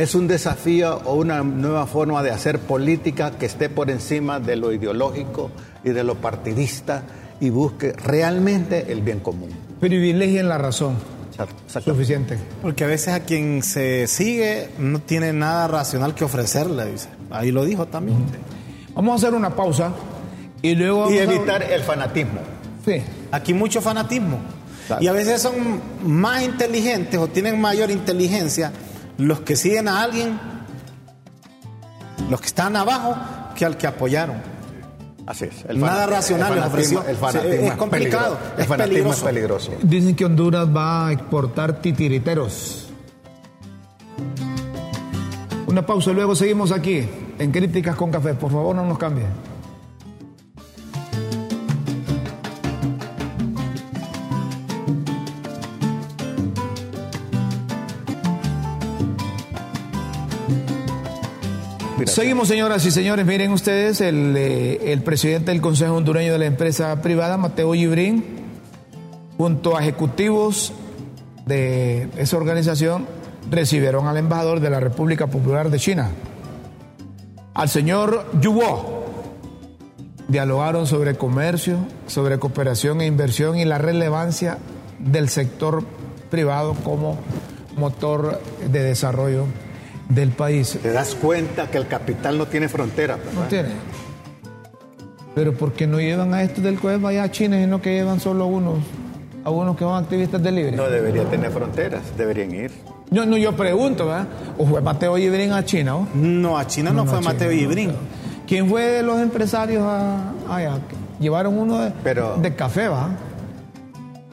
es 0.00 0.14
un 0.14 0.26
desafío 0.26 1.02
o 1.04 1.14
una 1.14 1.42
nueva 1.42 1.86
forma 1.86 2.22
de 2.22 2.30
hacer 2.30 2.58
política 2.58 3.32
que 3.32 3.44
esté 3.44 3.68
por 3.68 3.90
encima 3.90 4.40
de 4.40 4.56
lo 4.56 4.72
ideológico 4.72 5.50
y 5.84 5.90
de 5.90 6.04
lo 6.04 6.14
partidista 6.14 7.02
y 7.38 7.50
busque 7.50 7.92
realmente 7.92 8.90
el 8.92 9.02
bien 9.02 9.20
común. 9.20 9.50
Privilegien 9.78 10.48
la 10.48 10.56
razón. 10.56 10.96
Suficiente. 11.84 12.38
Porque 12.62 12.84
a 12.84 12.86
veces 12.86 13.12
a 13.12 13.20
quien 13.20 13.62
se 13.62 14.06
sigue 14.06 14.70
no 14.78 15.00
tiene 15.00 15.34
nada 15.34 15.68
racional 15.68 16.14
que 16.14 16.24
ofrecerle, 16.24 16.92
dice. 16.92 17.08
Ahí 17.30 17.50
lo 17.50 17.66
dijo 17.66 17.86
también. 17.86 18.24
Vamos 18.94 19.12
a 19.12 19.26
hacer 19.26 19.36
una 19.36 19.54
pausa 19.54 19.92
y 20.62 20.76
luego... 20.76 21.10
Y 21.10 21.18
evitar 21.18 21.62
el 21.62 21.82
fanatismo. 21.82 22.40
Sí. 22.86 23.02
Aquí 23.32 23.52
mucho 23.52 23.82
fanatismo. 23.82 24.38
Y 24.98 25.08
a 25.08 25.12
veces 25.12 25.42
son 25.42 25.52
más 26.04 26.42
inteligentes 26.42 27.20
o 27.20 27.28
tienen 27.28 27.60
mayor 27.60 27.90
inteligencia 27.90 28.72
los 29.20 29.40
que 29.40 29.56
siguen 29.56 29.88
a 29.88 30.02
alguien, 30.02 30.38
los 32.28 32.40
que 32.40 32.46
están 32.46 32.76
abajo, 32.76 33.16
que 33.54 33.64
al 33.64 33.76
que 33.76 33.86
apoyaron. 33.86 34.36
Así 35.26 35.44
es. 35.44 35.64
El 35.68 35.78
Nada 35.78 36.06
racional 36.06 36.54
el 36.54 36.62
fanatismo, 36.62 37.02
el 37.06 37.16
fanatismo 37.16 37.66
es 37.66 37.74
complicado. 37.74 38.38
el 38.56 38.64
fanatismo 38.64 39.12
es 39.12 39.20
peligroso. 39.20 39.72
Dicen 39.82 40.16
que 40.16 40.24
Honduras 40.24 40.66
va 40.74 41.08
a 41.08 41.12
exportar 41.12 41.80
titiriteros. 41.80 42.88
Una 45.66 45.86
pausa, 45.86 46.10
luego 46.10 46.34
seguimos 46.34 46.72
aquí 46.72 47.08
en 47.38 47.52
Críticas 47.52 47.94
con 47.94 48.10
Café. 48.10 48.34
Por 48.34 48.50
favor, 48.50 48.74
no 48.74 48.84
nos 48.84 48.98
cambien. 48.98 49.28
Seguimos, 62.10 62.48
señoras 62.48 62.84
y 62.84 62.90
señores. 62.90 63.24
Miren 63.24 63.52
ustedes, 63.52 64.00
eh, 64.00 64.08
el, 64.08 65.02
presidente 65.02 65.52
del 65.52 65.60
Consejo 65.60 65.94
Hondureño 65.94 66.32
de 66.32 66.40
la 66.40 66.46
Empresa 66.46 67.00
Privada, 67.02 67.36
Mateo 67.36 67.72
Gibrín, 67.72 68.24
junto 69.38 69.76
a 69.76 69.80
ejecutivos 69.80 70.72
de 71.46 72.08
esa 72.16 72.36
organización, 72.36 73.06
recibieron 73.48 74.08
al 74.08 74.16
embajador 74.16 74.58
de 74.58 74.70
la 74.70 74.80
República 74.80 75.28
Popular 75.28 75.70
de 75.70 75.78
China, 75.78 76.10
al 77.54 77.68
señor 77.68 78.26
Yubo. 78.40 79.04
Dialogaron 80.26 80.88
sobre 80.88 81.14
comercio, 81.14 81.78
sobre 82.08 82.40
cooperación 82.40 83.00
e 83.02 83.06
inversión 83.06 83.56
y 83.56 83.64
la 83.64 83.78
relevancia 83.78 84.58
del 84.98 85.28
sector 85.28 85.84
privado 86.28 86.74
como 86.82 87.18
motor 87.76 88.40
de 88.68 88.82
desarrollo 88.82 89.46
del 90.10 90.30
país. 90.30 90.78
Te 90.82 90.92
das 90.92 91.14
cuenta 91.14 91.70
que 91.70 91.78
el 91.78 91.86
capital 91.86 92.36
no 92.36 92.46
tiene 92.46 92.68
frontera. 92.68 93.16
No 93.34 93.42
tiene. 93.42 93.70
Pero 95.34 95.54
¿por 95.54 95.72
qué 95.72 95.86
no 95.86 96.00
llevan 96.00 96.34
a 96.34 96.42
estos 96.42 96.62
del 96.62 96.78
COEF 96.78 97.04
allá 97.04 97.22
a 97.22 97.30
China, 97.30 97.58
sino 97.58 97.80
que 97.80 97.94
llevan 97.94 98.20
solo 98.20 98.44
a 98.44 98.46
unos, 98.46 98.78
a 99.44 99.50
unos 99.50 99.76
que 99.76 99.84
van 99.84 100.02
activistas 100.02 100.42
de 100.42 100.50
libre? 100.50 100.76
No 100.76 100.90
debería 100.90 101.24
tener 101.24 101.50
fronteras, 101.50 102.02
deberían 102.18 102.54
ir. 102.54 102.72
No, 103.10 103.24
no, 103.24 103.36
yo 103.36 103.56
pregunto, 103.56 104.06
¿verdad? 104.06 104.26
¿O 104.58 104.66
fue 104.66 104.80
Mateo 104.80 105.16
Ibrín 105.16 105.52
a 105.52 105.64
China? 105.64 105.96
¿o? 105.96 106.08
No, 106.14 106.58
a 106.58 106.66
China 106.66 106.90
no, 106.92 107.06
fue 107.06 107.20
Mateo 107.20 107.50
Ibrín. 107.52 107.92
¿Quién 108.46 108.68
fue 108.68 108.82
de 108.82 109.02
los 109.02 109.20
empresarios 109.20 109.82
a, 109.84 110.32
allá? 110.48 110.78
Llevaron 111.20 111.58
uno 111.58 111.78
de, 111.78 111.92
de 112.40 112.54
café, 112.54 112.88
¿va? 112.88 113.10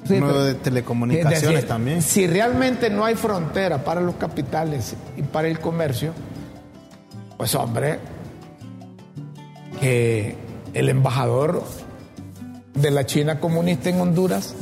Uno 0.09 0.43
de 0.43 0.55
telecomunicaciones 0.55 1.67
también. 1.67 2.01
Si 2.01 2.27
realmente 2.27 2.89
no 2.89 3.05
hay 3.05 3.15
frontera 3.15 3.83
para 3.83 4.01
los 4.01 4.15
capitales 4.15 4.95
y 5.15 5.23
para 5.23 5.47
el 5.47 5.59
comercio, 5.59 6.13
pues 7.37 7.53
hombre, 7.55 7.99
que 9.79 10.35
el 10.73 10.89
embajador 10.89 11.63
de 12.73 12.91
la 12.91 13.05
China 13.05 13.39
comunista 13.39 13.89
en 13.89 13.99
Honduras 14.01 14.55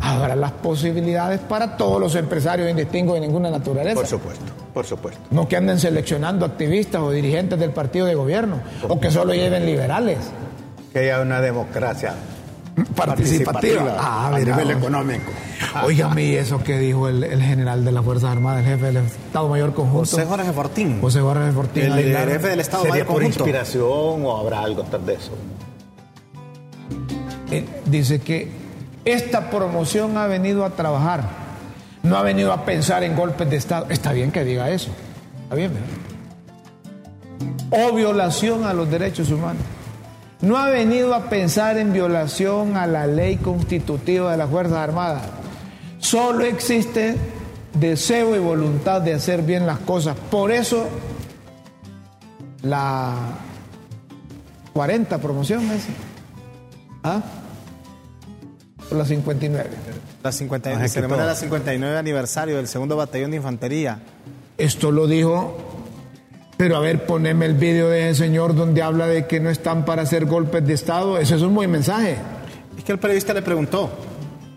habrá 0.00 0.34
las 0.36 0.52
posibilidades 0.52 1.40
para 1.40 1.76
todos 1.76 2.00
los 2.00 2.14
empresarios 2.14 2.70
indistintos 2.70 3.14
de 3.14 3.20
ninguna 3.20 3.50
naturaleza. 3.50 3.96
Por 3.96 4.06
supuesto, 4.06 4.44
por 4.72 4.86
supuesto. 4.86 5.20
No 5.30 5.48
que 5.48 5.56
anden 5.56 5.78
seleccionando 5.78 6.46
activistas 6.46 7.00
o 7.02 7.10
dirigentes 7.10 7.58
del 7.58 7.70
partido 7.70 8.06
de 8.06 8.14
gobierno, 8.14 8.60
o 8.88 8.98
que 8.98 9.10
solo 9.10 9.34
lleven 9.34 9.66
liberales. 9.66 10.18
Que 10.92 11.00
haya 11.00 11.20
una 11.20 11.40
democracia 11.40 12.14
participativa, 12.84 13.96
ah, 13.98 14.28
a 14.34 14.38
nivel 14.38 14.70
económico. 14.70 15.30
Óigame, 15.84 16.38
eso 16.38 16.62
que 16.62 16.78
dijo 16.78 17.08
el, 17.08 17.42
general 17.42 17.84
de 17.84 17.92
las 17.92 18.04
Fuerzas 18.04 18.30
Armadas, 18.30 18.64
el 18.64 18.72
jefe 18.72 18.86
del 18.86 18.96
Estado 18.98 19.48
Mayor 19.48 19.74
Conjunto. 19.74 20.00
José 20.00 20.24
Jorge 20.24 20.52
Fortín. 20.52 21.00
José 21.00 21.20
Jorge 21.20 21.52
Fortín. 21.52 21.84
El, 21.84 22.16
jefe 22.16 22.48
del 22.48 22.60
Estado 22.60 22.84
Mayor 22.84 23.06
por 23.06 23.22
inspiración 23.22 24.24
o 24.24 24.36
habrá 24.36 24.60
algo 24.62 24.82
tras 24.84 25.04
de 25.06 25.14
eso? 25.14 25.32
Eh, 27.50 27.64
dice 27.86 28.20
que 28.20 28.48
esta 29.04 29.50
promoción 29.50 30.16
ha 30.16 30.26
venido 30.26 30.64
a 30.64 30.70
trabajar, 30.70 31.24
no 32.02 32.16
ha 32.16 32.22
venido 32.22 32.52
a 32.52 32.64
pensar 32.64 33.02
en 33.02 33.16
golpes 33.16 33.48
de 33.50 33.56
Estado. 33.56 33.86
Está 33.90 34.12
bien 34.12 34.30
que 34.30 34.44
diga 34.44 34.70
eso, 34.70 34.90
está 35.42 35.54
bien, 35.54 35.72
¿verdad? 35.74 35.88
O 37.70 37.94
violación 37.94 38.64
a 38.64 38.74
los 38.74 38.90
derechos 38.90 39.30
humanos. 39.30 39.62
No 40.42 40.56
ha 40.56 40.68
venido 40.70 41.14
a 41.14 41.28
pensar 41.28 41.76
en 41.76 41.92
violación 41.92 42.76
a 42.76 42.86
la 42.86 43.06
ley 43.06 43.36
constitutiva 43.36 44.32
de 44.32 44.38
las 44.38 44.48
Fuerzas 44.50 44.78
Armadas. 44.78 45.22
Solo 45.98 46.44
existe 46.44 47.16
deseo 47.74 48.34
y 48.34 48.38
voluntad 48.38 49.02
de 49.02 49.14
hacer 49.14 49.42
bien 49.42 49.66
las 49.66 49.78
cosas. 49.80 50.16
Por 50.30 50.50
eso 50.50 50.88
la 52.62 53.14
40 54.72 55.18
promoción 55.18 55.70
es. 55.70 55.84
¿Ah? 57.02 57.22
la 58.96 59.04
59. 59.04 59.70
La 60.22 60.32
59, 60.32 60.88
ceremonia 60.88 61.24
la 61.24 61.34
59 61.34 61.98
aniversario 61.98 62.56
del 62.56 62.68
segundo 62.68 62.96
batallón 62.96 63.30
de 63.30 63.38
infantería. 63.38 64.00
Esto 64.58 64.90
lo 64.90 65.06
dijo, 65.06 65.56
pero 66.60 66.76
a 66.76 66.80
ver, 66.80 67.06
poneme 67.06 67.46
el 67.46 67.54
vídeo 67.54 67.88
de 67.88 68.10
ese 68.10 68.24
señor 68.24 68.54
donde 68.54 68.82
habla 68.82 69.06
de 69.06 69.26
que 69.26 69.40
no 69.40 69.48
están 69.48 69.86
para 69.86 70.02
hacer 70.02 70.26
golpes 70.26 70.62
de 70.66 70.74
Estado. 70.74 71.16
Ese 71.16 71.36
es 71.36 71.40
un 71.40 71.54
buen 71.54 71.70
mensaje. 71.70 72.18
Es 72.76 72.84
que 72.84 72.92
el 72.92 72.98
periodista 72.98 73.32
le 73.32 73.40
preguntó. 73.40 73.88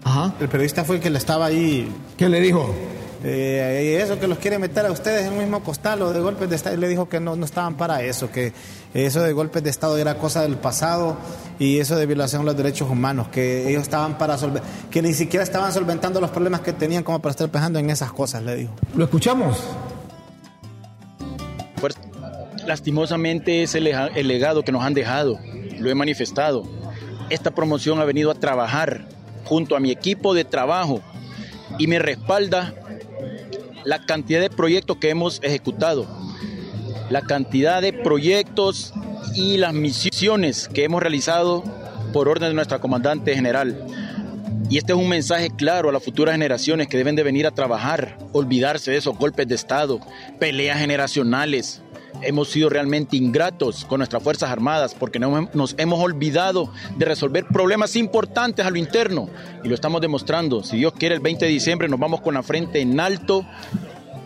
Ajá. 0.03 0.33
El 0.41 0.49
periodista 0.49 0.83
fue 0.83 0.97
el 0.97 1.01
que 1.01 1.09
le 1.09 1.17
estaba 1.17 1.45
ahí. 1.45 1.89
¿Qué 2.17 2.27
le 2.27 2.41
dijo? 2.41 2.75
Eh, 3.23 4.01
eso 4.03 4.19
que 4.19 4.27
los 4.27 4.37
quiere 4.37 4.59
meter 4.59 4.85
a 4.85 4.91
ustedes 4.91 5.27
en 5.27 5.31
el 5.31 5.39
mismo 5.39 5.63
costal 5.63 6.01
o 6.01 6.11
de 6.11 6.19
golpes 6.19 6.49
de 6.49 6.57
Estado. 6.57 6.75
Y 6.75 6.79
le 6.79 6.89
dijo 6.89 7.07
que 7.07 7.21
no, 7.21 7.37
no 7.37 7.45
estaban 7.45 7.75
para 7.75 8.03
eso, 8.03 8.29
que 8.29 8.51
eso 8.93 9.21
de 9.21 9.31
golpes 9.31 9.63
de 9.63 9.69
Estado 9.69 9.97
era 9.97 10.17
cosa 10.17 10.41
del 10.41 10.57
pasado 10.57 11.15
y 11.57 11.79
eso 11.79 11.95
de 11.95 12.05
violación 12.05 12.41
de 12.41 12.47
los 12.47 12.57
derechos 12.57 12.89
humanos, 12.91 13.29
que 13.29 13.69
ellos 13.69 13.83
estaban 13.83 14.17
para 14.17 14.35
que 14.91 15.01
ni 15.01 15.13
siquiera 15.13 15.45
estaban 15.45 15.71
solventando 15.71 16.19
los 16.19 16.31
problemas 16.31 16.59
que 16.59 16.73
tenían 16.73 17.01
como 17.03 17.21
para 17.21 17.31
estar 17.31 17.47
pensando 17.47 17.79
en 17.79 17.89
esas 17.89 18.11
cosas, 18.11 18.43
le 18.43 18.57
dijo. 18.57 18.73
¿Lo 18.93 19.05
escuchamos? 19.05 19.57
Lastimosamente 22.65 23.63
es 23.63 23.75
el, 23.75 23.87
el 23.87 24.27
legado 24.27 24.63
que 24.63 24.71
nos 24.71 24.83
han 24.83 24.93
dejado, 24.93 25.39
lo 25.79 25.89
he 25.89 25.95
manifestado. 25.95 26.63
Esta 27.29 27.51
promoción 27.51 27.99
ha 27.99 28.05
venido 28.05 28.31
a 28.31 28.35
trabajar 28.35 29.07
junto 29.45 29.75
a 29.75 29.79
mi 29.79 29.91
equipo 29.91 30.33
de 30.33 30.45
trabajo 30.45 31.01
y 31.77 31.87
me 31.87 31.99
respalda 31.99 32.73
la 33.83 34.05
cantidad 34.05 34.39
de 34.39 34.49
proyectos 34.49 34.97
que 34.97 35.09
hemos 35.09 35.39
ejecutado, 35.43 36.07
la 37.09 37.21
cantidad 37.21 37.81
de 37.81 37.93
proyectos 37.93 38.93
y 39.35 39.57
las 39.57 39.73
misiones 39.73 40.67
que 40.67 40.85
hemos 40.85 41.01
realizado 41.01 41.63
por 42.13 42.29
orden 42.29 42.49
de 42.49 42.55
nuestra 42.55 42.79
comandante 42.79 43.35
general. 43.35 43.85
Y 44.69 44.77
este 44.77 44.93
es 44.93 44.97
un 44.97 45.09
mensaje 45.09 45.49
claro 45.49 45.89
a 45.89 45.91
las 45.91 46.03
futuras 46.03 46.33
generaciones 46.33 46.87
que 46.87 46.97
deben 46.97 47.15
de 47.15 47.23
venir 47.23 47.45
a 47.45 47.51
trabajar, 47.51 48.17
olvidarse 48.31 48.91
de 48.91 48.97
esos 48.97 49.17
golpes 49.17 49.47
de 49.47 49.55
Estado, 49.55 49.99
peleas 50.39 50.79
generacionales, 50.79 51.81
hemos 52.23 52.49
sido 52.49 52.69
realmente 52.69 53.17
ingratos 53.17 53.85
con 53.85 53.99
nuestras 53.99 54.23
Fuerzas 54.23 54.49
Armadas 54.49 54.95
porque 54.97 55.19
nos 55.19 55.75
hemos 55.77 55.99
olvidado 55.99 56.71
de 56.97 57.05
resolver 57.05 57.45
problemas 57.45 57.95
importantes 57.95 58.65
a 58.65 58.69
lo 58.69 58.77
interno 58.77 59.29
y 59.63 59.69
lo 59.69 59.75
estamos 59.75 60.01
demostrando. 60.01 60.63
Si 60.63 60.77
Dios 60.77 60.93
quiere, 60.93 61.15
el 61.15 61.21
20 61.21 61.45
de 61.45 61.51
diciembre 61.51 61.87
nos 61.87 61.99
vamos 61.99 62.21
con 62.21 62.33
la 62.33 62.43
frente 62.43 62.81
en 62.81 62.99
alto 62.99 63.45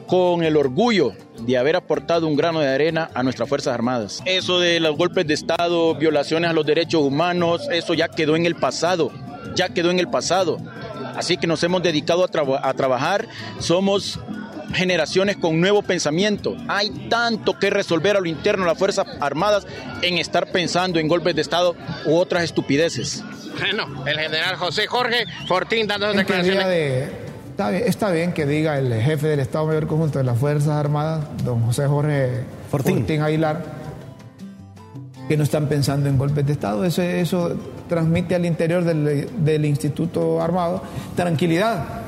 con 0.07 0.43
el 0.43 0.55
orgullo 0.55 1.11
de 1.41 1.57
haber 1.57 1.75
aportado 1.75 2.27
un 2.27 2.35
grano 2.35 2.61
de 2.61 2.69
arena 2.69 3.11
a 3.13 3.23
nuestras 3.23 3.47
Fuerzas 3.47 3.73
Armadas. 3.73 4.21
Eso 4.25 4.59
de 4.59 4.79
los 4.79 4.95
golpes 4.95 5.27
de 5.27 5.33
Estado, 5.33 5.93
violaciones 5.95 6.49
a 6.49 6.53
los 6.53 6.65
derechos 6.65 7.01
humanos, 7.01 7.67
eso 7.71 7.93
ya 7.93 8.07
quedó 8.07 8.35
en 8.35 8.45
el 8.45 8.55
pasado, 8.55 9.11
ya 9.55 9.69
quedó 9.69 9.91
en 9.91 9.99
el 9.99 10.07
pasado. 10.07 10.57
Así 11.15 11.37
que 11.37 11.47
nos 11.47 11.61
hemos 11.63 11.83
dedicado 11.83 12.23
a, 12.23 12.69
a 12.69 12.73
trabajar, 12.73 13.27
somos 13.59 14.19
generaciones 14.73 15.37
con 15.37 15.59
nuevo 15.59 15.81
pensamiento. 15.81 16.55
Hay 16.67 16.89
tanto 17.09 17.57
que 17.57 17.69
resolver 17.69 18.17
a 18.17 18.19
lo 18.19 18.27
interno 18.27 18.63
de 18.63 18.71
las 18.71 18.77
Fuerzas 18.77 19.05
Armadas 19.19 19.65
en 20.01 20.17
estar 20.17 20.51
pensando 20.51 20.99
en 20.99 21.07
golpes 21.07 21.35
de 21.35 21.41
Estado 21.41 21.75
u 22.05 22.15
otras 22.15 22.43
estupideces. 22.43 23.23
Bueno, 23.59 24.05
el 24.05 24.19
general 24.19 24.55
José 24.55 24.87
Jorge 24.87 25.25
Fortín 25.47 25.87
dando 25.87 26.13
declaraciones. 26.13 27.09
está, 27.85 28.11
bien, 28.11 28.33
que 28.33 28.45
diga 28.45 28.77
el 28.77 28.93
jefe 29.01 29.27
del 29.27 29.39
Estado 29.39 29.65
Mayor 29.65 29.87
Conjunto 29.87 30.19
de 30.19 30.25
las 30.25 30.37
Fuerzas 30.37 30.69
Armadas, 30.69 31.25
don 31.43 31.61
José 31.61 31.87
Jorge 31.87 32.43
Fortín, 32.69 33.21
Aguilar, 33.21 33.63
que 35.27 35.37
no 35.37 35.43
están 35.43 35.67
pensando 35.67 36.07
en 36.07 36.17
golpes 36.17 36.45
de 36.45 36.53
Estado. 36.53 36.85
Eso, 36.85 37.01
eso 37.01 37.57
transmite 37.89 38.35
al 38.35 38.45
interior 38.45 38.83
del, 38.83 39.29
del 39.43 39.65
Instituto 39.65 40.41
Armado 40.41 40.83
tranquilidad 41.15 42.06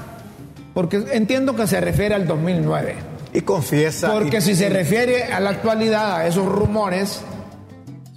porque 0.79 1.03
entiendo 1.11 1.57
que 1.57 1.67
se 1.67 1.81
refiere 1.81 2.15
al 2.15 2.25
2009. 2.25 2.95
Y 3.33 3.41
confiesa. 3.41 4.13
Porque 4.13 4.39
si 4.39 4.55
se 4.55 4.69
refiere 4.69 5.25
a 5.25 5.41
la 5.41 5.49
actualidad, 5.49 6.15
a 6.15 6.25
esos 6.25 6.45
rumores, 6.45 7.19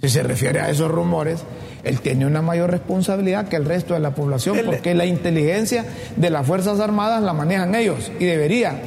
si 0.01 0.07
se 0.07 0.23
refiere 0.23 0.61
a 0.61 0.69
esos 0.69 0.89
rumores, 0.89 1.41
él 1.83 1.99
tiene 1.99 2.25
una 2.25 2.41
mayor 2.41 2.71
responsabilidad 2.71 3.49
que 3.49 3.57
el 3.57 3.65
resto 3.65 3.95
de 3.95 3.99
la 3.99 4.15
población, 4.15 4.59
porque 4.65 4.95
la 4.95 5.05
inteligencia 5.05 5.83
de 6.15 6.29
las 6.29 6.47
Fuerzas 6.47 6.79
Armadas 6.79 7.21
la 7.21 7.33
manejan 7.33 7.75
ellos 7.75 8.09
y 8.17 8.23
debería, 8.23 8.79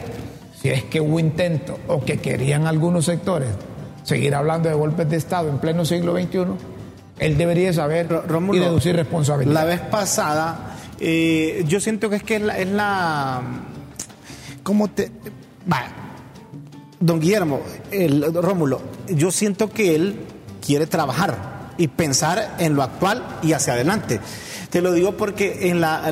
si 0.58 0.70
es 0.70 0.82
que 0.84 1.02
hubo 1.02 1.20
intento 1.20 1.78
o 1.86 2.02
que 2.02 2.16
querían 2.16 2.66
algunos 2.66 3.04
sectores 3.04 3.50
seguir 4.04 4.34
hablando 4.34 4.70
de 4.70 4.74
golpes 4.74 5.10
de 5.10 5.18
Estado 5.18 5.50
en 5.50 5.58
pleno 5.58 5.84
siglo 5.84 6.18
XXI, 6.18 6.46
él 7.18 7.36
debería 7.36 7.74
saber 7.74 8.08
y 8.54 8.58
deducir 8.58 8.96
responsabilidad. 8.96 9.52
La 9.52 9.64
vez 9.66 9.80
pasada 9.80 10.75
eh, 11.00 11.64
yo 11.66 11.80
siento 11.80 12.10
que 12.10 12.16
es 12.16 12.22
que 12.22 12.36
es 12.36 12.42
la, 12.42 12.58
es 12.58 12.68
la 12.68 13.42
¿cómo 14.62 14.88
te? 14.88 15.10
Va, 15.70 15.86
don 17.00 17.20
Guillermo, 17.20 17.60
el, 17.90 18.32
Rómulo, 18.34 18.80
yo 19.08 19.30
siento 19.30 19.70
que 19.70 19.94
él 19.94 20.16
quiere 20.64 20.86
trabajar 20.86 21.72
y 21.78 21.88
pensar 21.88 22.56
en 22.58 22.74
lo 22.74 22.82
actual 22.82 23.38
y 23.42 23.52
hacia 23.52 23.74
adelante. 23.74 24.20
Te 24.70 24.82
lo 24.82 24.92
digo 24.92 25.16
porque 25.16 25.70
en 25.70 25.80
la, 25.80 26.02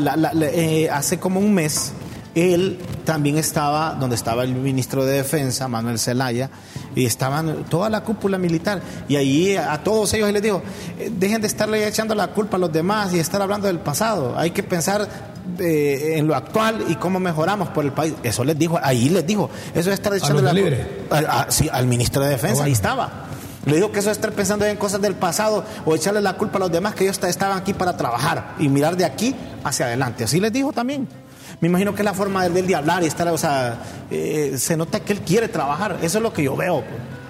eh, 0.40 0.88
hace 0.90 1.18
como 1.18 1.40
un 1.40 1.54
mes 1.54 1.92
él 2.34 2.78
también 3.04 3.38
estaba 3.38 3.94
donde 3.94 4.16
estaba 4.16 4.42
el 4.44 4.54
ministro 4.54 5.04
de 5.04 5.16
Defensa, 5.16 5.68
Manuel 5.68 5.98
Zelaya, 5.98 6.50
y 6.94 7.06
estaban 7.06 7.64
toda 7.64 7.88
la 7.88 8.02
cúpula 8.02 8.38
militar. 8.38 8.80
Y 9.08 9.16
ahí 9.16 9.56
a 9.56 9.82
todos 9.82 10.12
ellos 10.14 10.32
les 10.32 10.42
digo, 10.42 10.62
eh, 10.98 11.10
dejen 11.16 11.40
de 11.40 11.46
estarle 11.46 11.86
echando 11.86 12.14
la 12.14 12.28
culpa 12.28 12.56
a 12.56 12.60
los 12.60 12.72
demás 12.72 13.14
y 13.14 13.18
estar 13.18 13.40
hablando 13.40 13.66
del 13.66 13.78
pasado. 13.78 14.36
Hay 14.36 14.50
que 14.50 14.62
pensar 14.62 15.08
eh, 15.58 16.14
en 16.16 16.26
lo 16.26 16.34
actual 16.34 16.84
y 16.88 16.96
cómo 16.96 17.20
mejoramos 17.20 17.68
por 17.68 17.84
el 17.84 17.92
país. 17.92 18.14
Eso 18.22 18.44
les 18.44 18.58
dijo, 18.58 18.78
ahí 18.82 19.08
les 19.08 19.26
dijo. 19.26 19.50
Eso 19.74 19.90
es 19.90 19.94
estar 19.94 20.14
echando 20.14 20.42
la 20.42 20.52
culpa. 20.52 21.46
sí, 21.50 21.68
al 21.72 21.86
ministro 21.86 22.22
de 22.22 22.30
Defensa, 22.30 22.62
ah, 22.62 22.66
ahí 22.66 22.72
estaba. 22.72 23.24
Le 23.66 23.76
digo 23.76 23.92
que 23.92 24.00
eso 24.00 24.10
es 24.10 24.18
estar 24.18 24.32
pensando 24.32 24.66
en 24.66 24.76
cosas 24.76 25.00
del 25.00 25.14
pasado 25.14 25.64
o 25.86 25.94
echarle 25.94 26.20
la 26.20 26.34
culpa 26.34 26.58
a 26.58 26.60
los 26.60 26.72
demás 26.72 26.94
que 26.94 27.04
ellos 27.04 27.18
estaban 27.22 27.56
aquí 27.56 27.72
para 27.72 27.96
trabajar 27.96 28.56
y 28.58 28.68
mirar 28.68 28.96
de 28.96 29.04
aquí 29.04 29.34
hacia 29.62 29.86
adelante. 29.86 30.24
Así 30.24 30.38
les 30.38 30.52
dijo 30.52 30.72
también. 30.72 31.08
Me 31.60 31.68
imagino 31.68 31.94
que 31.94 32.02
es 32.02 32.04
la 32.04 32.14
forma 32.14 32.48
de 32.48 32.60
él 32.60 32.66
de 32.66 32.74
hablar 32.74 33.02
y 33.02 33.06
estar, 33.06 33.28
o 33.28 33.38
sea, 33.38 33.78
eh, 34.10 34.54
se 34.56 34.76
nota 34.76 35.00
que 35.00 35.12
él 35.12 35.20
quiere 35.20 35.48
trabajar. 35.48 35.98
Eso 36.02 36.18
es 36.18 36.22
lo 36.22 36.32
que 36.32 36.42
yo 36.42 36.56
veo. 36.56 36.82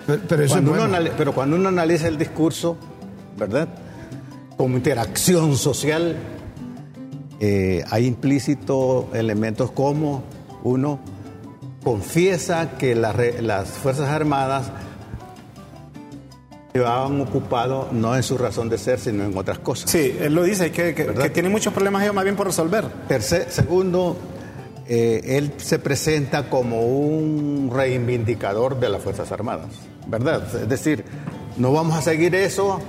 Pues. 0.06 0.20
Pero, 0.28 0.48
cuando 0.48 0.72
uno 0.72 0.98
pero 1.16 1.32
cuando 1.32 1.56
uno 1.56 1.68
analiza 1.68 2.08
el 2.08 2.18
discurso, 2.18 2.76
¿verdad? 3.38 3.68
Como 4.56 4.76
interacción 4.76 5.56
social, 5.56 6.16
eh, 7.40 7.84
hay 7.90 8.06
implícito 8.06 9.08
elementos 9.14 9.70
como 9.70 10.22
uno 10.62 11.00
confiesa 11.82 12.76
que 12.78 12.94
las 12.94 13.68
Fuerzas 13.68 14.08
Armadas 14.08 14.70
llevaban 16.76 17.20
ocupado 17.20 17.88
no 17.92 18.16
en 18.16 18.24
su 18.24 18.36
razón 18.36 18.68
de 18.68 18.78
ser, 18.78 18.98
sino 18.98 19.22
en 19.22 19.38
otras 19.38 19.60
cosas. 19.60 19.88
Sí, 19.88 20.16
él 20.20 20.34
lo 20.34 20.42
dice, 20.42 20.72
que, 20.72 20.92
que, 20.92 21.30
tiene 21.30 21.48
muchos 21.48 21.72
problemas 21.72 22.02
ellos 22.02 22.16
más 22.16 22.24
bien 22.24 22.34
por 22.34 22.48
resolver. 22.48 22.84
Tercer, 23.06 23.46
segundo, 23.48 24.16
eh, 24.88 25.20
él 25.24 25.52
se 25.58 25.78
presenta 25.78 26.50
como 26.50 26.80
un 26.80 27.70
reivindicador 27.72 28.80
de 28.80 28.88
las 28.88 29.00
Fuerzas 29.00 29.30
Armadas, 29.30 29.68
¿verdad? 30.08 30.42
Es 30.52 30.68
decir, 30.68 31.04
no 31.58 31.72
vamos 31.72 31.96
a 31.96 32.02
seguir 32.02 32.34
eso, 32.34 32.80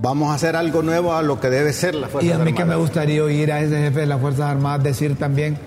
vamos 0.00 0.30
a 0.30 0.34
hacer 0.34 0.56
algo 0.56 0.80
nuevo 0.80 1.12
a 1.12 1.20
lo 1.20 1.38
que 1.38 1.50
debe 1.50 1.74
ser 1.74 1.96
la 1.96 2.08
Fuerza 2.08 2.30
Armadas. 2.30 2.46
Y 2.46 2.48
a 2.48 2.50
mí 2.50 2.56
que 2.56 2.64
me 2.64 2.76
gustaría 2.76 3.22
oír 3.22 3.52
a 3.52 3.60
ese 3.60 3.76
jefe 3.76 4.00
de 4.00 4.06
las 4.06 4.22
Fuerzas 4.22 4.46
Armadas 4.46 4.84
decir 4.84 5.18
también, 5.18 5.58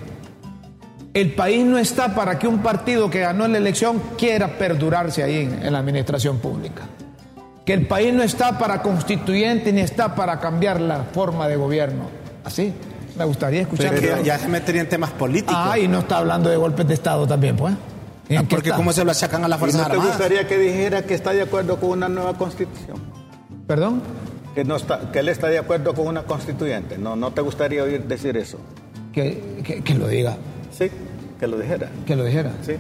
el 1.14 1.36
país 1.36 1.64
no 1.64 1.78
está 1.78 2.16
para 2.16 2.40
que 2.40 2.48
un 2.48 2.64
partido 2.64 3.08
que 3.12 3.20
ganó 3.20 3.48
la 3.48 3.60
elección 3.60 4.02
quiera 4.18 4.58
perdurarse 4.58 5.22
ahí 5.22 5.42
en 5.62 5.72
la 5.72 5.78
administración 5.78 6.40
pública 6.40 6.88
que 7.66 7.74
el 7.74 7.88
país 7.88 8.14
no 8.14 8.24
está 8.24 8.58
para 8.58 8.82
constituyente 8.82 9.72
ni 9.72 9.82
está 9.82 10.16
para 10.16 10.40
cambiar 10.40 10.82
la 10.82 11.04
forma 11.04 11.48
de 11.48 11.56
gobierno. 11.56 12.06
Así, 12.44 12.74
me 13.18 13.26
gustaría 13.26 13.62
escuchar. 13.62 13.94
Pero 13.94 14.22
ya 14.24 14.38
se 14.40 14.48
metería 14.48 14.82
en 14.82 14.90
temas 14.90 15.12
políticos. 15.12 15.56
Ah, 15.58 15.78
y 15.78 15.88
no 15.88 16.00
está 16.00 16.18
hablando 16.18 16.50
de 16.50 16.58
golpes 16.58 16.88
de 16.88 16.94
Estado 16.94 17.28
también, 17.28 17.56
pues. 17.56 17.76
Ah, 18.36 18.44
porque 18.50 18.72
cómo 18.72 18.94
se 18.94 19.04
lo 19.04 19.12
achacan 19.12 19.44
a 19.44 19.48
la 19.48 19.58
Fuerza 19.58 19.86
Armada. 19.86 19.96
¿No 19.96 20.04
te 20.04 20.10
gustaría 20.10 20.48
que 20.48 20.58
dijera 20.58 21.04
que 21.04 21.14
está 21.14 21.32
de 21.32 21.42
acuerdo 21.42 21.80
con 21.80 21.90
una 21.90 22.10
nueva 22.10 22.38
constitución? 22.38 22.98
¿Perdón? 23.68 24.02
Que, 24.56 24.64
no 24.64 24.76
está, 24.76 25.12
que 25.12 25.20
él 25.20 25.30
está 25.30 25.48
de 25.48 25.60
acuerdo 25.60 25.94
con 25.94 26.08
una 26.08 26.24
constituyente. 26.24 26.98
¿No, 26.98 27.16
no 27.16 27.32
te 27.32 27.42
gustaría 27.42 27.84
oír 27.84 28.04
decir 28.06 28.38
eso? 28.38 28.58
Que, 29.14 29.82
que, 29.84 29.94
lo 29.94 30.08
diga. 30.08 30.38
Sí, 30.72 30.90
que 31.40 31.48
lo 31.48 31.58
dijera. 31.58 31.90
Que 32.06 32.16
lo 32.16 32.24
dijera. 32.24 32.52
Sí. 32.66 32.74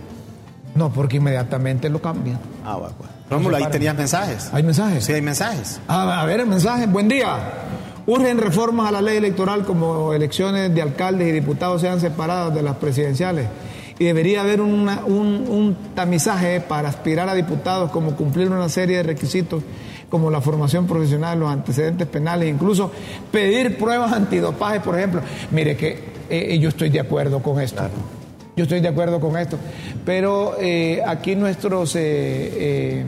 No, 0.76 0.92
porque 0.92 1.18
inmediatamente 1.18 1.90
lo 1.90 2.02
cambian. 2.02 2.40
Ah, 2.66 2.78
bueno. 2.78 3.20
Rómulo, 3.32 3.56
ahí 3.56 3.66
tenías 3.72 3.96
mensajes. 3.96 4.50
¿Hay 4.52 4.62
mensajes? 4.62 5.06
Sí, 5.06 5.14
hay 5.14 5.22
mensajes. 5.22 5.80
Ah, 5.88 6.22
a 6.22 6.26
ver, 6.26 6.46
mensajes. 6.46 6.92
Buen 6.92 7.08
día. 7.08 7.38
Urgen 8.06 8.38
reformas 8.38 8.90
a 8.90 8.92
la 8.92 9.02
ley 9.02 9.16
electoral 9.16 9.64
como 9.64 10.12
elecciones 10.12 10.76
de 10.76 10.82
alcaldes 10.82 11.30
y 11.30 11.32
diputados 11.32 11.80
sean 11.80 12.02
separadas 12.02 12.54
de 12.54 12.62
las 12.62 12.76
presidenciales. 12.76 13.48
Y 14.00 14.04
debería 14.04 14.42
haber 14.42 14.60
un, 14.60 14.90
un, 14.90 15.78
tamizaje 15.96 16.60
para 16.60 16.90
aspirar 16.90 17.30
a 17.30 17.34
diputados, 17.34 17.90
como 17.92 18.18
cumplir 18.18 18.50
una 18.50 18.68
serie 18.68 18.98
de 18.98 19.04
requisitos 19.04 19.64
como 20.10 20.30
la 20.30 20.42
formación 20.42 20.86
profesional, 20.86 21.40
los 21.40 21.50
antecedentes 21.50 22.08
penales, 22.08 22.50
incluso 22.50 22.92
pedir 23.32 23.78
pruebas 23.78 24.12
antidopaje, 24.12 24.82
por 24.82 24.98
ejemplo. 24.98 25.22
Mire 25.52 25.78
que 25.78 25.92
eh, 26.30 26.48
eh, 26.50 26.60
yo 26.60 26.68
estoy 26.68 26.90
de 26.90 27.00
acuerdo 27.00 27.42
con 27.42 27.62
esto. 27.62 27.82
Yo 28.56 28.64
estoy 28.64 28.82
de 28.82 28.89
acuerdo 28.89 29.20
con 29.20 29.38
esto. 29.38 29.58
Pero 30.06 30.58
eh, 30.60 31.02
aquí 31.06 31.36
nuestros 31.36 31.95
eh, 31.95 31.99
eh, 32.04 33.06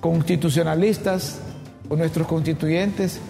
constitucionalistas 0.00 1.38
o 1.88 1.96
nuestros 1.96 2.26
constituyentes 2.26 3.20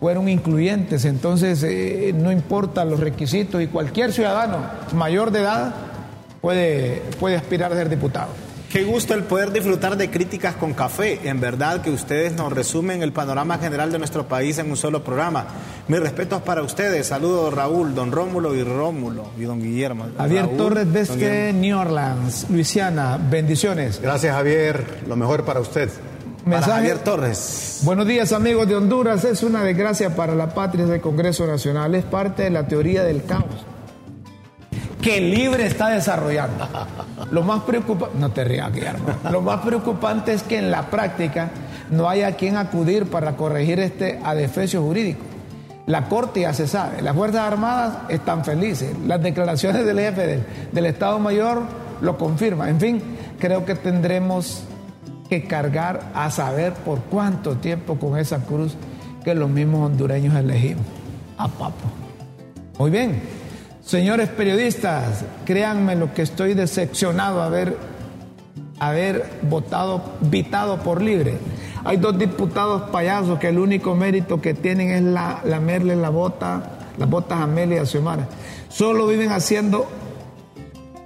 fueron 0.00 0.28
incluyentes, 0.28 1.04
entonces 1.04 1.66
no 2.14 2.30
importan 2.30 2.88
los 2.88 3.00
requisitos 3.00 3.60
y 3.60 3.66
cualquier 3.66 4.12
ciudadano 4.12 4.58
mayor 4.94 5.32
de 5.32 5.40
edad 5.40 5.74
puede, 6.40 7.02
puede 7.18 7.34
aspirar 7.34 7.72
a 7.72 7.74
ser 7.74 7.88
diputado. 7.88 8.47
Qué 8.70 8.84
gusto 8.84 9.14
el 9.14 9.22
poder 9.22 9.50
disfrutar 9.50 9.96
de 9.96 10.10
críticas 10.10 10.54
con 10.56 10.74
café. 10.74 11.20
En 11.26 11.40
verdad 11.40 11.80
que 11.80 11.90
ustedes 11.90 12.34
nos 12.34 12.52
resumen 12.52 13.02
el 13.02 13.14
panorama 13.14 13.56
general 13.56 13.90
de 13.90 13.98
nuestro 13.98 14.28
país 14.28 14.58
en 14.58 14.70
un 14.70 14.76
solo 14.76 15.02
programa. 15.02 15.46
Mis 15.88 15.98
respetos 16.00 16.42
para 16.42 16.62
ustedes. 16.62 17.06
Saludos 17.06 17.54
Raúl, 17.54 17.94
don 17.94 18.12
Rómulo 18.12 18.54
y 18.54 18.62
Rómulo 18.62 19.30
y 19.38 19.44
don 19.44 19.62
Guillermo. 19.62 20.08
Javier 20.18 20.48
Torres 20.58 20.92
desde 20.92 21.54
New 21.54 21.78
Orleans, 21.78 22.44
Luisiana. 22.50 23.18
Bendiciones. 23.18 24.02
Gracias 24.02 24.36
Javier. 24.36 24.84
Lo 25.08 25.16
mejor 25.16 25.46
para 25.46 25.60
usted. 25.60 25.88
Mensaje. 26.44 26.72
Javier 26.72 26.98
Torres. 26.98 27.80
Buenos 27.84 28.06
días 28.06 28.32
amigos 28.32 28.68
de 28.68 28.76
Honduras. 28.76 29.24
Es 29.24 29.42
una 29.42 29.64
desgracia 29.64 30.14
para 30.14 30.34
la 30.34 30.52
patria 30.52 30.84
del 30.84 31.00
Congreso 31.00 31.46
Nacional. 31.46 31.94
Es 31.94 32.04
parte 32.04 32.42
de 32.42 32.50
la 32.50 32.68
teoría 32.68 33.02
del 33.02 33.24
caos 33.24 33.64
que 35.08 35.22
Libre 35.22 35.64
está 35.64 35.88
desarrollando. 35.88 36.68
Lo 37.30 37.42
más 37.42 37.62
preocupante, 37.62 38.18
no 38.18 38.30
te 38.30 38.44
rías, 38.44 38.70
Guillermo. 38.70 39.08
Lo 39.30 39.40
más 39.40 39.60
preocupante 39.60 40.34
es 40.34 40.42
que 40.42 40.58
en 40.58 40.70
la 40.70 40.90
práctica 40.90 41.48
no 41.90 42.10
haya 42.10 42.32
quien 42.32 42.58
acudir 42.58 43.06
para 43.06 43.34
corregir 43.34 43.80
este 43.80 44.20
adefesio 44.22 44.82
jurídico. 44.82 45.20
La 45.86 46.10
Corte 46.10 46.42
ya 46.42 46.52
se 46.52 46.66
sabe, 46.66 47.00
las 47.00 47.16
Fuerzas 47.16 47.40
Armadas 47.40 47.96
están 48.10 48.44
felices, 48.44 48.94
las 49.06 49.22
declaraciones 49.22 49.86
del 49.86 49.98
jefe 49.98 50.26
del, 50.26 50.44
del 50.72 50.84
Estado 50.84 51.18
Mayor 51.18 51.62
lo 52.02 52.18
confirman. 52.18 52.68
En 52.68 52.78
fin, 52.78 53.02
creo 53.38 53.64
que 53.64 53.76
tendremos 53.76 54.64
que 55.30 55.46
cargar 55.46 56.02
a 56.14 56.30
saber 56.30 56.74
por 56.74 57.00
cuánto 57.04 57.56
tiempo 57.56 57.98
con 57.98 58.18
esa 58.18 58.44
cruz 58.44 58.74
que 59.24 59.34
los 59.34 59.48
mismos 59.48 59.86
hondureños 59.86 60.36
elegimos. 60.36 60.84
A 61.38 61.48
papo. 61.48 61.86
Muy 62.78 62.90
bien. 62.90 63.47
Señores 63.88 64.28
periodistas, 64.28 65.24
créanme 65.46 65.96
lo 65.96 66.12
que 66.12 66.20
estoy 66.20 66.52
decepcionado 66.52 67.40
haber, 67.40 67.74
haber 68.78 69.24
votado, 69.40 70.02
vitado 70.20 70.76
por 70.80 71.00
libre. 71.00 71.38
Hay 71.84 71.96
dos 71.96 72.18
diputados 72.18 72.90
payasos 72.90 73.38
que 73.38 73.48
el 73.48 73.58
único 73.58 73.94
mérito 73.94 74.42
que 74.42 74.52
tienen 74.52 74.90
es 74.90 75.02
la, 75.02 75.40
lamerle 75.42 75.96
la 75.96 76.10
bota, 76.10 76.64
las 76.98 77.08
botas 77.08 77.38
a 77.38 77.44
Amelia 77.44 77.76
y 77.76 77.78
a 77.78 77.86
Xiomara. 77.86 78.28
Solo 78.68 79.06
viven 79.06 79.32
haciendo 79.32 79.88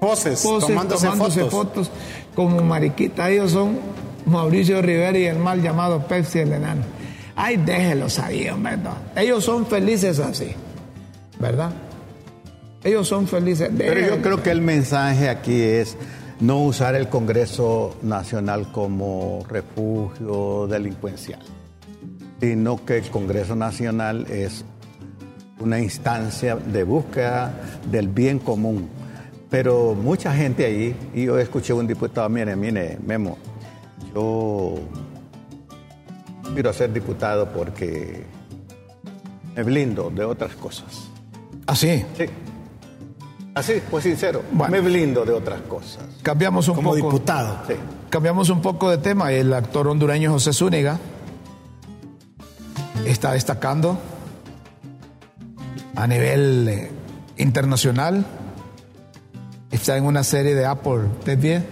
poses, 0.01 0.43
tomándose, 0.43 1.45
fotos. 1.45 1.89
como 2.35 2.63
mariquita. 2.63 3.31
Ellos 3.31 3.53
son 3.53 3.79
Mauricio 4.27 4.83
Rivera 4.83 5.17
y 5.17 5.27
el 5.27 5.39
mal 5.39 5.63
llamado 5.63 6.05
Pepsi 6.09 6.41
el 6.41 6.53
enano. 6.53 6.83
Ay, 7.37 7.59
déjelos 7.59 8.19
ahí, 8.19 8.49
hombre. 8.49 8.77
Ellos 9.15 9.45
son 9.45 9.67
felices 9.67 10.19
así, 10.19 10.53
¿verdad? 11.39 11.71
Ellos 12.85 13.07
son 13.07 13.29
felices. 13.29 13.71
Pero 13.77 14.01
yo 14.01 14.23
creo 14.23 14.43
que 14.43 14.51
el 14.51 14.61
mensaje 14.61 15.29
aquí 15.29 15.61
es 15.61 15.97
no 16.41 16.65
usar 16.65 16.97
el 16.97 17.09
Congreso 17.09 17.97
Nacional 18.03 18.73
como 18.73 19.45
refugio 19.49 20.67
delincuencial, 20.67 21.41
sino 22.41 22.85
que 22.85 22.99
el 22.99 23.11
Congreso 23.11 23.55
Nacional 23.55 24.27
es 24.29 24.65
una 25.61 25.79
instancia 25.79 26.57
de 26.57 26.83
búsqueda 26.83 27.55
del 27.89 28.09
bien 28.09 28.41
común. 28.41 28.89
Pero 29.49 29.95
mucha 29.95 30.35
gente 30.35 30.65
ahí, 30.65 30.97
y 31.15 31.27
yo 31.27 31.39
escuché 31.39 31.73
un 31.73 31.87
diputado, 31.87 32.29
mire, 32.29 32.57
mire, 32.57 32.99
Memo, 33.07 33.39
yo 34.13 34.75
quiero 36.55 36.73
ser 36.73 36.93
diputado 36.93 37.53
porque 37.53 38.25
me 39.55 39.63
blindo 39.63 40.11
de 40.11 40.25
otras 40.25 40.57
cosas. 40.57 41.09
¿Ah, 41.67 41.77
sí? 41.77 42.05
Sí. 42.17 42.25
Así, 43.55 43.83
pues 43.91 44.05
sincero, 44.05 44.43
me 44.71 44.81
blindo 44.81 45.25
de 45.27 45.33
otras 45.33 45.61
cosas. 45.63 46.05
Cambiamos 46.23 46.69
un 46.69 46.75
Como 46.77 46.91
poco. 46.95 46.97
diputado. 47.07 47.59
Sí. 47.69 47.75
Cambiamos 48.09 48.49
un 48.49 48.63
poco 48.63 48.89
de 48.91 48.97
tema. 48.99 49.31
El 49.33 49.53
actor 49.53 49.89
hondureño 49.89 50.33
José 50.33 50.55
Zúñiga 50.55 50.99
está 53.07 53.33
destacando 53.33 53.99
a 55.97 56.07
nivel 56.07 56.69
eh, 56.69 56.91
internacional. 57.37 58.25
Está 59.71 59.99
en 59.99 60.05
una 60.05 60.25
serie 60.25 60.55
de 60.55 60.65
Apple 60.65 61.03
TV. 61.25 61.63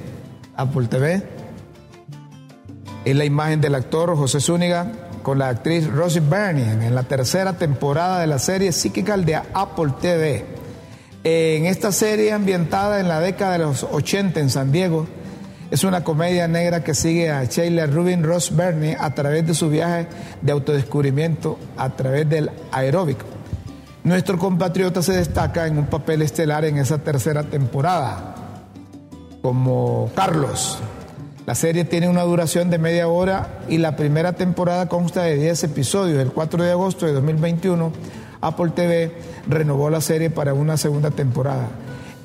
Apple 0.56 0.86
TV. 0.86 1.22
Es 3.06 3.16
la 3.16 3.24
imagen 3.24 3.62
del 3.62 3.74
actor 3.74 4.14
José 4.16 4.40
Zúñiga 4.40 4.92
con 5.22 5.38
la 5.38 5.48
actriz 5.48 5.86
Rosie 5.90 6.20
Byrne 6.20 6.86
en 6.86 6.94
la 6.94 7.04
tercera 7.04 7.54
temporada 7.54 8.20
de 8.20 8.26
la 8.26 8.38
serie 8.38 8.72
Psíquica 8.72 9.16
de 9.16 9.36
Apple 9.36 9.94
TV 10.00 10.59
en 11.24 11.66
esta 11.66 11.92
serie 11.92 12.32
ambientada 12.32 13.00
en 13.00 13.08
la 13.08 13.20
década 13.20 13.52
de 13.52 13.58
los 13.58 13.84
80 13.84 14.40
en 14.40 14.50
San 14.50 14.72
Diego, 14.72 15.06
es 15.70 15.84
una 15.84 16.02
comedia 16.02 16.48
negra 16.48 16.82
que 16.82 16.94
sigue 16.94 17.30
a 17.30 17.44
Sheila 17.44 17.86
Rubin 17.86 18.24
Ross 18.24 18.50
Burney 18.50 18.96
a 18.98 19.14
través 19.14 19.46
de 19.46 19.54
su 19.54 19.68
viaje 19.70 20.08
de 20.42 20.52
autodescubrimiento 20.52 21.58
a 21.76 21.90
través 21.90 22.28
del 22.28 22.50
aeróbico. 22.72 23.26
Nuestro 24.02 24.38
compatriota 24.38 25.02
se 25.02 25.12
destaca 25.12 25.66
en 25.66 25.78
un 25.78 25.86
papel 25.86 26.22
estelar 26.22 26.64
en 26.64 26.78
esa 26.78 26.98
tercera 26.98 27.44
temporada, 27.44 28.34
como 29.42 30.10
Carlos. 30.16 30.78
La 31.46 31.54
serie 31.54 31.84
tiene 31.84 32.08
una 32.08 32.22
duración 32.22 32.70
de 32.70 32.78
media 32.78 33.08
hora 33.08 33.60
y 33.68 33.78
la 33.78 33.96
primera 33.96 34.32
temporada 34.32 34.88
consta 34.88 35.22
de 35.22 35.36
10 35.36 35.64
episodios. 35.64 36.18
El 36.18 36.32
4 36.32 36.64
de 36.64 36.70
agosto 36.70 37.06
de 37.06 37.12
2021 37.12 37.92
Apple 38.40 38.70
TV 38.74 39.12
renovó 39.46 39.90
la 39.90 40.00
serie 40.00 40.30
para 40.30 40.54
una 40.54 40.76
segunda 40.76 41.10
temporada. 41.10 41.68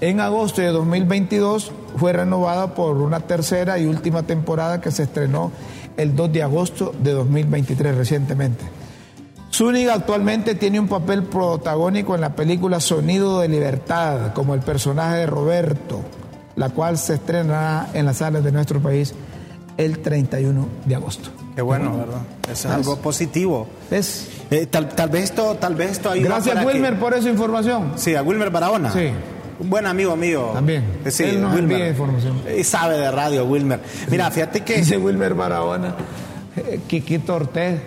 En 0.01 0.19
agosto 0.19 0.61
de 0.61 0.67
2022 0.67 1.71
fue 1.97 2.13
renovada 2.13 2.73
por 2.73 2.97
una 2.97 3.21
tercera 3.21 3.79
y 3.79 3.85
última 3.85 4.23
temporada 4.23 4.81
que 4.81 4.91
se 4.91 5.03
estrenó 5.03 5.51
el 5.97 6.15
2 6.15 6.33
de 6.33 6.43
agosto 6.43 6.93
de 6.99 7.11
2023 7.11 7.95
recientemente. 7.95 8.65
Zúñiga 9.53 9.93
actualmente 9.93 10.55
tiene 10.55 10.81
un 10.81 10.89
papel 10.89 11.23
protagónico 11.23 12.13
en 12.13 12.21
la 12.21 12.35
película 12.35 12.81
Sonido 12.81 13.39
de 13.39 13.47
Libertad, 13.47 14.33
como 14.33 14.53
el 14.53 14.59
personaje 14.59 15.15
de 15.15 15.27
Roberto, 15.27 16.01
la 16.57 16.71
cual 16.71 16.97
se 16.97 17.13
estrenará 17.13 17.89
en 17.93 18.05
las 18.05 18.17
salas 18.17 18.43
de 18.43 18.51
nuestro 18.51 18.81
país 18.81 19.13
el 19.77 19.99
31 19.99 20.67
de 20.83 20.95
agosto. 20.95 21.44
Qué 21.55 21.61
bueno, 21.61 21.97
¿verdad? 21.97 22.21
Eso 22.51 22.67
es 22.67 22.73
algo 22.73 22.97
positivo. 22.97 23.67
Es. 23.89 24.27
Eh, 24.51 24.67
tal, 24.69 24.89
tal, 24.89 25.09
vez 25.09 25.23
esto, 25.25 25.55
tal 25.55 25.73
vez 25.75 25.91
esto 25.91 26.09
ayuda 26.11 26.29
Gracias, 26.29 26.55
para 26.55 26.67
Wilmer, 26.67 26.93
que- 26.93 26.99
por 26.99 27.13
esa 27.13 27.29
información. 27.29 27.93
Sí, 27.95 28.13
a 28.15 28.21
Wilmer 28.21 28.49
Barahona. 28.49 28.91
Sí. 28.91 29.09
Un 29.59 29.69
buen 29.69 29.85
amigo 29.87 30.15
mío. 30.17 30.51
También. 30.53 30.83
Eh, 31.05 31.11
Sí, 31.11 31.23
Él 31.23 31.41
nos 31.41 31.53
Wilmer. 31.55 31.71
envía 31.77 31.89
información. 31.89 32.41
Y 32.57 32.63
sabe 32.65 32.97
de 32.97 33.09
radio, 33.09 33.45
Wilmer. 33.45 33.79
Mira, 34.09 34.29
fíjate 34.31 34.61
que. 34.61 34.77
Dice 34.77 34.97
Wilmer 34.97 35.33
Barahona, 35.33 35.95
eh, 36.57 36.81
Quiquito 36.87 37.35
Ortez, 37.35 37.79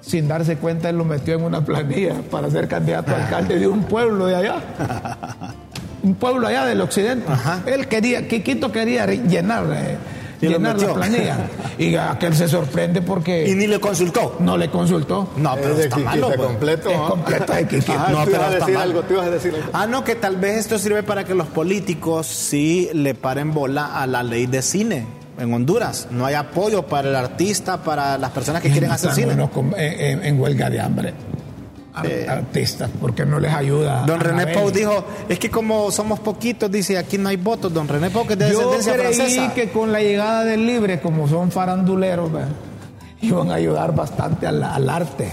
sin 0.00 0.28
darse 0.28 0.56
cuenta, 0.56 0.88
él 0.88 0.96
lo 0.96 1.04
metió 1.04 1.34
en 1.34 1.42
una 1.42 1.64
planilla 1.64 2.14
para 2.30 2.48
ser 2.50 2.68
candidato 2.68 3.12
a 3.12 3.24
alcalde 3.24 3.58
de 3.58 3.66
un 3.66 3.82
pueblo 3.82 4.26
de 4.26 4.36
allá. 4.36 4.54
Un 6.00 6.14
pueblo 6.14 6.46
allá 6.46 6.64
del 6.64 6.80
occidente. 6.80 7.30
Ajá. 7.30 7.60
Él 7.66 7.88
quería, 7.88 8.28
Quiquito 8.28 8.70
quería 8.70 9.04
llenar, 9.06 9.64
eh, 9.74 9.96
llenar 10.40 10.80
la 10.80 10.94
planilla. 10.94 11.36
Y 11.78 11.94
aquel 11.96 12.34
se 12.34 12.48
sorprende 12.48 13.00
Y 13.00 13.02
porque 13.02 13.54
ni 13.56 13.66
le 13.66 13.80
consultó. 13.80 14.36
no 14.40 14.56
le 14.56 14.70
consultó. 14.70 15.28
No, 15.36 15.54
pero 15.56 15.74
Es 15.74 15.80
está 15.86 15.98
malo. 15.98 16.28
pues. 16.28 16.40
completo. 16.40 16.90
Es 16.90 16.98
completo 16.98 17.52
Quiquito. 17.68 17.92
Ajá, 17.92 18.10
No, 18.12 18.24
tú 18.24 18.30
pero 18.32 18.44
está 18.52 18.64
mal. 18.68 18.76
algo, 18.76 19.02
tú 19.02 19.14
ibas 19.14 19.26
a 19.26 19.30
decir 19.30 19.54
algo. 19.54 19.68
Ah, 19.72 19.86
no, 19.86 20.04
que 20.04 20.14
tal 20.14 20.36
vez 20.36 20.56
esto 20.58 20.78
sirve 20.78 21.02
para 21.02 21.24
que 21.24 21.34
los 21.34 21.46
políticos 21.48 22.26
sí 22.26 22.88
le 22.92 23.14
paren 23.14 23.52
bola 23.52 24.00
a 24.00 24.06
la 24.06 24.22
ley 24.22 24.46
de 24.46 24.62
cine 24.62 25.06
en 25.38 25.52
Honduras. 25.54 26.08
No 26.10 26.26
hay 26.26 26.34
apoyo 26.34 26.82
para 26.86 27.08
el 27.08 27.16
artista, 27.16 27.82
para 27.82 28.18
las 28.18 28.30
personas 28.32 28.60
que 28.62 28.70
quieren 28.70 28.90
hacer 28.90 29.12
cine. 29.12 29.32
en, 29.32 29.40
en- 29.76 30.24
en 30.24 30.40
huelga 30.40 30.68
de 30.70 30.80
hambre. 30.80 31.14
Ar- 31.94 32.06
Artistas, 32.28 32.90
porque 33.00 33.24
no 33.26 33.40
les 33.40 33.52
ayuda. 33.52 34.04
Don 34.06 34.20
René. 34.20 34.46
Pau 34.48 34.70
dijo, 34.70 35.04
es 35.28 35.38
que 35.38 35.50
como 35.50 35.90
somos 35.90 36.20
poquitos, 36.20 36.70
dice, 36.70 36.96
aquí 36.98 37.18
no 37.18 37.28
hay 37.28 37.36
votos. 37.36 37.72
Don 37.74 37.88
René 37.88 38.10
Pau, 38.10 38.26
que 38.26 38.34
es 38.34 38.38
de 38.38 38.50
Yo 38.52 38.70
descendencia 38.70 38.92
creí 38.94 39.14
francesa. 39.14 39.54
que 39.54 39.70
con 39.70 39.90
la 39.92 40.00
llegada 40.00 40.44
del 40.44 40.64
libre, 40.66 41.00
como 41.00 41.26
son 41.28 41.50
faranduleros, 41.50 42.32
¿verdad? 42.32 42.48
iban 43.20 43.50
a 43.50 43.54
ayudar 43.54 43.92
bastante 43.96 44.46
al, 44.46 44.62
al 44.62 44.88
arte, 44.88 45.32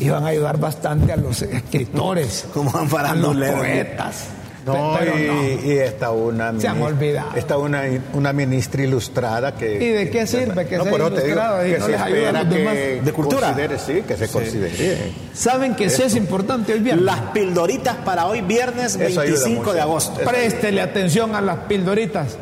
iban 0.00 0.24
a 0.24 0.28
ayudar 0.28 0.58
bastante 0.58 1.12
a 1.12 1.16
los 1.16 1.42
escritores, 1.42 2.46
Como 2.54 2.70
a 2.74 3.14
los 3.14 3.36
poetas. 3.36 4.28
No, 4.66 4.96
Pero 4.98 5.16
y, 5.18 5.26
no. 5.26 5.44
y 5.72 5.78
está 5.78 6.10
una 6.10 6.60
Se 6.60 6.66
han 6.66 6.82
olvidado. 6.82 7.36
Está 7.36 7.56
una, 7.56 7.82
una 8.14 8.32
ministra 8.32 8.82
ilustrada 8.82 9.54
que. 9.54 9.76
¿Y 9.76 9.88
de 9.92 10.10
qué 10.10 10.26
sirve 10.26 10.66
que 10.66 10.76
sea 10.76 10.82
te 10.82 10.90
digo 10.90 11.06
ilustrada 11.06 11.68
y 11.68 11.72
que 11.72 11.78
no 11.78 11.84
se 11.86 11.92
les 11.92 12.00
ayuda 12.00 12.18
a 12.18 12.22
espera 12.24 12.42
los 12.42 12.52
que 12.52 12.58
demás? 12.58 13.04
¿De 13.04 13.12
cultura? 13.12 13.46
considere, 13.46 13.78
sí, 13.78 14.02
que 14.06 14.16
se 14.16 14.28
considere. 14.28 15.12
Saben 15.32 15.76
que 15.76 15.88
sí 15.88 16.02
es 16.02 16.16
importante 16.16 16.72
hoy 16.72 16.80
viernes. 16.80 17.04
Las 17.04 17.20
pildoritas 17.32 17.96
para 18.04 18.26
hoy 18.26 18.40
viernes 18.40 18.96
Eso 18.96 19.20
ayuda 19.20 19.22
25 19.38 19.60
mucho. 19.60 19.72
de 19.72 19.80
agosto. 19.80 20.20
Eso 20.20 20.28
Préstele 20.30 20.80
atención 20.80 21.34
a 21.36 21.40
las 21.40 21.58
pildoritas 21.60 22.36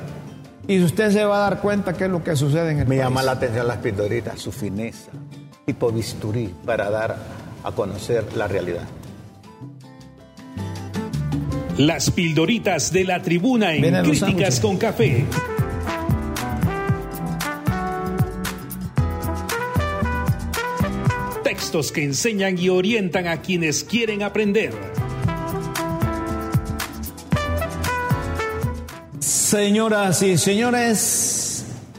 y 0.66 0.82
usted 0.82 1.10
se 1.12 1.24
va 1.26 1.36
a 1.46 1.50
dar 1.50 1.60
cuenta 1.60 1.92
qué 1.92 2.04
es 2.06 2.10
lo 2.10 2.24
que 2.24 2.34
sucede 2.36 2.70
en 2.70 2.78
el 2.78 2.86
Me 2.86 2.96
país. 2.96 3.00
llama 3.02 3.22
la 3.22 3.32
atención 3.32 3.68
las 3.68 3.76
pildoritas, 3.78 4.40
su 4.40 4.50
fineza, 4.50 5.10
tipo 5.66 5.92
bisturí, 5.92 6.54
para 6.64 6.88
dar 6.88 7.16
a 7.62 7.70
conocer 7.72 8.24
la 8.34 8.48
realidad. 8.48 8.84
Las 11.78 12.12
pildoritas 12.12 12.92
de 12.92 13.02
la 13.02 13.20
tribuna 13.20 13.74
en 13.74 14.04
Críticas 14.04 14.60
con 14.60 14.76
Café. 14.76 15.24
Textos 21.42 21.90
que 21.90 22.04
enseñan 22.04 22.56
y 22.56 22.68
orientan 22.68 23.26
a 23.26 23.42
quienes 23.42 23.82
quieren 23.82 24.22
aprender. 24.22 24.72
Señoras 29.18 30.22
y 30.22 30.38
señores, 30.38 31.43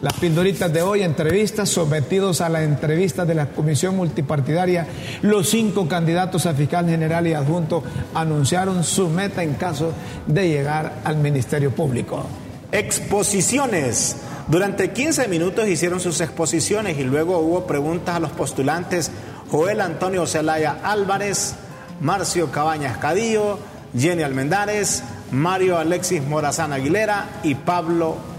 las 0.05 0.13
pildoritas 0.19 0.71
de 0.71 0.83
hoy, 0.83 1.01
entrevistas 1.01 1.67
sometidos 1.67 2.39
a 2.39 2.47
la 2.47 2.61
entrevista 2.61 3.25
de 3.25 3.33
la 3.33 3.47
Comisión 3.47 3.95
Multipartidaria, 3.95 4.85
los 5.23 5.49
cinco 5.49 5.87
candidatos 5.87 6.45
a 6.45 6.53
fiscal 6.53 6.87
general 6.87 7.25
y 7.25 7.33
adjunto 7.33 7.81
anunciaron 8.13 8.83
su 8.83 9.09
meta 9.09 9.41
en 9.41 9.55
caso 9.55 9.93
de 10.27 10.47
llegar 10.47 11.01
al 11.05 11.17
Ministerio 11.17 11.71
Público. 11.71 12.23
Exposiciones. 12.71 14.17
Durante 14.47 14.91
15 14.91 15.27
minutos 15.27 15.67
hicieron 15.67 15.99
sus 15.99 16.21
exposiciones 16.21 16.99
y 16.99 17.03
luego 17.03 17.39
hubo 17.39 17.65
preguntas 17.65 18.15
a 18.15 18.19
los 18.19 18.29
postulantes 18.29 19.09
Joel 19.49 19.81
Antonio 19.81 20.27
Zelaya 20.27 20.81
Álvarez, 20.83 21.55
Marcio 21.99 22.51
Cabañas 22.51 22.99
Cadillo, 22.99 23.57
Jenny 23.97 24.21
Almendares, 24.21 25.01
Mario 25.31 25.79
Alexis 25.79 26.21
Morazán 26.21 26.73
Aguilera 26.73 27.39
y 27.41 27.55
Pablo 27.55 28.34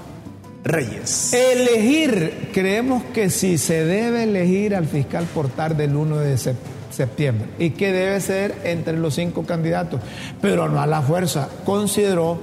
Reyes. 0.67 1.33
Elegir, 1.33 2.51
creemos 2.53 3.03
que 3.15 3.31
si 3.31 3.59
se 3.59 3.85
debe 3.85 4.25
elegir 4.25 4.75
al 4.75 4.87
fiscal 4.87 5.25
por 5.35 5.49
tarde 5.49 5.85
el 5.85 5.97
1 5.97 6.17
de 6.19 6.35
sep- 6.37 6.55
septiembre 6.91 7.49
y 7.59 7.71
que 7.71 7.93
debe 7.93 8.21
ser 8.21 8.55
entre 8.65 8.97
los 8.97 9.15
cinco 9.15 9.45
candidatos, 9.45 10.01
pero 10.41 10.69
no 10.69 10.81
a 10.81 10.87
la 10.87 11.03
fuerza, 11.03 11.49
consideró 11.65 12.39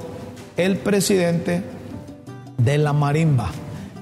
el 0.58 0.78
presidente 0.78 1.64
de 2.58 2.78
la 2.78 2.94
marimba. 2.94 3.50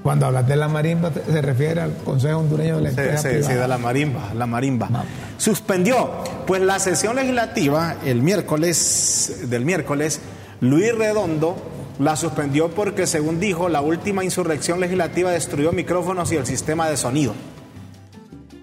Cuando 0.04 0.26
hablas 0.26 0.48
de 0.48 0.56
la 0.56 0.68
marimba 0.68 1.12
se 1.14 1.42
refiere 1.42 1.80
al 1.82 1.94
Consejo 1.98 2.40
Hondureño 2.40 2.78
de 2.78 2.82
la 2.82 2.90
Empresa 2.90 3.18
sí, 3.22 3.28
sí, 3.30 3.36
Privada. 3.46 3.62
de 3.62 3.68
la 3.68 3.78
marimba, 3.78 4.34
la 4.36 4.46
marimba. 4.48 4.90
Suspendió, 5.38 6.10
pues 6.48 6.62
la 6.62 6.80
sesión 6.80 7.16
legislativa 7.16 7.96
el 8.06 8.22
miércoles, 8.22 9.42
del 9.46 9.64
miércoles, 9.64 10.20
Luis 10.60 10.94
Redondo 10.98 11.56
la 12.00 12.16
suspendió 12.16 12.70
porque, 12.70 13.06
según 13.08 13.40
dijo, 13.40 13.70
la 13.70 13.82
última 13.82 14.24
insurrección 14.24 14.80
legislativa 14.80 15.32
destruyó 15.32 15.72
micrófonos 15.72 16.32
y 16.32 16.36
el 16.36 16.46
sistema 16.46 16.90
de 16.90 16.98
sonido. 16.98 17.34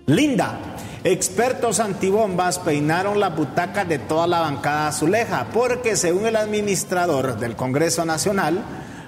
Linda, 0.07 0.59
expertos 1.05 1.81
antibombas 1.81 2.59
peinaron 2.59 3.21
la 3.21 3.29
butaca 3.31 3.85
de 3.85 3.99
toda 3.99 4.27
la 4.27 4.41
bancada 4.41 4.89
azuleja, 4.89 5.47
porque 5.53 5.97
según 5.97 6.27
el 6.27 6.37
administrador 6.37 7.39
del 7.39 7.55
Congreso 7.57 8.05
Nacional, 8.05 8.65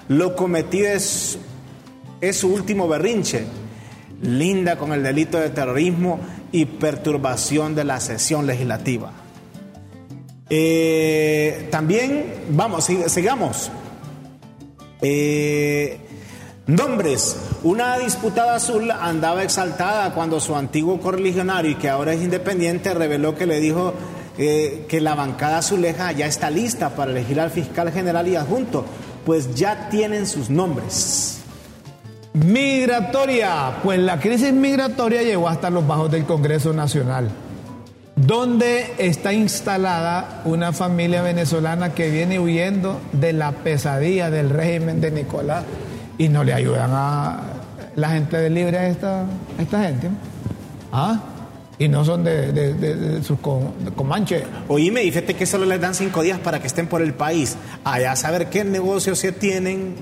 lo 0.09 0.37
cometido 0.37 0.91
es 0.91 1.39
su 2.33 2.53
último 2.53 2.87
berrinche. 2.87 3.47
Linda 4.23 4.77
con 4.77 4.93
el 4.93 5.03
delito 5.03 5.39
de 5.41 5.49
terrorismo 5.49 6.21
y 6.53 6.67
perturbación 6.67 7.75
de 7.75 7.85
la 7.85 7.99
sesión 8.01 8.47
legislativa. 8.47 9.13
Eh, 10.51 11.69
también, 11.71 12.45
vamos, 12.51 12.91
sig- 12.91 13.09
sigamos. 13.09 13.71
Eh, 15.03 15.99
nombres. 16.67 17.37
Una 17.63 17.99
disputada 17.99 18.55
azul 18.57 18.91
andaba 18.91 19.43
exaltada 19.43 20.15
cuando 20.15 20.41
su 20.41 20.55
antiguo 20.55 21.01
correligionario 21.01 21.73
y 21.73 21.75
que 21.75 21.89
ahora 21.89 22.13
es 22.13 22.23
independiente 22.23 22.95
reveló 22.95 23.35
que 23.35 23.47
le 23.47 23.61
dijo 23.61 23.95
eh, 24.39 24.87
que 24.89 25.01
la 25.01 25.15
bancada 25.15 25.59
azuleja 25.59 26.13
ya 26.13 26.27
está 26.27 26.51
lista 26.51 26.91
para 26.91 27.11
elegir 27.11 27.41
al 27.41 27.51
fiscal 27.51 27.91
general 27.93 28.29
y 28.29 28.37
adjunto, 28.37 28.85
pues 29.27 29.55
ya 29.55 29.89
tienen 29.91 30.27
sus 30.27 30.49
nombres. 30.49 31.41
Migratoria, 32.33 33.81
pues 33.83 33.99
la 33.99 34.21
crisis 34.21 34.53
migratoria 34.53 35.23
llegó 35.23 35.49
hasta 35.49 35.69
los 35.69 35.85
bajos 35.87 36.13
del 36.13 36.25
Congreso 36.25 36.73
Nacional, 36.73 37.29
donde 38.27 38.95
está 38.99 39.33
instalada 39.33 40.43
una 40.45 40.73
familia 40.73 41.23
venezolana 41.23 41.95
que 41.95 42.11
viene 42.11 42.39
huyendo 42.39 43.01
de 43.13 43.33
la 43.33 43.53
pesadilla 43.53 44.31
del 44.31 44.51
régimen 44.51 45.01
de 45.01 45.11
Nicolás 45.11 45.65
y 46.19 46.29
no 46.29 46.45
le 46.45 46.53
ayudan 46.53 46.91
a 46.93 47.41
la 47.97 48.11
gente 48.11 48.37
de 48.37 48.51
libre 48.51 48.79
a 48.79 48.89
esta, 48.89 49.25
esta 49.59 49.83
gente. 49.85 50.11
¿Ah? 50.93 51.21
Y 51.79 51.89
no 51.89 52.05
son 52.05 52.25
de, 52.25 53.23
sus 53.23 53.39
comanches. 53.97 54.43
Oíme, 54.69 55.03
y 55.03 55.11
fíjate 55.11 55.35
que 55.35 55.47
solo 55.47 55.65
les 55.65 55.81
dan 55.81 55.95
cinco 55.95 56.21
días 56.21 56.39
para 56.39 56.61
que 56.61 56.67
estén 56.67 56.89
por 56.89 57.01
el 57.01 57.15
país. 57.15 57.57
Allá 57.85 58.13
a 58.13 58.17
saber 58.17 58.51
qué 58.51 58.65
negocios 58.65 59.19
se 59.19 59.33
tienen, 59.33 59.95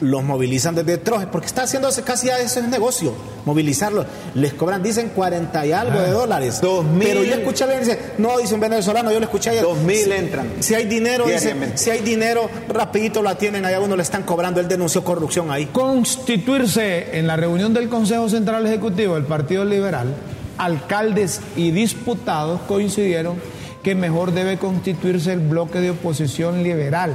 los 0.00 0.22
movilizan 0.22 0.74
desde 0.74 0.98
Trojes, 0.98 1.26
porque 1.32 1.46
está 1.46 1.62
haciéndose 1.62 2.02
casi 2.02 2.26
ya 2.26 2.38
eso 2.38 2.60
es 2.60 2.68
negocio, 2.68 3.14
movilizarlos. 3.46 4.04
Les 4.34 4.52
cobran, 4.52 4.82
dicen 4.82 5.10
40 5.14 5.64
y 5.66 5.72
algo 5.72 5.98
de 5.98 6.10
dólares. 6.10 6.60
Dos 6.60 6.84
mil. 6.84 7.08
Pero 7.08 7.24
yo 7.24 7.34
escuché 7.34 7.64
a 7.64 7.66
alguien 7.68 7.82
dice, 7.82 7.98
no, 8.18 8.36
dice 8.36 8.52
un 8.54 8.60
venezolano, 8.60 9.10
yo 9.10 9.18
lo 9.18 9.24
escuché 9.24 9.50
ayer. 9.50 9.62
Dos 9.62 9.78
mil 9.78 9.96
Si- 9.96 10.12
entran. 10.12 10.48
Si 10.60 10.74
hay 10.74 10.84
dinero, 10.84 11.24
dice, 11.26 11.54
si 11.76 11.88
hay 11.90 12.00
dinero, 12.00 12.50
rapidito 12.68 13.22
la 13.22 13.38
tienen, 13.38 13.64
allá 13.64 13.80
uno 13.80 13.96
le 13.96 14.02
están 14.02 14.24
cobrando, 14.24 14.60
él 14.60 14.68
denunció 14.68 15.02
corrupción 15.02 15.50
ahí. 15.50 15.66
constituirse 15.66 17.18
en 17.18 17.26
la 17.26 17.36
reunión 17.36 17.72
del 17.72 17.88
Consejo 17.88 18.28
Central 18.28 18.66
Ejecutivo 18.66 19.14
del 19.14 19.24
Partido 19.24 19.64
Liberal, 19.64 20.14
alcaldes 20.58 21.40
y 21.56 21.70
diputados 21.70 22.60
coincidieron 22.68 23.36
que 23.82 23.94
mejor 23.94 24.32
debe 24.32 24.58
constituirse 24.58 25.32
el 25.32 25.40
bloque 25.40 25.80
de 25.80 25.90
oposición 25.90 26.62
liberal. 26.62 27.14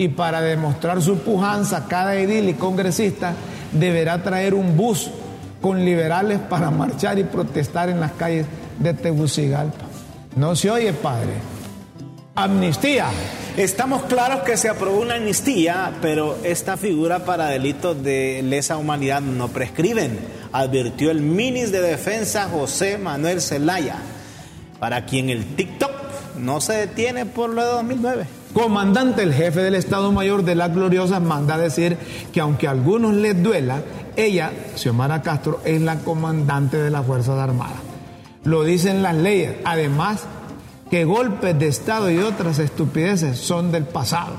Y 0.00 0.08
para 0.08 0.40
demostrar 0.40 1.02
su 1.02 1.18
pujanza, 1.18 1.86
cada 1.86 2.14
edil 2.14 2.48
y 2.48 2.54
congresista 2.54 3.34
deberá 3.70 4.22
traer 4.22 4.54
un 4.54 4.74
bus 4.74 5.10
con 5.60 5.84
liberales 5.84 6.38
para 6.38 6.70
marchar 6.70 7.18
y 7.18 7.24
protestar 7.24 7.90
en 7.90 8.00
las 8.00 8.12
calles 8.12 8.46
de 8.78 8.94
Tegucigalpa. 8.94 9.84
No 10.36 10.56
se 10.56 10.70
oye, 10.70 10.94
padre. 10.94 11.34
Amnistía. 12.34 13.08
Estamos 13.58 14.04
claros 14.04 14.40
que 14.40 14.56
se 14.56 14.70
aprobó 14.70 15.02
una 15.02 15.16
amnistía, 15.16 15.92
pero 16.00 16.38
esta 16.44 16.78
figura 16.78 17.26
para 17.26 17.48
delitos 17.48 18.02
de 18.02 18.40
lesa 18.42 18.78
humanidad 18.78 19.20
no 19.20 19.48
prescriben, 19.48 20.18
advirtió 20.50 21.10
el 21.10 21.20
ministro 21.20 21.82
de 21.82 21.88
Defensa 21.88 22.48
José 22.48 22.96
Manuel 22.96 23.42
Zelaya, 23.42 23.96
para 24.78 25.04
quien 25.04 25.28
el 25.28 25.44
TikTok 25.56 25.92
no 26.38 26.62
se 26.62 26.72
detiene 26.72 27.26
por 27.26 27.50
lo 27.50 27.62
de 27.62 27.70
2009. 27.72 28.39
Comandante, 28.52 29.22
el 29.22 29.32
jefe 29.32 29.60
del 29.60 29.76
Estado 29.76 30.10
Mayor 30.10 30.44
de 30.44 30.56
la 30.56 30.68
Gloriosa, 30.68 31.20
manda 31.20 31.54
a 31.54 31.58
decir 31.58 31.96
que 32.32 32.40
aunque 32.40 32.66
a 32.66 32.72
algunos 32.72 33.14
les 33.14 33.40
duela, 33.40 33.82
ella, 34.16 34.50
Xiomara 34.74 35.22
Castro, 35.22 35.60
es 35.64 35.80
la 35.80 35.98
comandante 36.00 36.76
de 36.76 36.90
las 36.90 37.06
Fuerzas 37.06 37.38
Armadas. 37.38 37.78
Lo 38.44 38.64
dicen 38.64 39.02
las 39.02 39.14
leyes. 39.14 39.56
Además, 39.64 40.24
que 40.90 41.04
golpes 41.04 41.56
de 41.58 41.68
Estado 41.68 42.10
y 42.10 42.18
otras 42.18 42.58
estupideces 42.58 43.38
son 43.38 43.70
del 43.70 43.84
pasado. 43.84 44.34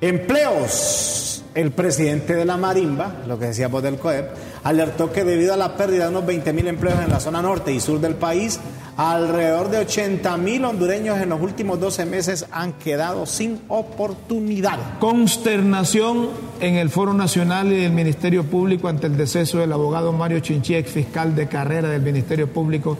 Empleos. 0.00 1.42
El 1.54 1.70
presidente 1.70 2.34
de 2.34 2.44
la 2.44 2.58
Marimba, 2.58 3.22
lo 3.26 3.38
que 3.38 3.46
decíamos 3.46 3.82
del 3.82 3.96
COEP, 3.96 4.26
alertó 4.66 5.12
que 5.12 5.22
debido 5.22 5.54
a 5.54 5.56
la 5.56 5.76
pérdida 5.76 6.04
de 6.04 6.10
unos 6.10 6.26
20 6.26 6.52
mil 6.52 6.66
empleos 6.66 6.98
en 7.00 7.08
la 7.08 7.20
zona 7.20 7.40
norte 7.40 7.72
y 7.72 7.78
sur 7.78 8.00
del 8.00 8.16
país, 8.16 8.58
alrededor 8.96 9.70
de 9.70 9.78
80 9.78 10.36
mil 10.38 10.64
hondureños 10.64 11.20
en 11.20 11.28
los 11.28 11.40
últimos 11.40 11.78
12 11.78 12.04
meses 12.04 12.46
han 12.50 12.72
quedado 12.72 13.26
sin 13.26 13.60
oportunidad. 13.68 14.98
Consternación 14.98 16.30
en 16.58 16.74
el 16.74 16.90
Foro 16.90 17.14
Nacional 17.14 17.72
y 17.72 17.76
del 17.76 17.92
Ministerio 17.92 18.42
Público 18.42 18.88
ante 18.88 19.06
el 19.06 19.16
deceso 19.16 19.58
del 19.58 19.72
abogado 19.72 20.12
Mario 20.12 20.40
Chinchí, 20.40 20.74
ex 20.74 20.90
fiscal 20.90 21.36
de 21.36 21.46
carrera 21.46 21.88
del 21.88 22.02
Ministerio 22.02 22.52
Público, 22.52 22.98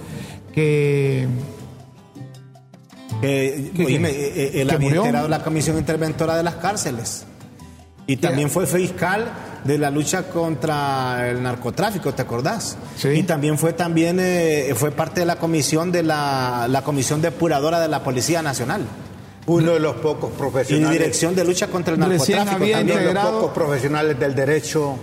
que 0.54 1.26
eh, 3.22 3.72
oíme, 3.84 4.60
él 4.60 4.70
había 4.70 4.88
integrado 4.94 5.26
la 5.26 5.42
Comisión 5.42 5.78
Interventora 5.78 6.36
de 6.36 6.44
las 6.44 6.54
Cárceles. 6.54 7.26
Y 8.06 8.18
también 8.18 8.50
fue 8.50 8.68
fiscal 8.68 9.32
de 9.66 9.78
la 9.78 9.90
lucha 9.90 10.24
contra 10.28 11.28
el 11.30 11.42
narcotráfico, 11.42 12.12
¿te 12.14 12.22
acordás? 12.22 12.76
Sí. 12.96 13.08
Y 13.08 13.22
también 13.24 13.58
fue 13.58 13.72
también 13.72 14.18
eh, 14.20 14.72
fue 14.76 14.90
parte 14.90 15.20
de 15.20 15.26
la 15.26 15.36
comisión 15.36 15.90
de 15.92 16.02
la, 16.02 16.66
la 16.68 16.82
comisión 16.82 17.20
depuradora 17.20 17.80
de 17.80 17.88
la 17.88 18.02
Policía 18.02 18.42
Nacional. 18.42 18.82
Uno 19.46 19.72
de 19.74 19.80
los 19.80 19.96
pocos 19.96 20.30
Y 20.34 20.38
profesionales. 20.38 20.98
dirección 20.98 21.34
de 21.36 21.44
lucha 21.44 21.68
contra 21.68 21.94
el 21.94 22.00
narcotráfico 22.00 22.50
también. 22.50 22.82
Uno 22.90 22.96
de 22.96 23.14
los 23.14 23.24
pocos 23.26 23.50
profesionales 23.52 24.18
del 24.18 24.34
derecho 24.34 24.96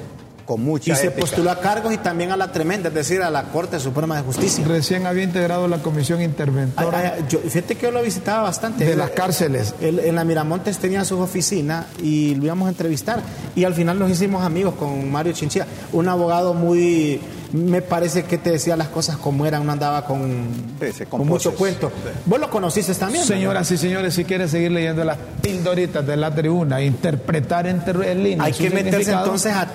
con 0.45 0.61
mucha 0.63 0.93
Y 0.93 0.95
se 0.95 1.11
postuló 1.11 1.51
a 1.51 1.59
cargos 1.59 1.93
y 1.93 1.97
también 1.97 2.31
a 2.31 2.37
la 2.37 2.51
tremenda, 2.51 2.89
es 2.89 2.95
decir, 2.95 3.21
a 3.21 3.29
la 3.29 3.43
Corte 3.45 3.79
Suprema 3.79 4.17
de 4.17 4.23
Justicia. 4.23 4.65
recién 4.67 5.05
había 5.07 5.23
integrado 5.23 5.67
la 5.67 5.77
Comisión 5.77 6.21
Interventora 6.21 6.97
Ay, 6.97 7.11
ay, 7.17 7.25
yo- 7.29 7.39
fíjate 7.39 7.75
que 7.75 7.83
yo 7.83 7.91
lo 7.91 8.01
visitaba 8.01 8.43
bastante. 8.43 8.83
de 8.85 8.95
las 8.95 9.11
cárceles. 9.11 9.73
Él, 9.81 9.99
en 9.99 10.15
la 10.15 10.23
Miramontes 10.23 10.77
tenía 10.79 11.05
sus 11.05 11.19
oficinas 11.19 11.85
y 12.01 12.35
lo 12.35 12.45
íbamos 12.45 12.67
a 12.67 12.69
entrevistar. 12.69 13.21
Y 13.55 13.63
al 13.63 13.73
final 13.73 13.97
nos 13.99 14.09
hicimos 14.11 14.43
amigos 14.43 14.75
con 14.75 15.11
Mario 15.11 15.33
Chinchilla, 15.33 15.67
un 15.91 16.07
abogado 16.09 16.53
muy. 16.53 17.21
Me 17.53 17.81
parece 17.83 18.23
que 18.23 18.37
te 18.39 18.49
decía 18.51 18.75
las 18.75 18.87
cosas 18.89 19.15
como 19.17 19.45
eran, 19.45 19.63
no 19.65 19.71
andaba 19.71 20.05
con, 20.05 20.47
Sí, 20.91 21.05
con 21.05 21.25
mucho 21.27 21.53
cuento. 21.55 21.91
Vos 22.25 22.39
lo 22.39 22.49
conociste 22.49 22.93
también. 22.95 23.23
Señoras 23.25 23.69
y 23.71 23.77
señores, 23.77 24.15
si 24.15 24.25
quiere 24.25 24.47
seguir 24.47 24.71
leyendo 24.71 25.03
las 25.03 25.17
pildoritas 25.41 26.05
de 26.05 26.17
la 26.17 26.33
tribuna, 26.33 26.81
interpretar 26.81 27.67
en, 27.67 27.83
en 28.03 28.23
línea. 28.23 28.43
Hay 28.45 28.53
que 28.53 28.69
meterse 28.71 29.11
entonces 29.11 29.53
a 29.53 29.67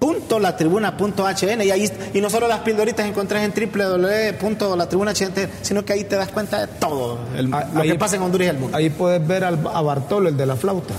www.latribuna.hn 0.00 1.62
y 1.62 1.70
ahí 1.70 1.90
y 2.14 2.20
no 2.20 2.30
solo 2.30 2.48
las 2.48 2.60
pildoritas 2.60 3.06
encontrás 3.06 3.42
en 3.44 3.52
www.latribuna.hn 3.52 5.48
sino 5.62 5.84
que 5.84 5.92
ahí 5.92 6.04
te 6.04 6.16
das 6.16 6.28
cuenta 6.28 6.60
de 6.66 6.66
todo 6.78 7.18
el- 7.36 7.50
lo 7.50 7.56
ahí- 7.80 7.90
que 7.92 7.98
pasa 7.98 8.16
en 8.16 8.22
Honduras 8.22 8.46
y 8.46 8.50
el 8.50 8.58
mundo. 8.58 8.76
Ahí 8.76 8.90
puedes 8.90 9.24
ver 9.26 9.44
al- 9.44 9.60
a 9.72 9.80
Bartolo, 9.82 10.28
el 10.28 10.36
de 10.36 10.46
la 10.46 10.56
flauta. 10.56 10.94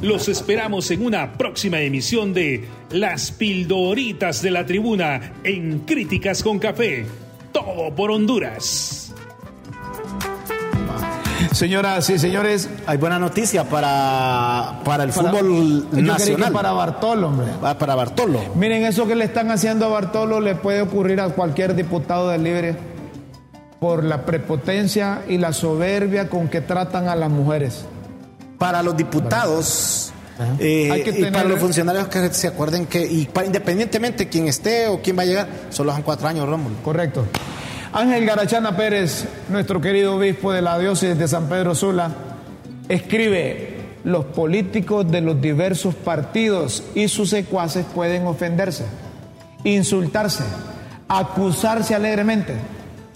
Los 0.00 0.28
esperamos 0.28 0.90
en 0.92 1.04
una 1.04 1.32
próxima 1.32 1.80
emisión 1.80 2.32
de 2.32 2.64
Las 2.92 3.32
Pildoritas 3.32 4.42
de 4.42 4.50
la 4.52 4.64
Tribuna 4.64 5.32
en 5.42 5.80
Críticas 5.80 6.42
con 6.42 6.58
Café. 6.60 7.04
Todo 7.52 7.92
por 7.94 8.10
Honduras. 8.12 9.12
Señoras 11.52 12.08
y 12.10 12.18
señores, 12.18 12.68
Hay 12.86 12.98
buena 12.98 13.18
noticia 13.18 13.64
para, 13.64 14.80
para 14.84 15.02
el 15.04 15.10
para- 15.10 15.30
fútbol 15.32 15.88
nacional. 16.04 16.52
para 16.52 16.70
Bartolo, 16.72 17.28
hombre. 17.28 17.46
Ah, 17.62 17.76
para 17.76 17.96
Bartolo. 17.96 18.38
Miren, 18.54 18.84
eso 18.84 19.06
que 19.08 19.16
le 19.16 19.24
están 19.24 19.50
haciendo 19.50 19.86
a 19.86 19.88
Bartolo 19.88 20.40
le 20.40 20.54
puede 20.54 20.82
ocurrir 20.82 21.20
a 21.20 21.30
cualquier 21.30 21.74
diputado 21.74 22.28
del 22.28 22.44
Libre 22.44 22.76
por 23.80 24.04
la 24.04 24.24
prepotencia 24.24 25.22
y 25.28 25.38
la 25.38 25.52
soberbia 25.52 26.28
con 26.28 26.48
que 26.48 26.60
tratan 26.60 27.08
a 27.08 27.16
las 27.16 27.30
mujeres. 27.30 27.84
Para 28.58 28.82
los 28.82 28.96
diputados 28.96 30.12
eh, 30.58 30.90
Hay 30.90 31.02
que 31.02 31.10
y 31.10 31.30
para 31.30 31.44
los 31.44 31.58
funcionarios 31.58 32.08
que 32.08 32.32
se 32.32 32.48
acuerden 32.48 32.86
que, 32.86 33.04
y 33.04 33.26
para, 33.26 33.46
independientemente 33.46 34.28
quién 34.28 34.48
esté 34.48 34.88
o 34.88 35.00
quién 35.00 35.18
va 35.18 35.22
a 35.22 35.26
llegar, 35.26 35.48
solo 35.70 35.92
son 35.92 36.02
cuatro 36.02 36.28
años, 36.28 36.48
Rómulo. 36.48 36.76
Correcto. 36.82 37.24
Ángel 37.92 38.26
Garachana 38.26 38.76
Pérez, 38.76 39.24
nuestro 39.48 39.80
querido 39.80 40.16
obispo 40.16 40.52
de 40.52 40.62
la 40.62 40.78
diócesis 40.78 41.18
de 41.18 41.26
San 41.26 41.48
Pedro 41.48 41.74
Sula, 41.74 42.10
escribe, 42.88 43.78
los 44.04 44.26
políticos 44.26 45.10
de 45.10 45.20
los 45.20 45.40
diversos 45.40 45.94
partidos 45.94 46.84
y 46.94 47.08
sus 47.08 47.30
secuaces 47.30 47.84
pueden 47.94 48.26
ofenderse, 48.26 48.84
insultarse, 49.64 50.44
acusarse 51.08 51.94
alegremente, 51.94 52.54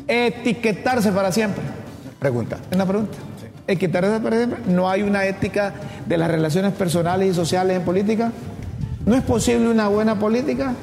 etiquetarse 0.08 1.12
para 1.12 1.30
siempre. 1.30 1.62
Pregunta. 2.18 2.58
Una 2.74 2.86
pregunta. 2.86 3.16
Etiquetarse 3.66 4.20
para 4.20 4.36
siempre. 4.36 4.58
¿No 4.66 4.88
hay 4.90 5.02
una 5.02 5.24
ética 5.26 5.72
de 6.06 6.16
las 6.18 6.30
relaciones 6.30 6.72
personales 6.72 7.30
y 7.30 7.34
sociales 7.34 7.76
en 7.78 7.84
política? 7.84 8.32
¿No 9.06 9.14
es 9.14 9.22
posible 9.22 9.68
una 9.68 9.88
buena 9.88 10.18
política? 10.18 10.74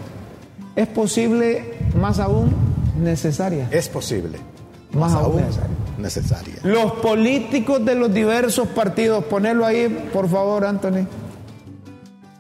¿Es 0.75 0.88
posible, 0.88 1.73
más 1.99 2.19
aún, 2.19 2.53
necesaria? 3.01 3.67
Es 3.71 3.89
posible. 3.89 4.38
Más 4.93 5.13
aún 5.13 5.25
Aún 5.25 5.41
necesaria. 5.41 5.75
necesaria. 5.97 6.55
Los 6.63 6.93
políticos 6.93 7.84
de 7.86 7.95
los 7.95 8.13
diversos 8.13 8.67
partidos, 8.69 9.23
ponelo 9.25 9.65
ahí, 9.65 10.09
por 10.13 10.27
favor, 10.30 10.65
Anthony. 10.65 11.05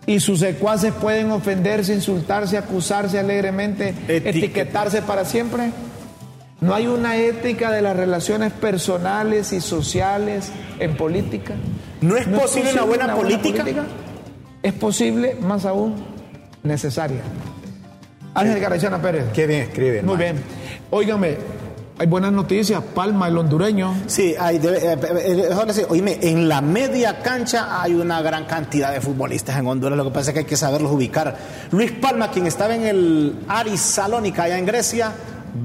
Y 0.07 0.19
sus 0.21 0.39
secuaces 0.39 0.91
pueden 0.93 1.29
ofenderse, 1.31 1.93
insultarse, 1.93 2.57
acusarse 2.57 3.19
alegremente, 3.19 3.89
Etiqueta. 4.07 4.29
etiquetarse 4.29 5.01
para 5.03 5.25
siempre. 5.25 5.71
No 6.61 6.73
hay 6.75 6.87
una 6.87 7.15
ética 7.17 7.71
de 7.71 7.81
las 7.81 7.95
relaciones 7.95 8.51
personales 8.51 9.53
y 9.53 9.61
sociales 9.61 10.51
en 10.79 10.97
política. 10.97 11.53
¿No 12.01 12.17
es 12.17 12.27
posible 12.27 12.73
una 12.73 12.83
buena 12.83 13.15
política? 13.15 13.63
Es 14.61 14.73
posible, 14.73 15.37
más 15.41 15.65
aún, 15.65 15.95
necesaria. 16.63 17.21
Ángel 18.33 18.59
Garayana 18.59 19.01
Pérez. 19.01 19.25
Qué 19.33 19.47
bien 19.47 19.61
escribe. 19.61 20.01
Muy 20.03 20.17
bien. 20.17 20.35
Óigame, 20.91 21.37
hay 21.97 22.07
buenas 22.07 22.31
noticias. 22.33 22.81
Palma, 22.93 23.27
el 23.29 23.37
hondureño. 23.37 23.93
Sí, 24.07 24.35
hay, 24.37 24.59
debe- 24.59 24.79
eh, 24.83 24.97
eh, 25.01 25.49
eh, 25.49 25.85
oíme, 25.89 26.19
en 26.21 26.47
la 26.49 26.61
media 26.61 27.19
cancha 27.21 27.81
hay 27.81 27.93
una 27.93 28.21
gran 28.21 28.45
cantidad 28.45 28.91
de 28.93 29.01
futbolistas 29.01 29.57
en 29.57 29.65
Honduras, 29.67 29.97
lo 29.97 30.03
que 30.05 30.11
pasa 30.11 30.31
es 30.31 30.33
que 30.33 30.39
hay 30.39 30.45
que 30.45 30.57
saberlos 30.57 30.91
ubicar. 30.91 31.37
Luis 31.71 31.91
Palma, 31.93 32.31
quien 32.31 32.47
estaba 32.47 32.75
en 32.75 32.83
el 32.85 33.39
Aris 33.47 33.79
Salónica 33.81 34.43
allá 34.43 34.57
en 34.57 34.65
Grecia, 34.65 35.11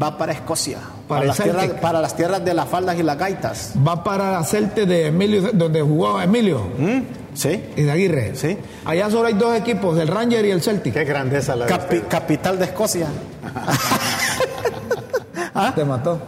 va 0.02 0.16
para 0.18 0.32
Escocia, 0.32 0.78
Para 1.08 1.24
las 1.26 1.36
tierras, 1.38 1.66
para 1.80 2.00
las 2.00 2.16
tierras 2.16 2.44
de 2.44 2.54
las 2.54 2.68
faldas 2.68 2.98
y 2.98 3.02
las 3.02 3.18
gaitas. 3.18 3.72
Va 3.86 4.02
para 4.04 4.42
Celte 4.44 4.86
de 4.86 5.06
Emilio, 5.08 5.50
donde 5.52 5.82
jugó 5.82 6.20
Emilio 6.20 6.66
¿Mm? 6.78 7.00
¿Sí? 7.34 7.62
y 7.76 7.82
de 7.82 7.90
Aguirre. 7.92 8.34
Sí. 8.36 8.56
Allá 8.84 9.10
solo 9.10 9.26
hay 9.28 9.34
dos 9.34 9.56
equipos, 9.56 9.98
el 9.98 10.08
Ranger 10.08 10.44
y 10.44 10.50
el 10.50 10.62
Celtic. 10.62 10.94
Qué 10.94 11.04
grandeza 11.04 11.54
la 11.56 11.66
Capi- 11.66 12.06
capital 12.08 12.58
de 12.58 12.64
Escocia. 12.66 13.06
Te 15.74 15.84
mató. 15.84 16.20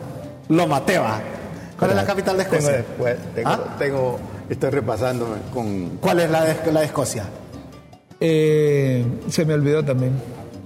Lo 0.49 0.67
Mateva. 0.67 1.21
¿Cuál 1.79 1.91
es 1.91 1.97
la 1.97 2.07
capital 2.07 2.37
de 2.39 2.45
Tengo, 2.45 2.57
Escocia? 2.57 2.77
después- 2.79 3.17
tengo, 3.35 3.49
¿Ah? 3.51 3.61
tengo- 3.79 4.19
estoy 4.49 4.71
repasando 4.71 5.37
con 5.53 5.99
¿Cuál 6.01 6.21
es 6.21 6.31
la 6.31 6.45
de, 6.45 6.73
la 6.73 6.81
de 6.81 6.87
Escocia? 6.87 7.25
Eh, 8.21 9.05
se 9.29 9.45
me 9.45 9.55
olvidó 9.55 9.85
también. 9.85 10.13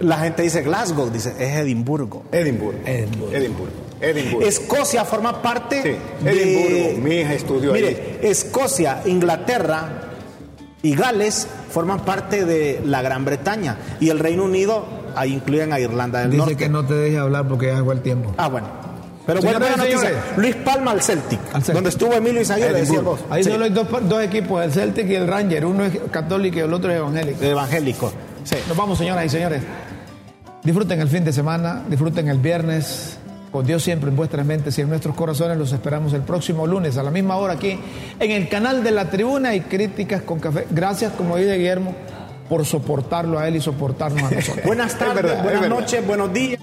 La 0.01 0.17
gente 0.19 0.43
dice 0.43 0.61
Glasgow, 0.61 1.09
dice, 1.09 1.33
es 1.39 1.55
Edimburgo. 1.57 2.23
Edimburgo. 2.31 2.79
Edimburgo. 2.85 3.31
Edimburgo. 3.35 3.73
Edimburgo. 4.01 4.47
Escocia 4.47 5.05
forma 5.05 5.41
parte 5.41 5.81
Sí, 5.83 6.23
de... 6.23 6.31
Edimburgo. 6.31 7.07
Mi 7.07 7.15
hija 7.17 7.33
estudió 7.33 7.73
Mire, 7.73 7.87
ahí. 7.87 8.19
Escocia, 8.23 9.01
Inglaterra 9.05 10.07
y 10.81 10.95
Gales 10.95 11.47
forman 11.69 11.99
parte 12.03 12.45
de 12.45 12.81
la 12.85 13.01
Gran 13.03 13.25
Bretaña 13.25 13.77
y 13.99 14.09
el 14.09 14.17
Reino 14.19 14.45
Unido 14.45 14.85
ahí 15.15 15.33
incluyen 15.33 15.71
a 15.73 15.79
Irlanda 15.79 16.19
del 16.21 16.31
Dice 16.31 16.39
Norte. 16.39 16.55
que 16.57 16.69
no 16.69 16.83
te 16.85 16.93
deje 16.95 17.17
hablar 17.19 17.47
porque 17.47 17.67
ya 17.67 17.75
llegó 17.75 17.91
el 17.91 18.01
tiempo. 18.01 18.33
Ah, 18.37 18.47
bueno. 18.49 18.67
Pero 19.27 19.39
señores. 19.39 20.15
Luis 20.35 20.55
Palma 20.55 20.91
al 20.91 21.01
Celtic, 21.03 21.39
Al 21.53 21.61
Celtic. 21.61 21.75
donde 21.75 21.89
estuvo 21.91 22.13
Emilio 22.13 22.41
Isaguirre, 22.41 22.73
decías 22.81 23.03
vos. 23.03 23.19
Ahí 23.29 23.43
Sí, 23.43 23.51
solo 23.51 23.65
hay 23.65 23.69
dos, 23.69 23.87
dos 24.09 24.23
equipos, 24.23 24.63
el 24.65 24.71
Celtic 24.73 25.07
y 25.09 25.15
el 25.15 25.27
Ranger. 25.27 25.63
Uno 25.67 25.85
es 25.85 25.93
católico 26.09 26.57
y 26.57 26.61
el 26.61 26.73
otro 26.73 26.89
es 26.91 26.97
evangélico. 26.97 27.43
evangélico. 27.45 28.11
Sí. 28.43 28.55
Nos 28.67 28.77
vamos, 28.77 28.97
señoras 28.97 29.25
y 29.25 29.29
señores. 29.29 29.61
Disfruten 30.63 31.01
el 31.01 31.07
fin 31.07 31.23
de 31.23 31.33
semana, 31.33 31.83
disfruten 31.87 32.27
el 32.27 32.37
viernes. 32.37 33.17
Con 33.51 33.65
Dios 33.65 33.83
siempre 33.83 34.09
en 34.09 34.15
vuestras 34.15 34.45
mentes 34.45 34.77
y 34.77 34.81
en 34.81 34.87
nuestros 34.87 35.13
corazones. 35.13 35.57
Los 35.57 35.73
esperamos 35.73 36.13
el 36.13 36.21
próximo 36.21 36.65
lunes 36.65 36.97
a 36.97 37.03
la 37.03 37.11
misma 37.11 37.35
hora 37.35 37.53
aquí 37.55 37.77
en 38.17 38.31
el 38.31 38.47
canal 38.47 38.81
de 38.81 38.91
la 38.91 39.09
Tribuna 39.09 39.53
y 39.53 39.61
Críticas 39.61 40.21
con 40.21 40.39
Café. 40.39 40.67
Gracias, 40.69 41.11
como 41.13 41.35
dice 41.35 41.57
Guillermo, 41.57 41.93
por 42.47 42.65
soportarlo 42.65 43.39
a 43.39 43.49
él 43.49 43.57
y 43.57 43.61
soportarnos 43.61 44.23
a 44.23 44.35
nosotros. 44.35 44.63
Buenas 44.65 44.97
tardes, 44.97 45.23
verdad, 45.23 45.43
buenas 45.43 45.69
noches, 45.69 46.07
buenos 46.07 46.31
días. 46.31 46.61